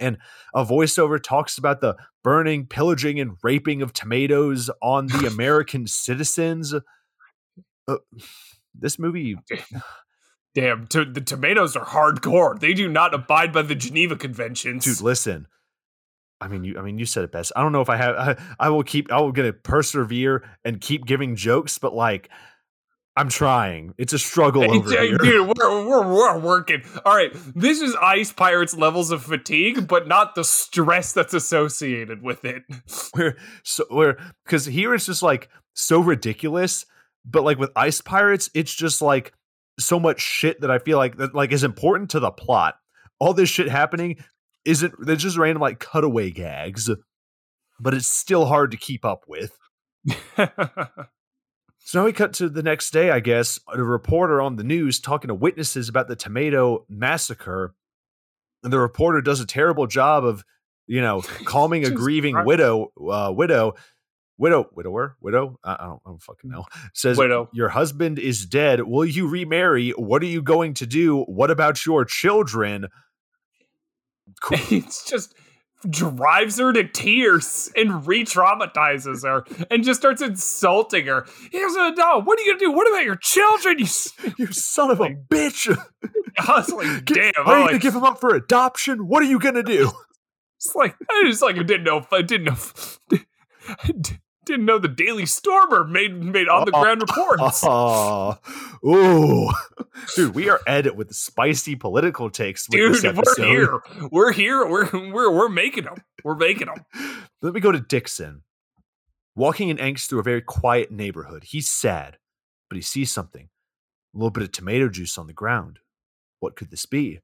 and 0.00 0.18
a 0.54 0.64
voiceover 0.64 1.20
talks 1.20 1.58
about 1.58 1.80
the 1.80 1.96
burning 2.22 2.66
pillaging 2.66 3.18
and 3.18 3.36
raping 3.42 3.82
of 3.82 3.92
tomatoes 3.92 4.70
on 4.82 5.06
the 5.06 5.26
american 5.32 5.86
citizens 5.86 6.74
uh, 7.88 7.96
this 8.74 8.98
movie 8.98 9.36
damn 10.54 10.86
to, 10.86 11.04
the 11.04 11.20
tomatoes 11.20 11.76
are 11.76 11.84
hardcore 11.84 12.58
they 12.58 12.74
do 12.74 12.88
not 12.88 13.14
abide 13.14 13.52
by 13.52 13.62
the 13.62 13.74
geneva 13.74 14.16
conventions 14.16 14.84
dude 14.84 15.00
listen 15.00 15.46
I 16.40 16.48
mean, 16.48 16.64
you. 16.64 16.78
I 16.78 16.82
mean, 16.82 16.98
you 16.98 17.06
said 17.06 17.24
it 17.24 17.32
best. 17.32 17.52
I 17.56 17.62
don't 17.62 17.72
know 17.72 17.80
if 17.80 17.90
I 17.90 17.96
have. 17.96 18.14
I, 18.16 18.36
I 18.60 18.68
will 18.68 18.84
keep. 18.84 19.10
I 19.10 19.20
will 19.20 19.32
get 19.32 19.42
to 19.42 19.52
persevere 19.52 20.44
and 20.64 20.80
keep 20.80 21.04
giving 21.04 21.34
jokes, 21.34 21.78
but 21.78 21.94
like, 21.94 22.30
I'm 23.18 23.28
trying. 23.28 23.94
It's 23.98 24.12
a 24.12 24.18
struggle 24.18 24.62
over 24.70 24.90
here. 24.90 25.18
Dude, 25.18 25.48
we're, 25.48 25.88
we're, 25.88 26.06
we're 26.06 26.38
working. 26.38 26.84
All 27.04 27.16
right. 27.16 27.32
This 27.52 27.80
is 27.80 27.96
Ice 27.96 28.32
Pirates 28.32 28.76
levels 28.76 29.10
of 29.10 29.24
fatigue, 29.24 29.88
but 29.88 30.06
not 30.06 30.36
the 30.36 30.44
stress 30.44 31.14
that's 31.14 31.34
associated 31.34 32.22
with 32.22 32.44
it. 32.44 32.62
Where 33.14 33.36
so 33.64 33.84
where 33.90 34.18
because 34.44 34.66
here 34.66 34.94
it's 34.94 35.06
just 35.06 35.24
like 35.24 35.48
so 35.74 35.98
ridiculous, 35.98 36.86
but 37.24 37.42
like 37.42 37.58
with 37.58 37.72
Ice 37.74 38.00
Pirates, 38.00 38.50
it's 38.54 38.72
just 38.72 39.02
like 39.02 39.32
so 39.80 39.98
much 39.98 40.20
shit 40.20 40.60
that 40.60 40.70
I 40.70 40.78
feel 40.78 40.98
like 40.98 41.16
that 41.16 41.34
like 41.34 41.50
is 41.50 41.64
important 41.64 42.10
to 42.10 42.20
the 42.20 42.30
plot. 42.30 42.76
All 43.18 43.34
this 43.34 43.48
shit 43.48 43.68
happening 43.68 44.18
isn't 44.64 44.94
there's 45.00 45.22
just 45.24 45.38
random 45.38 45.60
like 45.60 45.80
cutaway 45.80 46.30
gags, 46.30 46.88
but 47.80 47.94
it's 47.94 48.06
still 48.06 48.46
hard 48.46 48.70
to 48.70 48.76
keep 48.76 49.04
up 49.04 49.24
with. 49.26 49.58
So 51.88 52.00
now 52.00 52.04
we 52.04 52.12
cut 52.12 52.34
to 52.34 52.50
the 52.50 52.62
next 52.62 52.90
day, 52.90 53.10
I 53.10 53.20
guess, 53.20 53.58
a 53.72 53.82
reporter 53.82 54.42
on 54.42 54.56
the 54.56 54.62
news 54.62 55.00
talking 55.00 55.28
to 55.28 55.34
witnesses 55.34 55.88
about 55.88 56.06
the 56.06 56.16
tomato 56.16 56.84
massacre. 56.86 57.74
And 58.62 58.70
the 58.70 58.78
reporter 58.78 59.22
does 59.22 59.40
a 59.40 59.46
terrible 59.46 59.86
job 59.86 60.22
of, 60.22 60.44
you 60.86 61.00
know, 61.00 61.22
calming 61.46 61.86
a 61.86 61.90
grieving 61.90 62.44
widow, 62.44 62.92
uh, 63.10 63.32
widow, 63.34 63.72
widow, 64.36 64.68
widower, 64.74 65.16
widow. 65.22 65.58
I 65.64 65.78
don't, 65.78 66.02
I 66.04 66.10
don't 66.10 66.22
fucking 66.22 66.50
know. 66.50 66.66
Says, 66.92 67.16
widow. 67.16 67.48
your 67.54 67.70
husband 67.70 68.18
is 68.18 68.44
dead. 68.44 68.82
Will 68.82 69.06
you 69.06 69.26
remarry? 69.26 69.92
What 69.92 70.20
are 70.20 70.26
you 70.26 70.42
going 70.42 70.74
to 70.74 70.86
do? 70.86 71.22
What 71.22 71.50
about 71.50 71.86
your 71.86 72.04
children? 72.04 72.88
Cool. 74.42 74.58
it's 74.70 75.08
just 75.08 75.34
drives 75.88 76.58
her 76.58 76.72
to 76.72 76.86
tears 76.88 77.70
and 77.76 78.06
re-traumatizes 78.06 79.24
her 79.24 79.44
and 79.70 79.84
just 79.84 80.00
starts 80.00 80.22
insulting 80.22 81.06
her. 81.06 81.26
He 81.50 81.58
doesn't 81.58 81.96
know. 81.96 82.20
What 82.20 82.38
are 82.38 82.42
you 82.42 82.52
gonna 82.52 82.58
do? 82.58 82.72
What 82.72 82.88
about 82.88 83.04
your 83.04 83.16
children? 83.16 83.78
You, 83.78 83.86
you 84.38 84.46
son 84.52 84.90
of 84.90 85.00
a 85.00 85.10
bitch! 85.10 85.68
I 86.38 86.52
was 86.56 86.70
like, 86.70 87.04
damn. 87.04 87.32
Are 87.44 87.58
you 87.58 87.62
like, 87.62 87.70
gonna 87.70 87.78
give 87.78 87.94
him 87.94 88.04
up 88.04 88.20
for 88.20 88.34
adoption? 88.34 89.06
What 89.06 89.22
are 89.22 89.26
you 89.26 89.38
gonna 89.38 89.62
do? 89.62 89.90
It's 90.60 90.74
like 90.74 90.96
I 91.08 91.22
just 91.24 91.40
like 91.40 91.56
I 91.56 91.62
didn't 91.62 91.84
know. 91.84 92.04
I 92.10 92.22
didn't 92.22 92.46
know. 92.46 92.56
Didn't 94.48 94.64
know 94.64 94.78
the 94.78 94.88
Daily 94.88 95.26
Stormer 95.26 95.84
made 95.84 96.14
made 96.20 96.48
on 96.48 96.64
the 96.64 96.72
ground 96.72 97.00
reports. 97.02 97.62
Oh, 97.70 98.38
ooh, 98.84 99.50
dude, 100.16 100.34
we 100.34 100.48
are 100.48 100.60
Ed 100.66 100.96
with 100.96 101.14
spicy 101.14 101.76
political 101.76 102.30
takes. 102.30 102.66
dude, 102.66 103.16
we're 103.16 103.46
here. 103.46 103.80
We're 104.10 104.32
here. 104.32 104.66
We're 104.66 104.90
we're 105.12 105.30
we're 105.30 105.48
making 105.48 105.84
them. 105.84 106.02
We're 106.24 106.34
making 106.36 106.66
them. 106.66 106.84
Let 107.42 107.54
me 107.54 107.60
go 107.60 107.70
to 107.72 107.80
Dixon. 107.80 108.42
Walking 109.36 109.68
in 109.68 109.76
angst 109.76 110.08
through 110.08 110.20
a 110.20 110.24
very 110.24 110.42
quiet 110.42 110.90
neighborhood, 110.90 111.44
he's 111.44 111.68
sad, 111.68 112.18
but 112.68 112.76
he 112.76 112.82
sees 112.82 113.12
something. 113.12 113.48
A 114.14 114.18
little 114.18 114.30
bit 114.30 114.42
of 114.42 114.50
tomato 114.50 114.88
juice 114.88 115.16
on 115.16 115.28
the 115.28 115.32
ground. 115.32 115.78
What 116.40 116.56
could 116.56 116.70
this 116.70 116.86
be? 116.86 117.20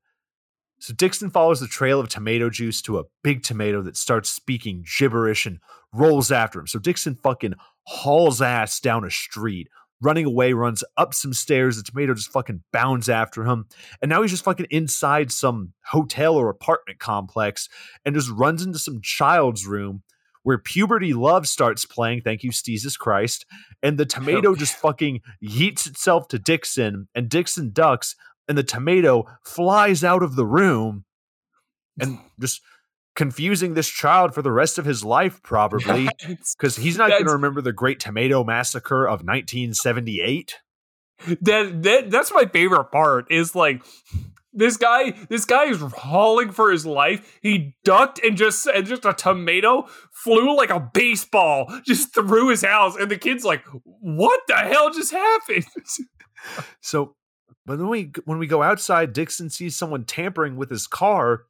So 0.78 0.92
Dixon 0.92 1.30
follows 1.30 1.60
the 1.60 1.66
trail 1.66 2.00
of 2.00 2.08
tomato 2.08 2.50
juice 2.50 2.82
to 2.82 2.98
a 2.98 3.04
big 3.22 3.42
tomato 3.42 3.80
that 3.82 3.96
starts 3.96 4.28
speaking 4.28 4.84
gibberish 4.98 5.46
and 5.46 5.58
rolls 5.92 6.30
after 6.30 6.60
him. 6.60 6.66
So 6.66 6.78
Dixon 6.78 7.14
fucking 7.14 7.54
hauls 7.84 8.42
ass 8.42 8.80
down 8.80 9.04
a 9.04 9.10
street, 9.10 9.68
running 10.02 10.26
away, 10.26 10.52
runs 10.52 10.84
up 10.96 11.14
some 11.14 11.32
stairs. 11.32 11.76
The 11.76 11.82
tomato 11.84 12.14
just 12.14 12.32
fucking 12.32 12.62
bounds 12.72 13.08
after 13.08 13.44
him. 13.44 13.66
And 14.02 14.08
now 14.08 14.22
he's 14.22 14.32
just 14.32 14.44
fucking 14.44 14.66
inside 14.70 15.32
some 15.32 15.72
hotel 15.86 16.34
or 16.34 16.50
apartment 16.50 16.98
complex 16.98 17.68
and 18.04 18.14
just 18.14 18.30
runs 18.30 18.62
into 18.62 18.78
some 18.78 19.00
child's 19.02 19.66
room 19.66 20.02
where 20.42 20.58
Puberty 20.58 21.14
Love 21.14 21.46
starts 21.46 21.86
playing. 21.86 22.20
Thank 22.20 22.42
you, 22.42 22.50
Jesus 22.50 22.98
Christ. 22.98 23.46
And 23.82 23.96
the 23.96 24.04
tomato 24.04 24.54
just 24.54 24.76
fucking 24.76 25.22
yeets 25.42 25.86
itself 25.86 26.28
to 26.28 26.38
Dixon, 26.38 27.08
and 27.14 27.30
Dixon 27.30 27.70
ducks, 27.72 28.14
and 28.48 28.58
the 28.58 28.62
tomato 28.62 29.26
flies 29.44 30.04
out 30.04 30.22
of 30.22 30.36
the 30.36 30.46
room 30.46 31.04
and 31.98 32.18
just 32.40 32.60
confusing 33.14 33.74
this 33.74 33.88
child 33.88 34.34
for 34.34 34.42
the 34.42 34.52
rest 34.52 34.78
of 34.78 34.84
his 34.84 35.04
life, 35.04 35.40
probably, 35.42 36.08
because 36.58 36.76
he's 36.76 36.96
not 36.96 37.10
going 37.10 37.26
to 37.26 37.32
remember 37.32 37.60
the 37.60 37.72
Great 37.72 38.00
Tomato 38.00 38.44
Massacre 38.44 39.04
of 39.04 39.24
1978. 39.24 40.56
That, 41.40 41.82
that 41.84 42.10
that's 42.10 42.32
my 42.32 42.44
favorite 42.46 42.90
part 42.90 43.30
is 43.30 43.54
like 43.54 43.82
this 44.52 44.76
guy 44.76 45.12
this 45.28 45.44
guy 45.44 45.64
is 45.66 45.80
hauling 45.80 46.50
for 46.50 46.72
his 46.72 46.84
life. 46.84 47.38
He 47.40 47.76
ducked 47.84 48.18
and 48.24 48.36
just 48.36 48.66
and 48.66 48.84
just 48.84 49.04
a 49.04 49.12
tomato 49.12 49.86
flew 50.12 50.56
like 50.56 50.70
a 50.70 50.80
baseball 50.80 51.72
just 51.86 52.12
through 52.12 52.48
his 52.48 52.62
house 52.62 52.96
and 52.96 53.10
the 53.10 53.16
kid's 53.16 53.44
like 53.44 53.64
what 53.84 54.40
the 54.48 54.56
hell 54.56 54.90
just 54.90 55.12
happened? 55.12 55.66
So 56.82 57.16
but 57.66 57.78
when 57.78 57.88
we 57.88 58.12
when 58.24 58.38
we 58.38 58.46
go 58.46 58.62
outside 58.62 59.12
dixon 59.12 59.50
sees 59.50 59.76
someone 59.76 60.04
tampering 60.04 60.56
with 60.56 60.70
his 60.70 60.86
car 60.86 61.44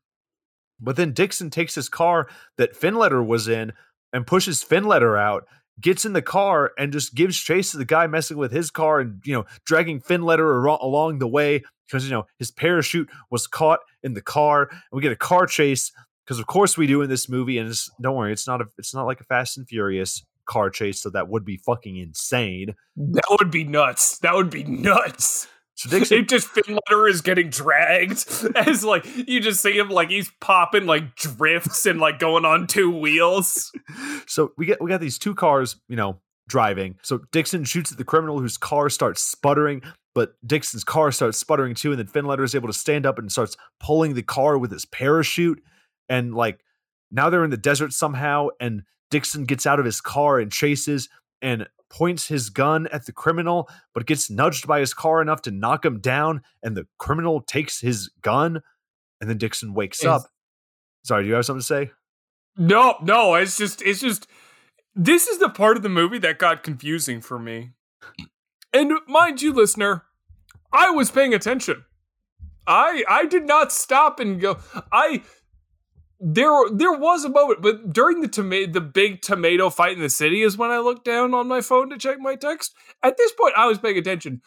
but 0.81 0.97
then 0.97 1.12
dixon 1.12 1.51
takes 1.51 1.75
his 1.75 1.89
car 1.89 2.29
that 2.57 2.79
finletter 2.79 3.25
was 3.25 3.49
in 3.49 3.73
and 4.12 4.27
pushes 4.27 4.65
finletter 4.65 5.19
out 5.19 5.47
gets 5.81 6.05
in 6.05 6.12
the 6.12 6.23
car 6.23 6.73
and 6.79 6.93
just 6.93 7.15
gives 7.15 7.39
chase 7.39 7.73
to 7.73 7.77
the 7.77 7.85
guy 7.85 8.07
messing 8.07 8.37
with 8.37 8.53
his 8.53 8.71
car 8.71 9.01
and 9.01 9.21
you 9.25 9.35
know 9.35 9.45
dragging 9.65 10.01
finletter 10.01 10.65
along 10.81 11.19
the 11.19 11.29
way 11.29 11.62
because 11.87 12.05
you 12.05 12.11
know 12.11 12.27
his 12.39 12.51
parachute 12.51 13.09
was 13.31 13.47
caught 13.47 13.81
in 14.03 14.15
the 14.15 14.23
car 14.23 14.69
and 14.71 14.81
we 14.93 15.03
get 15.03 15.12
a 15.12 15.17
car 15.17 15.47
chase 15.47 15.93
because 16.25 16.39
of 16.39 16.47
course 16.47 16.79
we 16.79 16.87
do 16.87 17.03
in 17.03 17.11
this 17.11 17.29
movie 17.29 17.59
and 17.59 17.75
don't 18.01 18.17
worry 18.17 18.33
it's 18.33 18.47
not 18.47 18.61
a 18.61 18.67
it's 18.79 18.95
not 18.95 19.07
like 19.07 19.21
a 19.21 19.25
fast 19.25 19.57
and 19.57 19.69
furious 19.69 20.25
car 20.47 20.71
chase 20.71 21.01
so 21.01 21.11
that 21.11 21.29
would 21.29 21.45
be 21.45 21.57
fucking 21.57 21.97
insane. 21.97 22.75
That 22.97 23.25
would 23.31 23.51
be 23.51 23.65
nuts. 23.65 24.19
That 24.19 24.35
would 24.35 24.51
be 24.51 24.62
nuts 24.62 25.49
Dixon, 25.89 26.18
it 26.20 26.29
just 26.29 26.49
Finletter 26.49 27.09
is 27.09 27.20
getting 27.20 27.51
dragged 27.51 28.27
as 28.57 28.85
like 28.85 29.05
you 29.29 29.41
just 29.41 29.61
see 29.61 29.77
him 29.77 29.89
like 29.89 30.11
he's 30.11 30.31
popping 30.41 30.87
like 30.87 31.14
drifts 31.16 31.87
and 31.87 32.01
like 32.01 32.18
going 32.18 32.45
on 32.45 32.66
two 32.66 32.91
wheels. 32.91 33.72
So 34.27 34.53
we 34.57 34.64
get 34.66 34.81
we 34.81 34.89
got 34.89 35.01
these 35.01 35.18
two 35.18 35.35
cars, 35.35 35.77
you 35.87 35.97
know, 35.97 36.18
driving. 36.49 36.97
So 37.03 37.20
Dixon 37.31 37.64
shoots 37.64 37.93
at 37.93 37.99
the 37.99 38.05
criminal 38.05 38.41
whose 38.41 38.57
car 38.57 38.89
starts 38.89 39.22
sputtering, 39.22 39.83
but 40.14 40.35
Dixon's 40.47 40.83
car 40.83 41.12
starts 41.12 41.39
sputtering 41.39 41.75
too, 41.75 41.93
and 41.93 41.99
then 41.99 42.07
Finletter 42.07 42.43
is 42.43 42.55
able 42.55 42.68
to 42.68 42.72
stand 42.72 43.05
up 43.05 43.18
and 43.18 43.31
starts 43.31 43.57
pulling 43.81 44.14
the 44.14 44.22
car 44.22 44.57
with 44.57 44.72
his 44.72 44.87
parachute. 44.87 45.62
And 46.09 46.35
like 46.35 46.61
now 47.11 47.29
they're 47.29 47.45
in 47.45 47.51
the 47.51 47.57
desert 47.57 47.93
somehow, 47.93 48.49
and 48.61 48.83
Dixon 49.11 49.45
gets 49.45 49.66
out 49.66 49.79
of 49.79 49.85
his 49.85 50.01
car 50.01 50.39
and 50.39 50.51
chases 50.51 51.09
and 51.43 51.68
points 51.95 52.26
his 52.26 52.51
gun 52.51 52.88
at 52.88 53.07
the 53.07 53.12
criminal, 53.12 53.68
but 53.95 54.05
gets 54.05 54.28
nudged 54.28 54.66
by 54.66 54.80
his 54.80 54.92
car 54.92 55.22
enough 55.22 55.42
to 55.42 55.53
knock 55.53 55.84
him 55.84 56.01
down, 56.01 56.42
and 56.61 56.76
the 56.76 56.86
criminal 56.99 57.40
takes 57.40 57.80
his 57.80 58.11
gun, 58.20 58.61
and 59.20 59.30
then 59.30 59.38
Dixon 59.38 59.74
wakes 59.74 60.01
it's, 60.01 60.07
up. 60.07 60.22
Sorry, 61.05 61.22
do 61.22 61.28
you 61.28 61.34
have 61.34 61.47
something 61.47 61.61
to 61.61 61.66
say? 61.66 61.90
No, 62.57 62.97
no, 63.01 63.34
it's 63.34 63.57
just 63.57 63.80
it's 63.82 64.01
just 64.01 64.26
this 64.95 65.28
is 65.28 65.38
the 65.38 65.49
part 65.49 65.76
of 65.76 65.84
the 65.84 65.88
movie 65.88 66.18
that 66.18 66.38
got 66.38 66.64
confusing 66.64 67.20
for 67.20 67.38
me. 67.38 67.70
And 68.72 68.92
mind 69.07 69.40
you, 69.40 69.53
listener, 69.53 70.03
I 70.72 70.90
was 70.90 71.12
paying 71.12 71.32
attention. 71.32 71.84
I 72.66 73.05
I 73.09 73.26
did 73.26 73.47
not 73.47 73.70
stop 73.70 74.18
and 74.18 74.40
go. 74.40 74.59
I 74.90 75.22
there 76.21 76.53
there 76.73 76.93
was 76.93 77.25
a 77.25 77.29
moment, 77.29 77.62
but 77.62 77.93
during 77.93 78.21
the 78.21 78.29
tomato 78.29 78.73
the 78.73 78.81
big 78.81 79.23
tomato 79.23 79.71
fight 79.71 79.93
in 79.93 80.01
the 80.01 80.11
city 80.11 80.43
is 80.43 80.57
when 80.57 80.71
I 80.71 80.79
looked 80.79 81.05
down 81.05 81.35
on 81.35 81.49
my 81.49 81.61
phone 81.61 81.91
to 81.91 81.99
check 81.99 82.19
my 82.19 82.37
text. 82.37 82.75
At 83.03 83.17
this 83.17 83.33
point, 83.33 83.55
I 83.57 83.67
was 83.67 83.79
paying 83.79 83.99
attention. 83.99 84.43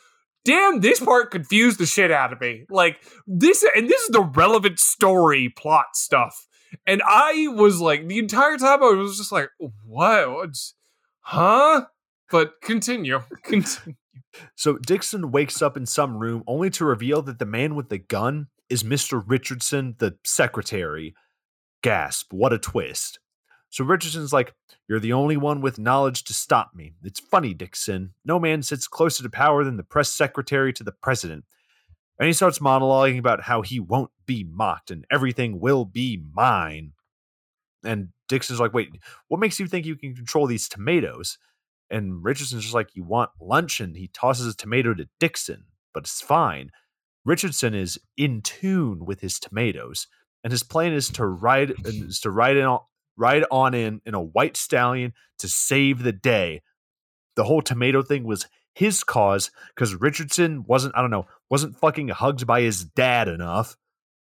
Damn, 0.46 0.80
this 0.80 1.00
part 1.00 1.32
confused 1.32 1.78
the 1.78 1.86
shit 1.86 2.10
out 2.10 2.32
of 2.32 2.40
me. 2.40 2.66
Like 2.70 3.02
this, 3.28 3.66
and 3.76 3.90
this 3.90 4.02
is 4.02 4.10
the 4.10 4.22
relevant 4.22 4.80
story 4.80 5.50
plot 5.50 5.88
stuff. 5.96 6.48
And 6.86 7.02
I 7.06 7.48
was 7.50 7.82
like, 7.82 8.08
the 8.08 8.18
entire 8.18 8.58
time 8.58 8.84
I 8.84 8.92
was 8.92 9.18
just 9.18 9.32
like, 9.32 9.50
what? 9.86 10.58
Huh? 11.20 11.86
But 12.32 12.62
continue. 12.62 13.22
Continue. 13.44 13.96
So 14.56 14.78
Dixon 14.78 15.32
wakes 15.32 15.62
up 15.62 15.78
in 15.78 15.86
some 15.86 16.18
room 16.18 16.44
only 16.48 16.70
to 16.72 16.86
reveal 16.86 17.22
that 17.24 17.40
the 17.40 17.46
man 17.46 17.76
with 17.76 17.90
the 17.90 17.98
gun 17.98 18.48
is 18.70 18.84
Mr. 18.84 19.24
Richardson, 19.26 19.96
the 19.98 20.18
secretary. 20.24 21.16
Gasp, 21.88 22.34
what 22.34 22.52
a 22.52 22.60
twist. 22.60 23.20
So 23.70 23.86
Richardson's 23.86 24.34
like, 24.34 24.54
You're 24.90 25.00
the 25.00 25.14
only 25.14 25.38
one 25.38 25.62
with 25.62 25.80
knowledge 25.80 26.26
to 26.26 26.34
stop 26.34 26.72
me. 26.76 26.92
It's 27.02 27.22
funny, 27.22 27.54
Dixon. 27.54 28.14
No 28.26 28.42
man 28.42 28.62
sits 28.62 28.90
closer 28.90 29.24
to 29.24 29.30
power 29.30 29.64
than 29.64 29.78
the 29.78 29.84
press 29.84 30.10
secretary 30.10 30.74
to 30.74 30.84
the 30.84 30.92
president. 30.92 31.46
And 32.20 32.28
he 32.28 32.34
starts 32.34 32.60
monologuing 32.60 33.20
about 33.20 33.44
how 33.44 33.62
he 33.62 33.80
won't 33.80 34.12
be 34.26 34.44
mocked 34.44 34.92
and 34.92 35.06
everything 35.10 35.62
will 35.62 35.86
be 35.86 36.22
mine. 36.34 36.92
And 37.86 38.10
Dixon's 38.28 38.60
like, 38.60 38.74
Wait, 38.74 38.90
what 39.30 39.40
makes 39.40 39.58
you 39.58 39.66
think 39.66 39.86
you 39.86 39.96
can 39.96 40.14
control 40.14 40.46
these 40.46 40.68
tomatoes? 40.68 41.38
And 41.90 42.22
Richardson's 42.22 42.64
just 42.64 42.76
like, 42.76 42.98
You 42.98 43.04
want 43.04 43.30
lunch? 43.40 43.80
And 43.80 43.96
he 43.96 44.10
tosses 44.10 44.54
a 44.54 44.58
tomato 44.58 44.94
to 44.94 45.08
Dixon, 45.22 45.64
but 45.94 46.04
it's 46.04 46.22
fine. 46.22 46.70
Richardson 47.24 47.74
is 47.74 47.98
in 48.18 48.42
tune 48.42 49.06
with 49.06 49.22
his 49.22 49.40
tomatoes, 49.40 50.08
and 50.48 50.52
his 50.54 50.64
plan 50.64 50.94
is 50.94 51.10
to 51.10 51.26
ride 51.26 51.74
is 51.84 52.22
to 52.22 52.32
ride 52.32 52.56
in 52.56 52.78
ride 53.18 53.44
on 53.52 53.74
in 53.74 54.00
in 54.06 54.14
a 54.14 54.22
white 54.22 54.56
stallion 54.56 55.12
to 55.40 55.50
save 55.50 56.04
the 56.04 56.14
day. 56.14 56.62
The 57.36 57.44
whole 57.44 57.62
tomato 57.62 58.02
thing 58.02 58.24
was 58.24 58.46
his 58.74 59.04
cause 59.04 59.52
because 59.76 59.94
Richardson 59.94 60.64
wasn't, 60.66 60.96
I 60.96 61.02
don't 61.02 61.12
know, 61.12 61.28
wasn't 61.50 61.76
fucking 61.76 62.08
hugged 62.08 62.48
by 62.48 62.62
his 62.62 62.86
dad 62.86 63.28
enough. 63.28 63.76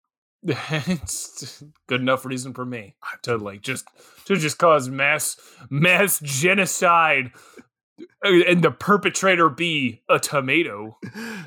it's 0.47 1.63
good 1.86 2.01
enough 2.01 2.26
reason 2.26 2.55
for 2.55 2.65
me 2.65 2.95
to 3.21 3.38
like 3.38 3.61
just 3.61 3.86
to 4.26 4.36
just 4.36 4.57
cause 4.57 4.89
mass 4.89 5.38
mass 5.69 6.19
genocide 6.23 7.30
uh, 7.36 7.61
Uh, 8.00 8.43
and 8.48 8.64
the 8.64 8.72
perpetrator 8.72 9.50
be 9.50 10.02
a 10.10 10.20
tomato. 10.20 10.98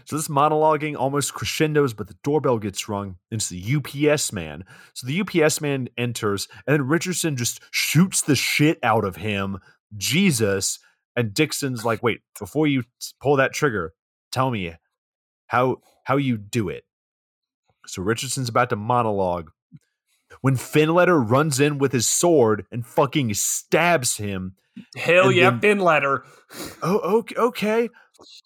So 0.05 0.16
this 0.16 0.28
monologuing 0.28 0.96
almost 0.96 1.34
crescendos, 1.34 1.92
but 1.92 2.09
the 2.09 2.16
doorbell 2.22 2.59
gets 2.59 2.88
rung. 2.88 3.16
It's 3.30 3.49
the 3.49 3.76
UPS 3.76 4.32
man. 4.32 4.64
So 4.94 5.07
the 5.07 5.20
UPS 5.20 5.61
man 5.61 5.88
enters, 5.99 6.49
and 6.66 6.72
then 6.72 6.88
Richardson 6.88 7.36
just 7.36 7.61
shoots 7.70 8.22
the 8.22 8.36
shit 8.36 8.78
out 8.82 9.05
of 9.05 9.16
him. 9.16 9.59
Jesus. 9.96 10.78
And 11.16 11.34
Dixon's 11.34 11.84
like, 11.84 12.03
wait, 12.03 12.20
before 12.38 12.66
you 12.66 12.84
pull 13.20 13.36
that 13.36 13.53
trigger, 13.53 13.92
tell 14.32 14.51
me 14.51 14.74
how 15.49 15.78
how 16.05 16.16
you 16.16 16.38
do 16.38 16.68
it. 16.68 16.84
So 17.86 18.03
Richardson's 18.03 18.49
about 18.49 18.70
to 18.70 18.76
monologue. 18.76 19.51
When 20.40 20.57
Finletter 20.57 21.28
runs 21.28 21.59
in 21.59 21.78
with 21.78 21.92
his 21.92 22.07
sword 22.07 22.66
and 22.70 22.86
fucking 22.86 23.34
stabs 23.34 24.18
him, 24.18 24.55
Hell 24.96 25.32
yeah, 25.32 25.50
then, 25.50 25.78
Finletter. 25.78 26.22
Oh, 26.82 27.18
okay, 27.18 27.34
okay. 27.36 27.88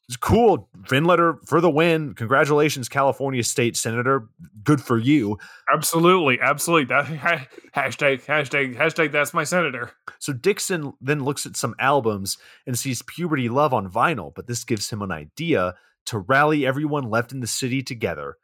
It's 0.09 0.17
cool. 0.19 0.69
Finletter 0.83 1.39
for 1.47 1.61
the 1.61 1.71
win. 1.71 2.15
Congratulations, 2.15 2.89
California 2.89 3.43
State 3.43 3.77
Senator. 3.77 4.29
Good 4.63 4.83
for 4.83 4.99
you. 4.99 5.39
Absolutely, 5.73 6.39
absolutely. 6.41 6.95
That 6.95 7.07
hashtag 7.07 8.25
hashtag 8.27 8.77
hashtag. 8.77 9.13
That's 9.13 9.33
my 9.33 9.45
senator. 9.45 9.93
So 10.19 10.35
Dixon 10.35 10.93
then 11.01 11.25
looks 11.25 11.47
at 11.47 11.57
some 11.57 11.75
albums 11.79 12.37
and 12.67 12.79
sees 12.79 13.03
Puberty 13.03 13.49
Love 13.49 13.73
on 13.73 13.91
vinyl, 13.91 14.33
but 14.35 14.47
this 14.47 14.65
gives 14.65 14.91
him 14.91 15.01
an 15.01 15.11
idea 15.11 15.75
to 16.07 16.19
rally 16.19 16.67
everyone 16.67 17.09
left 17.09 17.33
in 17.33 17.41
the 17.41 17.47
city 17.47 17.83
together. 17.83 18.37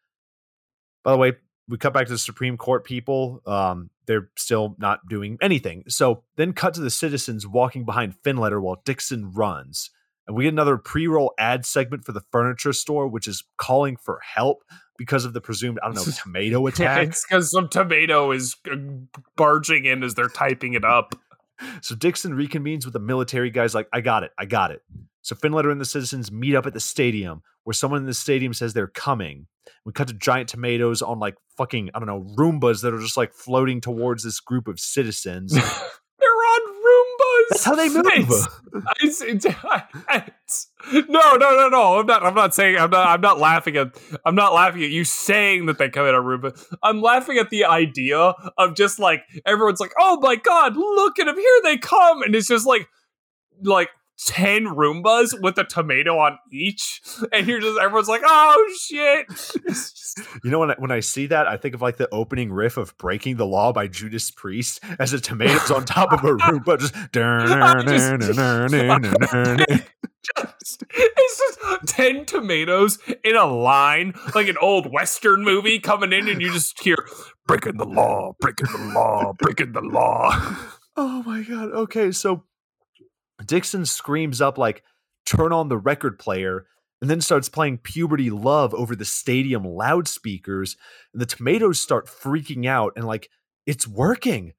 By 1.04 1.12
the 1.12 1.18
way, 1.18 1.32
we 1.68 1.76
cut 1.76 1.92
back 1.92 2.06
to 2.06 2.12
the 2.12 2.18
Supreme 2.18 2.56
Court 2.56 2.84
people. 2.84 3.42
Um, 3.44 3.90
they're 4.08 4.30
still 4.36 4.74
not 4.78 5.06
doing 5.08 5.38
anything. 5.40 5.84
So 5.86 6.24
then 6.36 6.52
cut 6.52 6.74
to 6.74 6.80
the 6.80 6.90
citizens 6.90 7.46
walking 7.46 7.84
behind 7.84 8.14
Finletter 8.24 8.60
while 8.60 8.82
Dixon 8.84 9.30
runs. 9.30 9.90
And 10.26 10.36
we 10.36 10.44
get 10.44 10.52
another 10.52 10.76
pre 10.76 11.06
roll 11.06 11.32
ad 11.38 11.64
segment 11.64 12.04
for 12.04 12.12
the 12.12 12.22
furniture 12.32 12.72
store, 12.72 13.06
which 13.06 13.28
is 13.28 13.44
calling 13.56 13.96
for 13.96 14.18
help 14.34 14.64
because 14.98 15.24
of 15.24 15.32
the 15.32 15.40
presumed, 15.40 15.78
I 15.82 15.86
don't 15.86 15.94
know, 15.94 16.12
tomato 16.22 16.66
attack. 16.66 17.08
it's 17.08 17.24
because 17.24 17.50
some 17.50 17.68
tomato 17.68 18.32
is 18.32 18.56
uh, 18.70 18.76
barging 19.36 19.84
in 19.84 20.02
as 20.02 20.14
they're 20.14 20.28
typing 20.28 20.74
it 20.74 20.84
up. 20.84 21.14
So 21.82 21.94
Dixon 21.94 22.32
reconvenes 22.32 22.84
with 22.84 22.92
the 22.92 23.00
military 23.00 23.50
guys, 23.50 23.74
like, 23.74 23.88
I 23.92 24.00
got 24.00 24.22
it, 24.22 24.32
I 24.38 24.44
got 24.44 24.70
it. 24.70 24.82
So 25.22 25.34
Finletter 25.34 25.70
and 25.70 25.80
the 25.80 25.84
citizens 25.84 26.32
meet 26.32 26.54
up 26.54 26.66
at 26.66 26.72
the 26.72 26.80
stadium 26.80 27.42
where 27.64 27.74
someone 27.74 28.00
in 28.00 28.06
the 28.06 28.14
stadium 28.14 28.54
says 28.54 28.72
they're 28.72 28.86
coming. 28.86 29.46
We 29.84 29.92
cut 29.92 30.08
to 30.08 30.14
giant 30.14 30.48
tomatoes 30.48 31.02
on 31.02 31.18
like 31.18 31.36
fucking, 31.56 31.90
I 31.94 31.98
don't 31.98 32.06
know, 32.06 32.26
Roombas 32.36 32.82
that 32.82 32.94
are 32.94 33.00
just 33.00 33.16
like 33.16 33.34
floating 33.34 33.80
towards 33.80 34.24
this 34.24 34.40
group 34.40 34.68
of 34.68 34.80
citizens. 34.80 35.54
That's 37.50 37.64
how 37.64 37.74
they 37.74 37.88
move. 37.88 38.04
It's, 39.00 39.20
it's, 39.22 39.46
it's, 39.46 40.70
no, 41.08 41.36
no, 41.36 41.36
no, 41.36 41.68
no. 41.68 41.98
I'm 41.98 42.06
not. 42.06 42.22
I'm 42.22 42.34
not 42.34 42.54
saying. 42.54 42.76
I'm 42.76 42.90
not. 42.90 43.06
I'm 43.06 43.20
not 43.20 43.38
laughing 43.38 43.76
at. 43.76 43.98
I'm 44.24 44.34
not 44.34 44.52
laughing 44.52 44.82
at 44.82 44.90
you 44.90 45.04
saying 45.04 45.66
that 45.66 45.78
they 45.78 45.88
come 45.88 46.06
in 46.06 46.14
on 46.14 46.24
Roomba. 46.24 46.76
I'm 46.82 47.00
laughing 47.00 47.38
at 47.38 47.50
the 47.50 47.64
idea 47.64 48.34
of 48.56 48.74
just 48.74 48.98
like 48.98 49.22
everyone's 49.46 49.80
like, 49.80 49.92
"Oh 49.98 50.18
my 50.20 50.36
god, 50.36 50.76
look 50.76 51.18
at 51.18 51.26
them! 51.26 51.36
Here 51.36 51.60
they 51.64 51.78
come!" 51.78 52.22
And 52.22 52.34
it's 52.34 52.48
just 52.48 52.66
like, 52.66 52.88
like 53.62 53.88
10 54.24 54.64
Roombas 54.66 55.40
with 55.40 55.58
a 55.58 55.64
tomato 55.64 56.18
on 56.18 56.38
each. 56.50 57.00
And 57.32 57.46
you're 57.46 57.60
just, 57.60 57.78
everyone's 57.78 58.08
like, 58.08 58.22
oh 58.24 58.74
shit. 58.80 59.26
you 60.44 60.50
know, 60.50 60.58
when 60.58 60.70
I, 60.72 60.74
when 60.78 60.90
I 60.90 61.00
see 61.00 61.26
that, 61.26 61.46
I 61.46 61.56
think 61.56 61.74
of 61.74 61.82
like 61.82 61.96
the 61.96 62.08
opening 62.12 62.52
riff 62.52 62.76
of 62.76 62.96
Breaking 62.98 63.36
the 63.36 63.46
Law 63.46 63.72
by 63.72 63.86
Judas 63.86 64.30
Priest 64.30 64.80
as 64.98 65.12
a 65.12 65.20
tomato's 65.20 65.70
on 65.70 65.84
top 65.84 66.12
of 66.12 66.24
a 66.24 66.34
Roomba. 66.34 66.78
Just, 66.78 66.94
just, 70.36 70.84
it's 70.90 71.38
just 71.38 71.86
10 71.86 72.26
tomatoes 72.26 72.98
in 73.24 73.36
a 73.36 73.46
line, 73.46 74.12
like 74.34 74.48
an 74.48 74.58
old 74.60 74.92
Western 74.92 75.42
movie 75.42 75.78
coming 75.78 76.12
in, 76.12 76.28
and 76.28 76.42
you 76.42 76.52
just 76.52 76.78
hear, 76.82 77.06
breaking 77.46 77.78
the 77.78 77.86
law, 77.86 78.34
breaking 78.40 78.68
the 78.70 78.92
law, 78.94 79.32
breaking 79.38 79.72
the 79.72 79.80
law. 79.80 80.30
Oh 80.96 81.22
my 81.22 81.42
God. 81.42 81.70
Okay. 81.70 82.10
So 82.10 82.42
Dixon 83.44 83.86
screams 83.86 84.40
up 84.40 84.58
like, 84.58 84.82
turn 85.26 85.52
on 85.52 85.68
the 85.68 85.78
record 85.78 86.18
player, 86.18 86.66
and 87.00 87.08
then 87.08 87.20
starts 87.20 87.48
playing 87.48 87.78
Puberty 87.78 88.30
Love 88.30 88.74
over 88.74 88.96
the 88.96 89.04
stadium 89.04 89.64
loudspeakers. 89.64 90.76
And 91.12 91.22
the 91.22 91.26
tomatoes 91.26 91.80
start 91.80 92.06
freaking 92.06 92.66
out 92.66 92.92
and 92.96 93.06
like, 93.06 93.28
it's 93.66 93.86
working. 93.86 94.54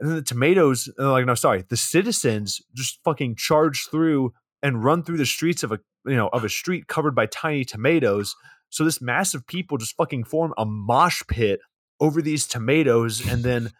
And 0.00 0.08
then 0.08 0.16
the 0.16 0.22
tomatoes, 0.22 0.88
uh, 0.98 1.12
like, 1.12 1.26
no, 1.26 1.34
sorry, 1.34 1.64
the 1.68 1.76
citizens 1.76 2.60
just 2.74 3.00
fucking 3.04 3.36
charge 3.36 3.88
through 3.90 4.32
and 4.62 4.84
run 4.84 5.02
through 5.02 5.16
the 5.16 5.26
streets 5.26 5.62
of 5.62 5.72
a, 5.72 5.78
you 6.04 6.16
know, 6.16 6.28
of 6.28 6.44
a 6.44 6.48
street 6.48 6.88
covered 6.88 7.14
by 7.14 7.26
tiny 7.26 7.64
tomatoes. 7.64 8.36
So 8.70 8.84
this 8.84 9.00
mass 9.00 9.34
of 9.34 9.46
people 9.46 9.78
just 9.78 9.96
fucking 9.96 10.24
form 10.24 10.52
a 10.58 10.66
mosh 10.66 11.22
pit 11.26 11.60
over 12.00 12.20
these 12.20 12.46
tomatoes. 12.46 13.26
And 13.26 13.42
then 13.42 13.70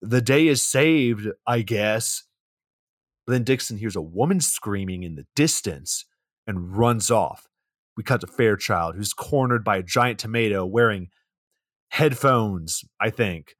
the 0.00 0.20
day 0.20 0.46
is 0.46 0.62
saved, 0.62 1.26
I 1.46 1.62
guess. 1.62 2.22
But 3.28 3.34
then 3.34 3.44
Dixon 3.44 3.76
hears 3.76 3.94
a 3.94 4.00
woman 4.00 4.40
screaming 4.40 5.02
in 5.02 5.14
the 5.14 5.26
distance 5.36 6.06
and 6.46 6.74
runs 6.74 7.10
off. 7.10 7.46
We 7.94 8.02
cut 8.02 8.22
to 8.22 8.26
Fairchild, 8.26 8.96
who's 8.96 9.12
cornered 9.12 9.62
by 9.62 9.76
a 9.76 9.82
giant 9.82 10.18
tomato 10.18 10.64
wearing 10.64 11.08
headphones, 11.90 12.86
I 12.98 13.10
think. 13.10 13.54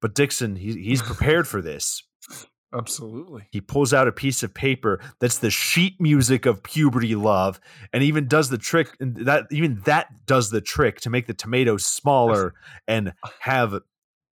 But 0.00 0.14
Dixon, 0.14 0.56
he, 0.56 0.72
he's 0.72 1.02
prepared 1.02 1.46
for 1.46 1.60
this. 1.60 2.02
Absolutely. 2.74 3.46
He 3.50 3.60
pulls 3.60 3.92
out 3.92 4.08
a 4.08 4.12
piece 4.12 4.42
of 4.42 4.54
paper 4.54 5.00
that's 5.20 5.36
the 5.36 5.50
sheet 5.50 6.00
music 6.00 6.46
of 6.46 6.62
puberty 6.62 7.14
love 7.14 7.60
and 7.92 8.02
even 8.02 8.26
does 8.26 8.48
the 8.48 8.56
trick 8.56 8.96
and 9.00 9.16
that 9.26 9.48
even 9.50 9.82
that 9.84 10.06
does 10.24 10.48
the 10.48 10.62
trick 10.62 10.98
to 11.02 11.10
make 11.10 11.26
the 11.26 11.34
tomatoes 11.34 11.84
smaller 11.84 12.54
and 12.88 13.12
have 13.40 13.82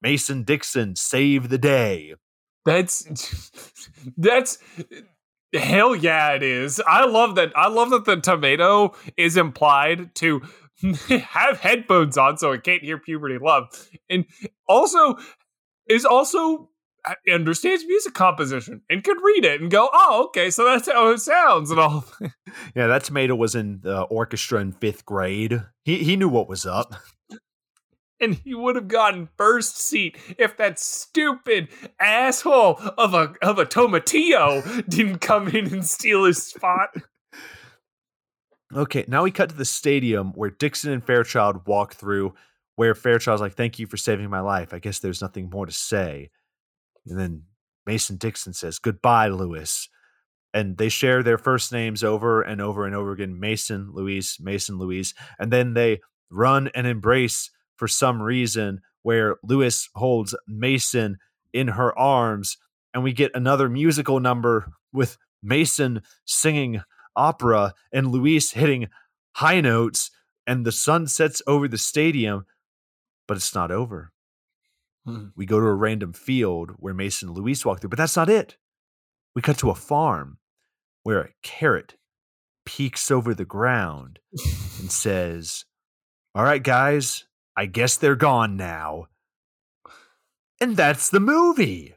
Mason 0.02 0.44
Dixon 0.44 0.98
save 0.98 1.48
the 1.48 1.58
day. 1.58 2.16
That's 2.66 3.52
that's 4.18 4.58
hell 5.54 5.96
yeah 5.96 6.34
it 6.34 6.44
is. 6.44 6.82
I 6.88 7.06
love 7.06 7.36
that. 7.36 7.52
I 7.56 7.68
love 7.68 7.90
that 7.90 8.06
the 8.06 8.18
tomato 8.18 8.96
is 9.18 9.38
implied 9.38 10.14
to 10.16 10.42
have 11.10 11.60
headphones 11.60 12.18
on 12.18 12.38
so 12.38 12.52
it 12.52 12.64
can't 12.64 12.84
hear 12.84 12.98
puberty 12.98 13.38
love. 13.38 13.68
And 14.10 14.26
also 14.68 15.18
is 15.90 16.06
also 16.06 16.70
uh, 17.04 17.16
understands 17.34 17.84
music 17.86 18.14
composition 18.14 18.82
and 18.90 19.04
could 19.04 19.18
read 19.24 19.44
it 19.44 19.60
and 19.60 19.72
go, 19.72 19.90
oh, 19.92 20.26
okay, 20.26 20.52
so 20.52 20.66
that's 20.66 20.90
how 20.90 21.10
it 21.10 21.20
sounds 21.20 21.72
and 21.72 21.80
all. 21.80 22.06
yeah, 22.76 22.88
that 22.88 23.04
tomato 23.04 23.36
was 23.36 23.56
in 23.56 23.82
the 23.82 24.02
orchestra 24.04 24.62
in 24.62 24.72
fifth 24.72 25.06
grade. 25.06 25.64
He 25.84 26.04
he 26.04 26.16
knew 26.16 26.30
what 26.30 26.48
was 26.48 26.66
up 26.66 26.94
and 28.22 28.36
he 28.36 28.54
would 28.54 28.76
have 28.76 28.88
gotten 28.88 29.28
first 29.38 29.78
seat 29.78 30.18
if 30.38 30.56
that 30.58 30.80
stupid 30.80 31.68
asshole 32.00 32.80
of 32.98 33.14
a 33.14 33.34
of 33.42 33.60
a 33.60 33.66
tomatillo 33.66 34.88
didn't 34.88 35.20
come 35.20 35.48
in 35.48 35.74
and 35.74 35.86
steal 35.86 36.26
his 36.26 36.46
spot. 36.46 36.90
Okay, 38.74 39.04
now 39.08 39.24
we 39.24 39.32
cut 39.32 39.50
to 39.50 39.56
the 39.56 39.66
stadium 39.66 40.32
where 40.34 40.50
Dixon 40.50 40.94
and 40.94 41.06
Fairchild 41.06 41.68
walk 41.68 41.94
through, 41.94 42.34
where 42.78 42.96
Fairchild's 42.96 43.42
like, 43.42 43.54
Thank 43.54 43.80
you 43.80 43.88
for 43.88 43.98
saving 43.98 44.30
my 44.30 44.40
life. 44.40 44.74
I 44.74 44.80
guess 44.80 45.00
there's 45.00 45.22
nothing 45.22 45.50
more 45.50 45.66
to 45.66 45.72
say. 45.72 46.30
And 47.06 47.20
then 47.20 47.44
Mason 47.86 48.16
Dixon 48.16 48.54
says, 48.54 48.80
Goodbye, 48.80 49.28
Lois. 49.28 49.90
And 50.54 50.78
they 50.78 50.90
share 50.90 51.24
their 51.24 51.38
first 51.38 51.72
names 51.72 52.04
over 52.04 52.42
and 52.42 52.62
over 52.62 52.86
and 52.86 52.94
over 52.94 53.12
again 53.12 53.40
Mason, 53.40 53.92
Louise, 53.94 54.38
Mason, 54.40 54.78
Louise. 54.78 55.14
And 55.40 55.52
then 55.52 55.74
they 55.74 56.02
run 56.30 56.70
and 56.74 56.88
embrace 56.88 57.52
for 57.82 57.88
some 57.88 58.22
reason 58.22 58.80
where 59.02 59.38
Lois 59.42 59.90
holds 59.96 60.36
Mason 60.48 61.18
in 61.52 61.68
her 61.70 61.98
arms, 61.98 62.58
and 62.94 63.04
we 63.04 63.12
get 63.12 63.32
another 63.34 63.68
musical 63.70 64.20
number 64.20 64.72
with 64.94 65.18
Mason 65.42 66.04
singing 66.24 66.84
opera 67.16 67.74
and 67.92 68.12
Louise 68.12 68.52
hitting 68.52 68.88
high 69.34 69.62
notes, 69.62 70.12
and 70.46 70.64
the 70.64 70.72
sun 70.72 71.08
sets 71.08 71.42
over 71.48 71.68
the 71.68 71.80
stadium, 71.80 72.46
but 73.28 73.36
it's 73.36 73.56
not 73.56 73.72
over. 73.72 74.12
Hmm. 75.08 75.30
We 75.36 75.48
go 75.48 75.60
to 75.60 75.66
a 75.66 75.74
random 75.74 76.14
field 76.14 76.74
where 76.78 76.94
Mason 76.94 77.30
and 77.30 77.38
Louise 77.40 77.66
walk 77.66 77.82
through, 77.82 77.90
but 77.90 77.98
that's 77.98 78.16
not 78.16 78.30
it. 78.30 78.58
We 79.36 79.42
cut 79.42 79.58
to 79.58 79.72
a 79.72 79.76
farm 79.76 80.38
where 81.02 81.22
a 81.22 81.30
carrot 81.42 81.96
peeks 82.64 83.10
over 83.10 83.34
the 83.34 83.44
ground 83.44 84.20
and 84.80 84.92
says, 84.92 85.66
All 86.36 86.44
right, 86.44 86.62
guys, 86.62 87.26
I 87.62 87.68
guess 87.68 87.96
they're 87.96 88.16
gone 88.16 88.58
now. 88.58 89.06
And 90.60 90.76
that's 90.76 91.12
the 91.12 91.20
movie. 91.20 91.94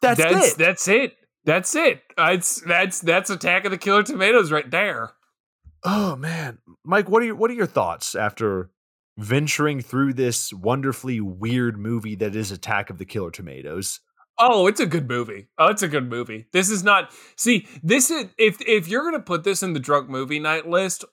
That's, 0.00 0.18
that's 0.18 0.52
it. 0.52 0.56
That's 0.56 0.88
it. 0.88 1.16
That's 1.44 1.74
it. 1.74 2.02
It's 2.16 2.62
that's 2.62 3.00
that's 3.02 3.28
Attack 3.28 3.66
of 3.66 3.72
the 3.72 3.76
Killer 3.76 4.02
Tomatoes 4.02 4.50
right 4.50 4.70
there. 4.70 5.10
Oh 5.84 6.16
man, 6.16 6.60
Mike, 6.82 7.10
what 7.10 7.20
are 7.20 7.26
your 7.26 7.34
what 7.34 7.50
are 7.50 7.54
your 7.54 7.66
thoughts 7.66 8.14
after 8.14 8.70
venturing 9.18 9.82
through 9.82 10.14
this 10.14 10.50
wonderfully 10.50 11.20
weird 11.20 11.76
movie 11.76 12.14
that 12.14 12.34
is 12.34 12.50
Attack 12.50 12.88
of 12.88 12.96
the 12.96 13.04
Killer 13.04 13.30
Tomatoes? 13.30 14.00
Oh, 14.38 14.66
it's 14.66 14.80
a 14.80 14.86
good 14.86 15.06
movie. 15.06 15.48
Oh, 15.58 15.66
it's 15.66 15.82
a 15.82 15.88
good 15.88 16.08
movie. 16.08 16.46
This 16.54 16.70
is 16.70 16.82
not 16.82 17.12
see, 17.36 17.68
this 17.82 18.10
is 18.10 18.28
if 18.38 18.62
if 18.62 18.88
you're 18.88 19.04
gonna 19.04 19.20
put 19.20 19.44
this 19.44 19.62
in 19.62 19.74
the 19.74 19.78
drunk 19.78 20.08
movie 20.08 20.38
night 20.38 20.66
list, 20.66 21.04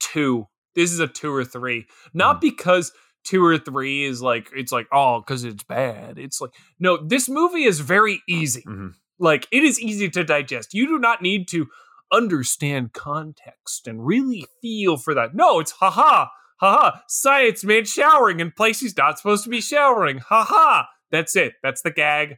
two 0.00 0.48
this 0.78 0.92
is 0.92 1.00
a 1.00 1.08
two 1.08 1.34
or 1.34 1.44
three. 1.44 1.86
Not 2.14 2.36
mm. 2.36 2.42
because 2.42 2.92
two 3.24 3.44
or 3.44 3.58
three 3.58 4.04
is 4.04 4.22
like 4.22 4.48
it's 4.54 4.70
like 4.70 4.86
oh 4.92 5.20
because 5.20 5.44
it's 5.44 5.64
bad. 5.64 6.18
It's 6.18 6.40
like 6.40 6.52
no, 6.78 6.96
this 6.96 7.28
movie 7.28 7.64
is 7.64 7.80
very 7.80 8.22
easy. 8.28 8.62
Mm-hmm. 8.62 8.90
Like 9.18 9.48
it 9.50 9.64
is 9.64 9.80
easy 9.80 10.08
to 10.10 10.22
digest. 10.22 10.74
You 10.74 10.86
do 10.86 10.98
not 10.98 11.20
need 11.20 11.48
to 11.48 11.66
understand 12.12 12.92
context 12.92 13.88
and 13.88 14.06
really 14.06 14.46
feel 14.62 14.96
for 14.96 15.14
that. 15.14 15.34
No, 15.34 15.58
it's 15.58 15.72
haha 15.72 16.28
haha 16.60 16.98
science 17.08 17.64
man 17.64 17.84
showering 17.84 18.38
in 18.38 18.52
place 18.52 18.80
he's 18.80 18.96
not 18.96 19.18
supposed 19.18 19.42
to 19.44 19.50
be 19.50 19.60
showering. 19.60 20.18
Haha. 20.18 20.84
That's 21.10 21.34
it. 21.34 21.54
That's 21.62 21.82
the 21.82 21.90
gag. 21.90 22.36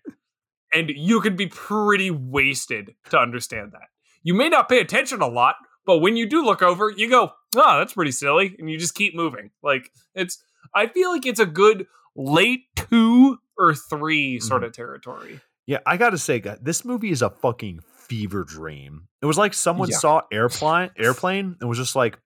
And 0.73 0.91
you 0.95 1.21
can 1.21 1.37
be 1.37 1.49
pretty 1.49 2.11
wasted 2.11 2.95
to 3.11 3.19
understand 3.19 3.73
that. 3.73 3.89
You 4.23 4.35
may 4.35 4.49
not 4.49 4.69
pay 4.69 4.79
attention 4.79 5.21
a 5.21 5.27
lot, 5.27 5.57
but 5.87 5.99
when 5.99 6.17
you 6.17 6.29
do 6.29 6.45
look 6.45 6.63
over, 6.63 6.91
you 6.91 7.09
go, 7.09 7.33
oh, 7.57 7.79
that's 7.79 7.95
pretty 7.95 8.13
silly. 8.13 8.55
And 8.59 8.71
you 8.71 8.79
just 8.79 8.95
keep 8.95 9.15
moving. 9.15 9.51
Like 9.63 9.91
it's, 10.15 10.43
I 10.75 10.87
feel 10.87 11.11
like 11.11 11.27
it's 11.27 11.41
a 11.41 11.47
good 11.47 11.87
late 12.15 12.65
two 12.77 13.39
or 13.59 13.75
3 13.75 14.37
mm-hmm. 14.37 14.47
sort 14.47 14.65
of 14.65 14.73
territory. 14.73 15.41
Yeah, 15.67 15.79
I 15.87 15.97
got 15.97 16.11
to 16.11 16.19
say, 16.19 16.43
this 16.61 16.85
movie 16.85 17.11
is 17.11 17.23
a 17.23 17.31
fucking 17.31 17.81
fever 18.11 18.43
dream. 18.43 19.07
It 19.23 19.27
was 19.27 19.39
like 19.39 19.55
someone 19.55 19.89
yeah. 19.89 19.99
saw 19.99 20.23
airplane, 20.33 20.91
airplane, 20.99 21.57
and 21.61 21.69
was 21.69 21.79
just 21.79 21.95
like, 21.95 22.19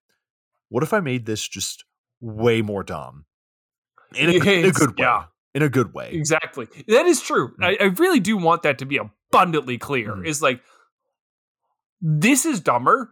"What 0.71 0.83
if 0.83 0.95
I 0.95 1.01
made 1.01 1.27
this 1.27 1.47
just 1.47 1.85
way 2.21 2.63
more 2.63 2.83
dumb?" 2.83 3.27
In 4.15 4.31
a, 4.31 4.33
in 4.33 4.65
a 4.65 4.71
good 4.71 4.99
way. 4.99 5.05
Yeah. 5.05 5.25
In 5.55 5.63
a 5.63 5.69
good 5.69 5.93
way. 5.93 6.11
Exactly. 6.13 6.67
That 6.89 7.07
is 7.07 7.21
true. 7.21 7.49
Mm-hmm. 7.49 7.65
I, 7.65 7.77
I, 7.81 7.85
really 7.85 8.19
do 8.19 8.37
want 8.37 8.63
that 8.63 8.79
to 8.79 8.87
be 8.87 8.99
abundantly 8.99 9.79
clear. 9.79 10.13
Mm-hmm. 10.13 10.27
Is 10.27 10.43
like, 10.43 10.61
this 12.01 12.45
is 12.45 12.61
dumber, 12.61 13.11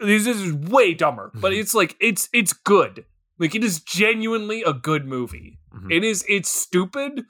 this 0.00 0.26
is 0.26 0.52
way 0.52 0.94
dumber, 0.94 1.30
but 1.34 1.52
mm-hmm. 1.52 1.60
it's 1.60 1.74
like 1.74 1.96
it's 2.00 2.28
it's 2.32 2.52
good. 2.52 3.04
Like 3.38 3.54
it 3.54 3.64
is 3.64 3.80
genuinely 3.80 4.62
a 4.62 4.72
good 4.72 5.06
movie. 5.06 5.58
Mm-hmm. 5.74 5.90
It 5.90 6.04
is 6.04 6.24
it's 6.28 6.50
stupid 6.50 7.24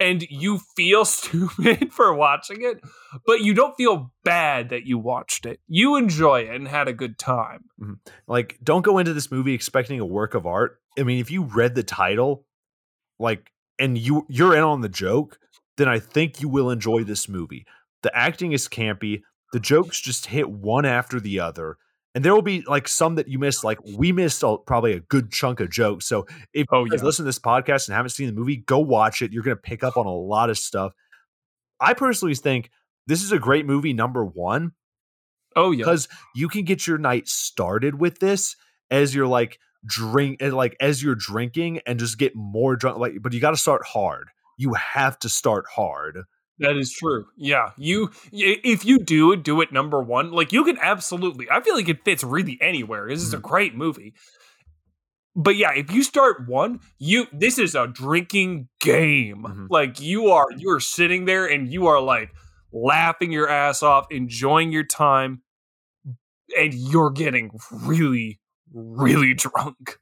and 0.00 0.22
you 0.30 0.58
feel 0.76 1.04
stupid 1.04 1.92
for 1.92 2.12
watching 2.14 2.62
it, 2.62 2.80
but 3.26 3.42
you 3.42 3.54
don't 3.54 3.76
feel 3.76 4.12
bad 4.24 4.70
that 4.70 4.86
you 4.86 4.98
watched 4.98 5.46
it. 5.46 5.60
You 5.68 5.96
enjoy 5.96 6.42
it 6.42 6.54
and 6.54 6.66
had 6.66 6.88
a 6.88 6.92
good 6.92 7.18
time. 7.18 7.66
Like, 8.26 8.58
don't 8.62 8.82
go 8.82 8.98
into 8.98 9.12
this 9.12 9.30
movie 9.30 9.54
expecting 9.54 10.00
a 10.00 10.06
work 10.06 10.34
of 10.34 10.46
art. 10.46 10.80
I 10.98 11.02
mean, 11.02 11.20
if 11.20 11.30
you 11.30 11.42
read 11.42 11.74
the 11.74 11.82
title, 11.82 12.46
like, 13.18 13.52
and 13.78 13.96
you 13.96 14.26
you're 14.28 14.56
in 14.56 14.62
on 14.62 14.80
the 14.80 14.88
joke, 14.88 15.38
then 15.76 15.88
I 15.88 15.98
think 15.98 16.40
you 16.40 16.48
will 16.48 16.70
enjoy 16.70 17.04
this 17.04 17.28
movie. 17.28 17.66
The 18.02 18.14
acting 18.16 18.52
is 18.52 18.68
campy. 18.68 19.22
The 19.52 19.60
jokes 19.60 20.00
just 20.00 20.26
hit 20.26 20.48
one 20.50 20.84
after 20.84 21.18
the 21.20 21.40
other. 21.40 21.76
And 22.14 22.24
there 22.24 22.34
will 22.34 22.42
be 22.42 22.62
like 22.62 22.88
some 22.88 23.14
that 23.16 23.28
you 23.28 23.38
missed. 23.38 23.62
Like 23.64 23.78
we 23.96 24.10
missed 24.12 24.42
probably 24.66 24.92
a 24.92 25.00
good 25.00 25.30
chunk 25.30 25.60
of 25.60 25.70
jokes. 25.70 26.06
So 26.06 26.26
if 26.52 26.66
Oh, 26.72 26.84
you 26.84 26.92
yeah. 26.96 27.02
listen 27.02 27.24
to 27.24 27.28
this 27.28 27.38
podcast 27.38 27.86
and 27.88 27.94
haven't 27.96 28.10
seen 28.10 28.26
the 28.26 28.32
movie, 28.32 28.56
go 28.56 28.78
watch 28.80 29.22
it. 29.22 29.32
You're 29.32 29.42
going 29.44 29.56
to 29.56 29.60
pick 29.62 29.84
up 29.84 29.96
on 29.96 30.06
a 30.06 30.12
lot 30.12 30.50
of 30.50 30.58
stuff. 30.58 30.92
I 31.80 31.94
personally 31.94 32.34
think 32.34 32.70
this 33.06 33.22
is 33.22 33.32
a 33.32 33.38
great 33.38 33.64
movie. 33.66 33.92
Number 33.92 34.24
one, 34.24 34.72
Oh 35.56 35.70
yeah. 35.70 35.78
because 35.78 36.08
you 36.34 36.48
can 36.48 36.64
get 36.64 36.86
your 36.86 36.98
night 36.98 37.28
started 37.28 37.98
with 38.00 38.18
this 38.18 38.56
as 38.90 39.14
you're 39.14 39.26
like 39.26 39.58
drink 39.86 40.42
and 40.42 40.52
like 40.52 40.76
as 40.80 41.02
you're 41.02 41.14
drinking 41.14 41.80
and 41.86 41.98
just 41.98 42.18
get 42.18 42.36
more 42.36 42.76
drunk 42.76 42.98
like 42.98 43.14
but 43.22 43.32
you 43.32 43.40
got 43.40 43.50
to 43.52 43.56
start 43.56 43.82
hard 43.84 44.28
you 44.58 44.74
have 44.74 45.18
to 45.18 45.28
start 45.30 45.64
hard 45.74 46.18
That 46.60 46.76
is 46.76 46.92
true. 46.92 47.26
Yeah, 47.36 47.70
you 47.78 48.10
if 48.32 48.84
you 48.84 48.98
do 48.98 49.32
it, 49.32 49.42
do 49.42 49.60
it 49.62 49.72
number 49.72 50.00
one. 50.02 50.30
Like 50.30 50.52
you 50.52 50.64
can 50.64 50.78
absolutely. 50.80 51.48
I 51.50 51.60
feel 51.62 51.74
like 51.74 51.88
it 51.88 52.04
fits 52.04 52.22
really 52.22 52.58
anywhere. 52.60 53.08
This 53.08 53.22
is 53.22 53.34
a 53.34 53.38
great 53.38 53.74
movie. 53.74 54.14
But 55.36 55.56
yeah, 55.56 55.72
if 55.74 55.92
you 55.92 56.02
start 56.02 56.48
one, 56.48 56.80
you 56.98 57.26
this 57.32 57.58
is 57.58 57.74
a 57.74 57.86
drinking 57.86 58.68
game. 58.80 59.44
Mhm. 59.48 59.66
Like 59.70 60.00
you 60.00 60.28
are 60.32 60.48
you 60.56 60.70
are 60.70 60.80
sitting 60.80 61.24
there 61.24 61.46
and 61.46 61.72
you 61.72 61.86
are 61.86 62.00
like 62.00 62.30
laughing 62.72 63.32
your 63.32 63.48
ass 63.48 63.82
off, 63.82 64.06
enjoying 64.10 64.72
your 64.72 64.84
time, 64.84 65.42
and 66.58 66.74
you're 66.74 67.10
getting 67.10 67.52
really, 67.70 68.40
really 68.72 69.34
drunk. 69.36 69.99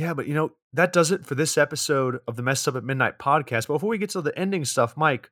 Yeah 0.00 0.14
but 0.14 0.26
you 0.26 0.34
know 0.34 0.50
that 0.72 0.92
does 0.92 1.10
it 1.10 1.24
for 1.26 1.34
this 1.34 1.58
episode 1.58 2.20
of 2.26 2.36
the 2.36 2.42
messed 2.42 2.66
up 2.68 2.76
at 2.76 2.84
midnight 2.84 3.18
podcast. 3.18 3.66
But 3.66 3.74
before 3.74 3.90
we 3.90 3.98
get 3.98 4.10
to 4.10 4.22
the 4.22 4.36
ending 4.38 4.64
stuff 4.64 4.96
mike 4.96 5.30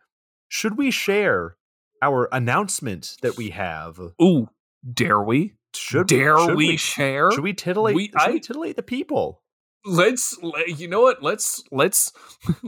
should 0.48 0.76
we 0.78 0.90
share 0.90 1.56
our 2.02 2.28
announcement 2.32 3.16
that 3.22 3.36
we 3.36 3.50
have? 3.50 3.98
Ooh, 4.22 4.48
dare 4.94 5.20
we? 5.22 5.54
should 5.74 6.06
dare 6.06 6.38
should 6.38 6.56
we, 6.56 6.76
share? 6.76 7.30
should 7.30 7.42
we 7.42 7.52
titillate? 7.52 7.94
We- 7.94 8.06
should 8.06 8.30
we 8.30 8.34
I- 8.36 8.38
titillate 8.38 8.76
the 8.76 8.82
people? 8.82 9.42
Let's 9.84 10.36
you 10.66 10.88
know 10.88 11.02
what? 11.02 11.22
Let's 11.22 11.62
let's 11.70 12.12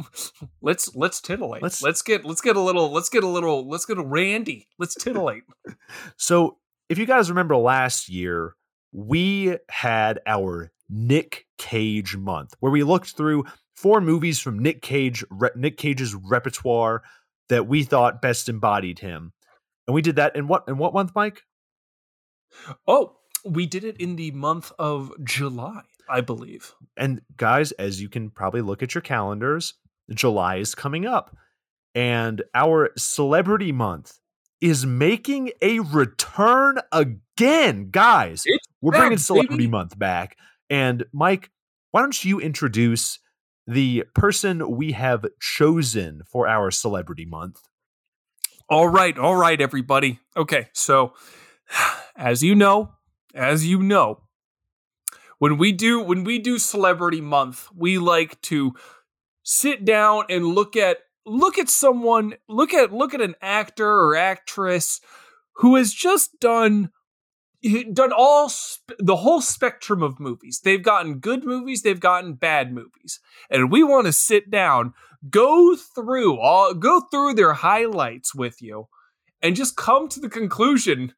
let's 0.63 0.95
let's 0.95 1.21
titillate. 1.21 1.63
Let's- 1.63 1.83
let's, 1.83 2.03
get 2.03 2.25
let's 2.25 2.41
get 2.41 2.57
a 2.57 2.61
little 2.61 2.93
let's 2.93 3.09
get 3.09 3.25
a 3.25 3.29
little 3.29 3.69
let's 3.69 3.85
get 3.85 3.99
a 3.99 4.05
randy. 4.05 4.69
Let's 4.79 4.95
titillate. 4.95 5.43
So, 6.17 6.59
if 6.89 6.99
you 6.99 7.07
guys 7.07 7.29
remember 7.29 7.57
last 7.57 8.09
year, 8.09 8.55
we 8.93 9.57
had 9.69 10.21
our 10.27 10.71
Nick 10.91 11.47
Cage 11.59 12.17
month 12.17 12.55
where 12.61 12.73
we 12.73 12.83
looked 12.83 13.17
through 13.17 13.45
four 13.75 14.01
movies 14.01 14.39
from 14.41 14.59
Nick 14.59 14.83
Cage 14.83 15.25
re- 15.31 15.51
Nick 15.57 15.77
Cage's 15.77 16.15
repertoire 16.15 17.03
that 17.49 17.67
we 17.67 17.83
thought 17.85 18.21
best 18.23 18.49
embodied 18.49 18.99
him. 18.99 19.33
And 19.87 19.95
we 19.95 20.03
did 20.03 20.17
that 20.17 20.37
in 20.37 20.49
what 20.49 20.65
in 20.69 20.79
what 20.79 20.93
month, 20.95 21.13
Mike? 21.15 21.43
oh 22.87 23.17
we 23.45 23.65
did 23.67 23.85
it 23.85 23.97
in 24.01 24.17
the 24.17 24.31
month 24.33 24.73
of 24.79 25.13
july 25.25 25.83
i 26.09 26.21
believe 26.21 26.75
And 26.97 27.21
guys, 27.37 27.71
as 27.73 28.03
you 28.03 28.09
can 28.09 28.29
probably 28.31 28.61
look 28.61 28.83
at 28.83 28.93
your 28.95 29.03
calendars, 29.03 29.75
July 30.13 30.57
is 30.57 30.75
coming 30.75 31.07
up. 31.07 31.37
And 31.95 32.43
our 32.55 32.91
celebrity 32.99 33.71
month 33.73 34.19
is 34.61 34.85
making 34.85 35.53
a 35.63 35.79
return 35.79 36.79
again, 36.93 37.89
guys. 37.91 38.43
It's 38.45 38.67
We're 38.83 38.91
back, 38.93 39.01
bringing 39.03 39.19
celebrity 39.19 39.57
baby. 39.65 39.71
month 39.71 39.97
back. 39.99 40.37
And 40.71 41.05
Mike, 41.13 41.51
why 41.91 42.01
don't 42.01 42.25
you 42.25 42.41
introduce 42.41 43.19
the 43.67 44.05
person 44.15 44.77
we 44.77 44.93
have 44.93 45.27
chosen 45.41 46.23
for 46.25 46.49
our 46.49 46.71
celebrity 46.71 47.27
month? 47.27 47.61
all 48.71 48.89
right 48.89 49.19
all 49.19 49.35
right 49.35 49.61
everybody 49.61 50.21
okay 50.37 50.69
so 50.73 51.13
as 52.17 52.43
you 52.43 52.55
know 52.55 52.93
as 53.35 53.67
you 53.67 53.83
know 53.83 54.21
when 55.39 55.59
we 55.59 55.73
do 55.73 56.01
when 56.01 56.23
we 56.23 56.39
do 56.39 56.57
celebrity 56.57 57.21
month 57.21 57.67
we 57.75 57.99
like 57.99 58.41
to 58.41 58.73
sit 59.43 59.85
down 59.85 60.23
and 60.31 60.47
look 60.47 60.77
at 60.77 60.99
look 61.27 61.59
at 61.59 61.69
someone 61.69 62.33
look 62.49 62.73
at 62.73 62.93
look 62.93 63.13
at 63.13 63.21
an 63.21 63.35
actor 63.43 63.89
or 63.89 64.15
actress 64.15 65.01
who 65.57 65.75
has 65.75 65.93
just 65.93 66.39
done 66.39 66.91
done 67.93 68.13
all 68.13 68.49
sp- 68.49 68.97
the 68.99 69.17
whole 69.17 69.41
spectrum 69.41 70.03
of 70.03 70.19
movies. 70.19 70.61
They've 70.65 70.83
gotten 70.83 71.19
good 71.19 71.45
movies 71.45 71.83
they've 71.83 72.01
gotten 72.01 72.35
bad 72.35 72.73
movies. 72.73 73.21
And 73.51 73.71
we 73.71 73.83
want 73.83 74.07
to 74.07 74.13
sit 74.13 74.51
down 74.51 74.95
go 75.29 75.77
through 75.77 76.39
all 76.39 76.73
go 76.73 77.01
through 77.11 77.35
their 77.35 77.53
highlights 77.53 78.35
with 78.35 78.63
you 78.63 78.89
and 79.43 79.55
just 79.55 79.77
come 79.77 80.09
to 80.09 80.21
the 80.21 80.31
conclusion 80.31 81.13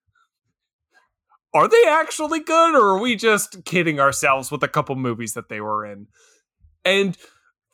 are 1.54 1.68
they 1.68 1.84
actually 1.86 2.40
good 2.40 2.74
or 2.74 2.96
are 2.96 2.98
we 2.98 3.14
just 3.14 3.64
kidding 3.64 4.00
ourselves 4.00 4.50
with 4.50 4.62
a 4.62 4.68
couple 4.68 4.96
movies 4.96 5.34
that 5.34 5.50
they 5.50 5.60
were 5.60 5.84
in? 5.84 6.06
And 6.84 7.16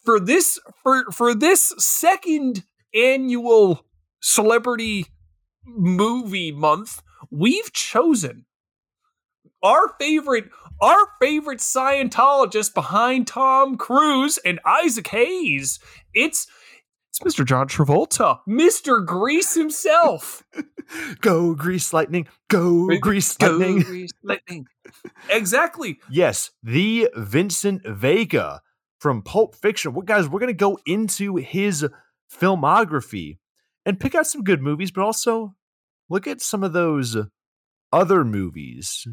for 0.05 0.19
this 0.19 0.59
for 0.83 1.05
for 1.12 1.35
this 1.35 1.73
second 1.79 2.64
annual 2.95 3.87
celebrity 4.21 5.07
movie 5.64 6.51
month 6.51 7.03
we've 7.31 7.73
chosen 7.73 8.47
our 9.62 9.94
favorite 9.98 10.50
our 10.80 11.09
favorite 11.20 11.59
Scientologist 11.59 12.72
behind 12.74 13.26
Tom 13.26 13.76
Cruise 13.76 14.38
and 14.44 14.61
Isaac 14.64 15.09
Hayes. 15.09 15.80
It's 16.14 16.46
it's 17.11 17.20
Mr. 17.20 17.44
John 17.44 17.68
Travolta, 17.68 18.38
Mr. 18.48 19.04
Grease 19.04 19.54
himself. 19.54 20.44
Go 21.20 21.54
Grease 21.54 21.92
Lightning, 21.92 22.28
go 22.48 22.88
Grease 23.00 23.36
Go 23.36 23.50
Lightning. 23.50 23.82
Grease 23.82 24.11
Lightning. 24.22 24.66
exactly. 25.28 26.01
Yes, 26.09 26.51
the 26.62 27.10
Vincent 27.14 27.86
Vega 27.86 28.62
from 28.98 29.20
Pulp 29.20 29.55
Fiction. 29.55 29.93
Well, 29.93 30.02
guys, 30.02 30.28
we're 30.28 30.40
going 30.40 30.48
to 30.48 30.55
go 30.55 30.78
into 30.86 31.36
his 31.36 31.86
filmography 32.32 33.36
and 33.85 34.01
pick 34.01 34.14
out 34.14 34.26
some 34.26 34.43
good 34.44 34.62
movies, 34.62 34.90
but 34.90 35.02
also 35.02 35.55
look 36.09 36.26
at 36.26 36.40
some 36.40 36.64
of 36.64 36.72
those 36.72 37.16
other 37.93 38.24
movies 38.24 39.06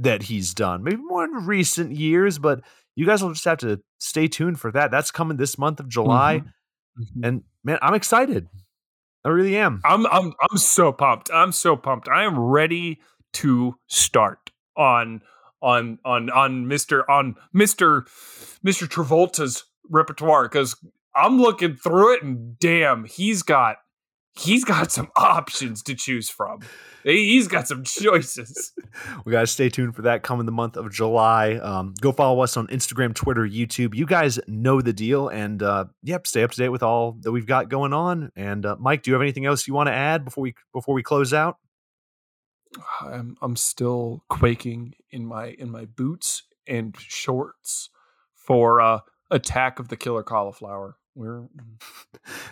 that 0.00 0.24
he's 0.24 0.54
done. 0.54 0.82
Maybe 0.82 0.96
more 0.96 1.24
in 1.24 1.30
recent 1.46 1.92
years, 1.92 2.38
but 2.38 2.60
you 2.96 3.06
guys 3.06 3.22
will 3.22 3.32
just 3.32 3.44
have 3.44 3.58
to 3.58 3.80
stay 3.98 4.26
tuned 4.28 4.58
for 4.58 4.72
that. 4.72 4.90
That's 4.90 5.10
coming 5.10 5.36
this 5.36 5.58
month 5.58 5.78
of 5.80 5.88
July. 5.88 6.42
Mhm. 6.98 7.24
And 7.24 7.42
man, 7.64 7.78
I'm 7.82 7.94
excited. 7.94 8.48
I 9.24 9.28
really 9.28 9.56
am. 9.56 9.80
I'm 9.84 10.06
I'm 10.06 10.32
I'm 10.40 10.56
so 10.56 10.92
pumped. 10.92 11.30
I'm 11.32 11.52
so 11.52 11.76
pumped. 11.76 12.08
I 12.08 12.24
am 12.24 12.38
ready 12.38 13.00
to 13.34 13.76
start 13.86 14.50
on 14.76 15.20
on 15.62 15.98
on 16.04 16.30
on 16.30 16.64
Mr. 16.66 17.02
on 17.08 17.36
Mr. 17.54 18.02
Mr. 18.66 18.88
Travolta's 18.88 19.64
repertoire 19.90 20.44
because 20.44 20.74
I'm 21.14 21.38
looking 21.38 21.74
through 21.76 22.14
it 22.14 22.22
and 22.22 22.58
damn, 22.58 23.04
he's 23.04 23.42
got 23.42 23.76
he's 24.38 24.64
got 24.64 24.90
some 24.90 25.10
options 25.16 25.82
to 25.84 25.94
choose 25.94 26.30
from. 26.30 26.60
He- 27.04 27.30
He's 27.34 27.48
got 27.48 27.66
some 27.68 27.84
choices. 27.84 28.72
We 29.24 29.30
got 29.32 29.40
to 29.40 29.46
stay 29.46 29.68
tuned 29.68 29.94
for 29.94 30.02
that 30.02 30.22
coming 30.24 30.46
the 30.46 30.52
month 30.52 30.76
of 30.76 30.90
July. 30.92 31.54
Um, 31.54 31.94
go 32.00 32.10
follow 32.10 32.40
us 32.42 32.56
on 32.56 32.66
Instagram, 32.68 33.14
Twitter, 33.14 33.42
YouTube. 33.46 33.94
You 33.94 34.04
guys 34.04 34.40
know 34.48 34.80
the 34.80 34.92
deal. 34.92 35.28
And 35.28 35.62
uh, 35.62 35.84
yep, 36.02 36.26
stay 36.26 36.42
up 36.42 36.50
to 36.50 36.56
date 36.56 36.70
with 36.70 36.82
all 36.82 37.16
that 37.20 37.30
we've 37.30 37.46
got 37.46 37.68
going 37.68 37.92
on. 37.92 38.32
And 38.34 38.66
uh, 38.66 38.76
Mike, 38.80 39.02
do 39.02 39.10
you 39.10 39.14
have 39.14 39.22
anything 39.22 39.46
else 39.46 39.68
you 39.68 39.74
want 39.74 39.86
to 39.88 39.92
add 39.92 40.24
before 40.24 40.42
we 40.42 40.54
before 40.72 40.94
we 40.94 41.02
close 41.04 41.32
out? 41.32 41.58
I'm 43.00 43.36
I'm 43.42 43.56
still 43.56 44.24
quaking 44.28 44.94
in 45.10 45.24
my 45.24 45.48
in 45.58 45.70
my 45.70 45.84
boots 45.84 46.42
and 46.66 46.94
shorts 46.98 47.90
for 48.34 48.80
uh 48.80 49.00
Attack 49.30 49.78
of 49.78 49.88
the 49.88 49.96
Killer 49.96 50.22
Cauliflower. 50.24 50.96
We're 51.14 51.46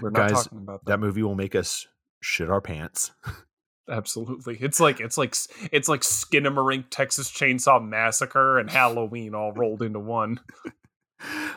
we're 0.01 0.11
not 0.11 0.29
Guys, 0.31 0.45
talking 0.45 0.59
about 0.59 0.85
that. 0.85 0.93
That 0.93 1.01
movie 1.01 1.23
will 1.23 1.35
make 1.35 1.55
us 1.57 1.87
shit 2.21 2.49
our 2.49 2.61
pants. 2.61 3.11
Absolutely. 3.89 4.59
It's 4.61 4.81
like 4.81 5.01
it's 5.01 5.17
like 5.17 5.35
it's 5.73 5.89
like 5.89 6.03
Skinamarink, 6.03 6.87
Texas 6.91 7.31
Chainsaw 7.31 7.83
Massacre, 7.87 8.59
and 8.59 8.71
Halloween 8.71 9.35
all 9.35 9.53
rolled 9.53 9.83
into 9.83 9.99
one. 9.99 10.41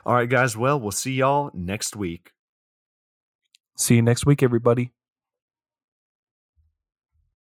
all 0.05 0.13
right, 0.15 0.29
guys. 0.29 0.55
Well, 0.55 0.79
we'll 0.79 0.91
see 0.91 1.13
y'all 1.13 1.51
next 1.53 1.95
week. 1.95 2.31
See 3.75 3.95
you 3.95 4.01
next 4.01 4.25
week, 4.25 4.41
everybody. 4.43 4.91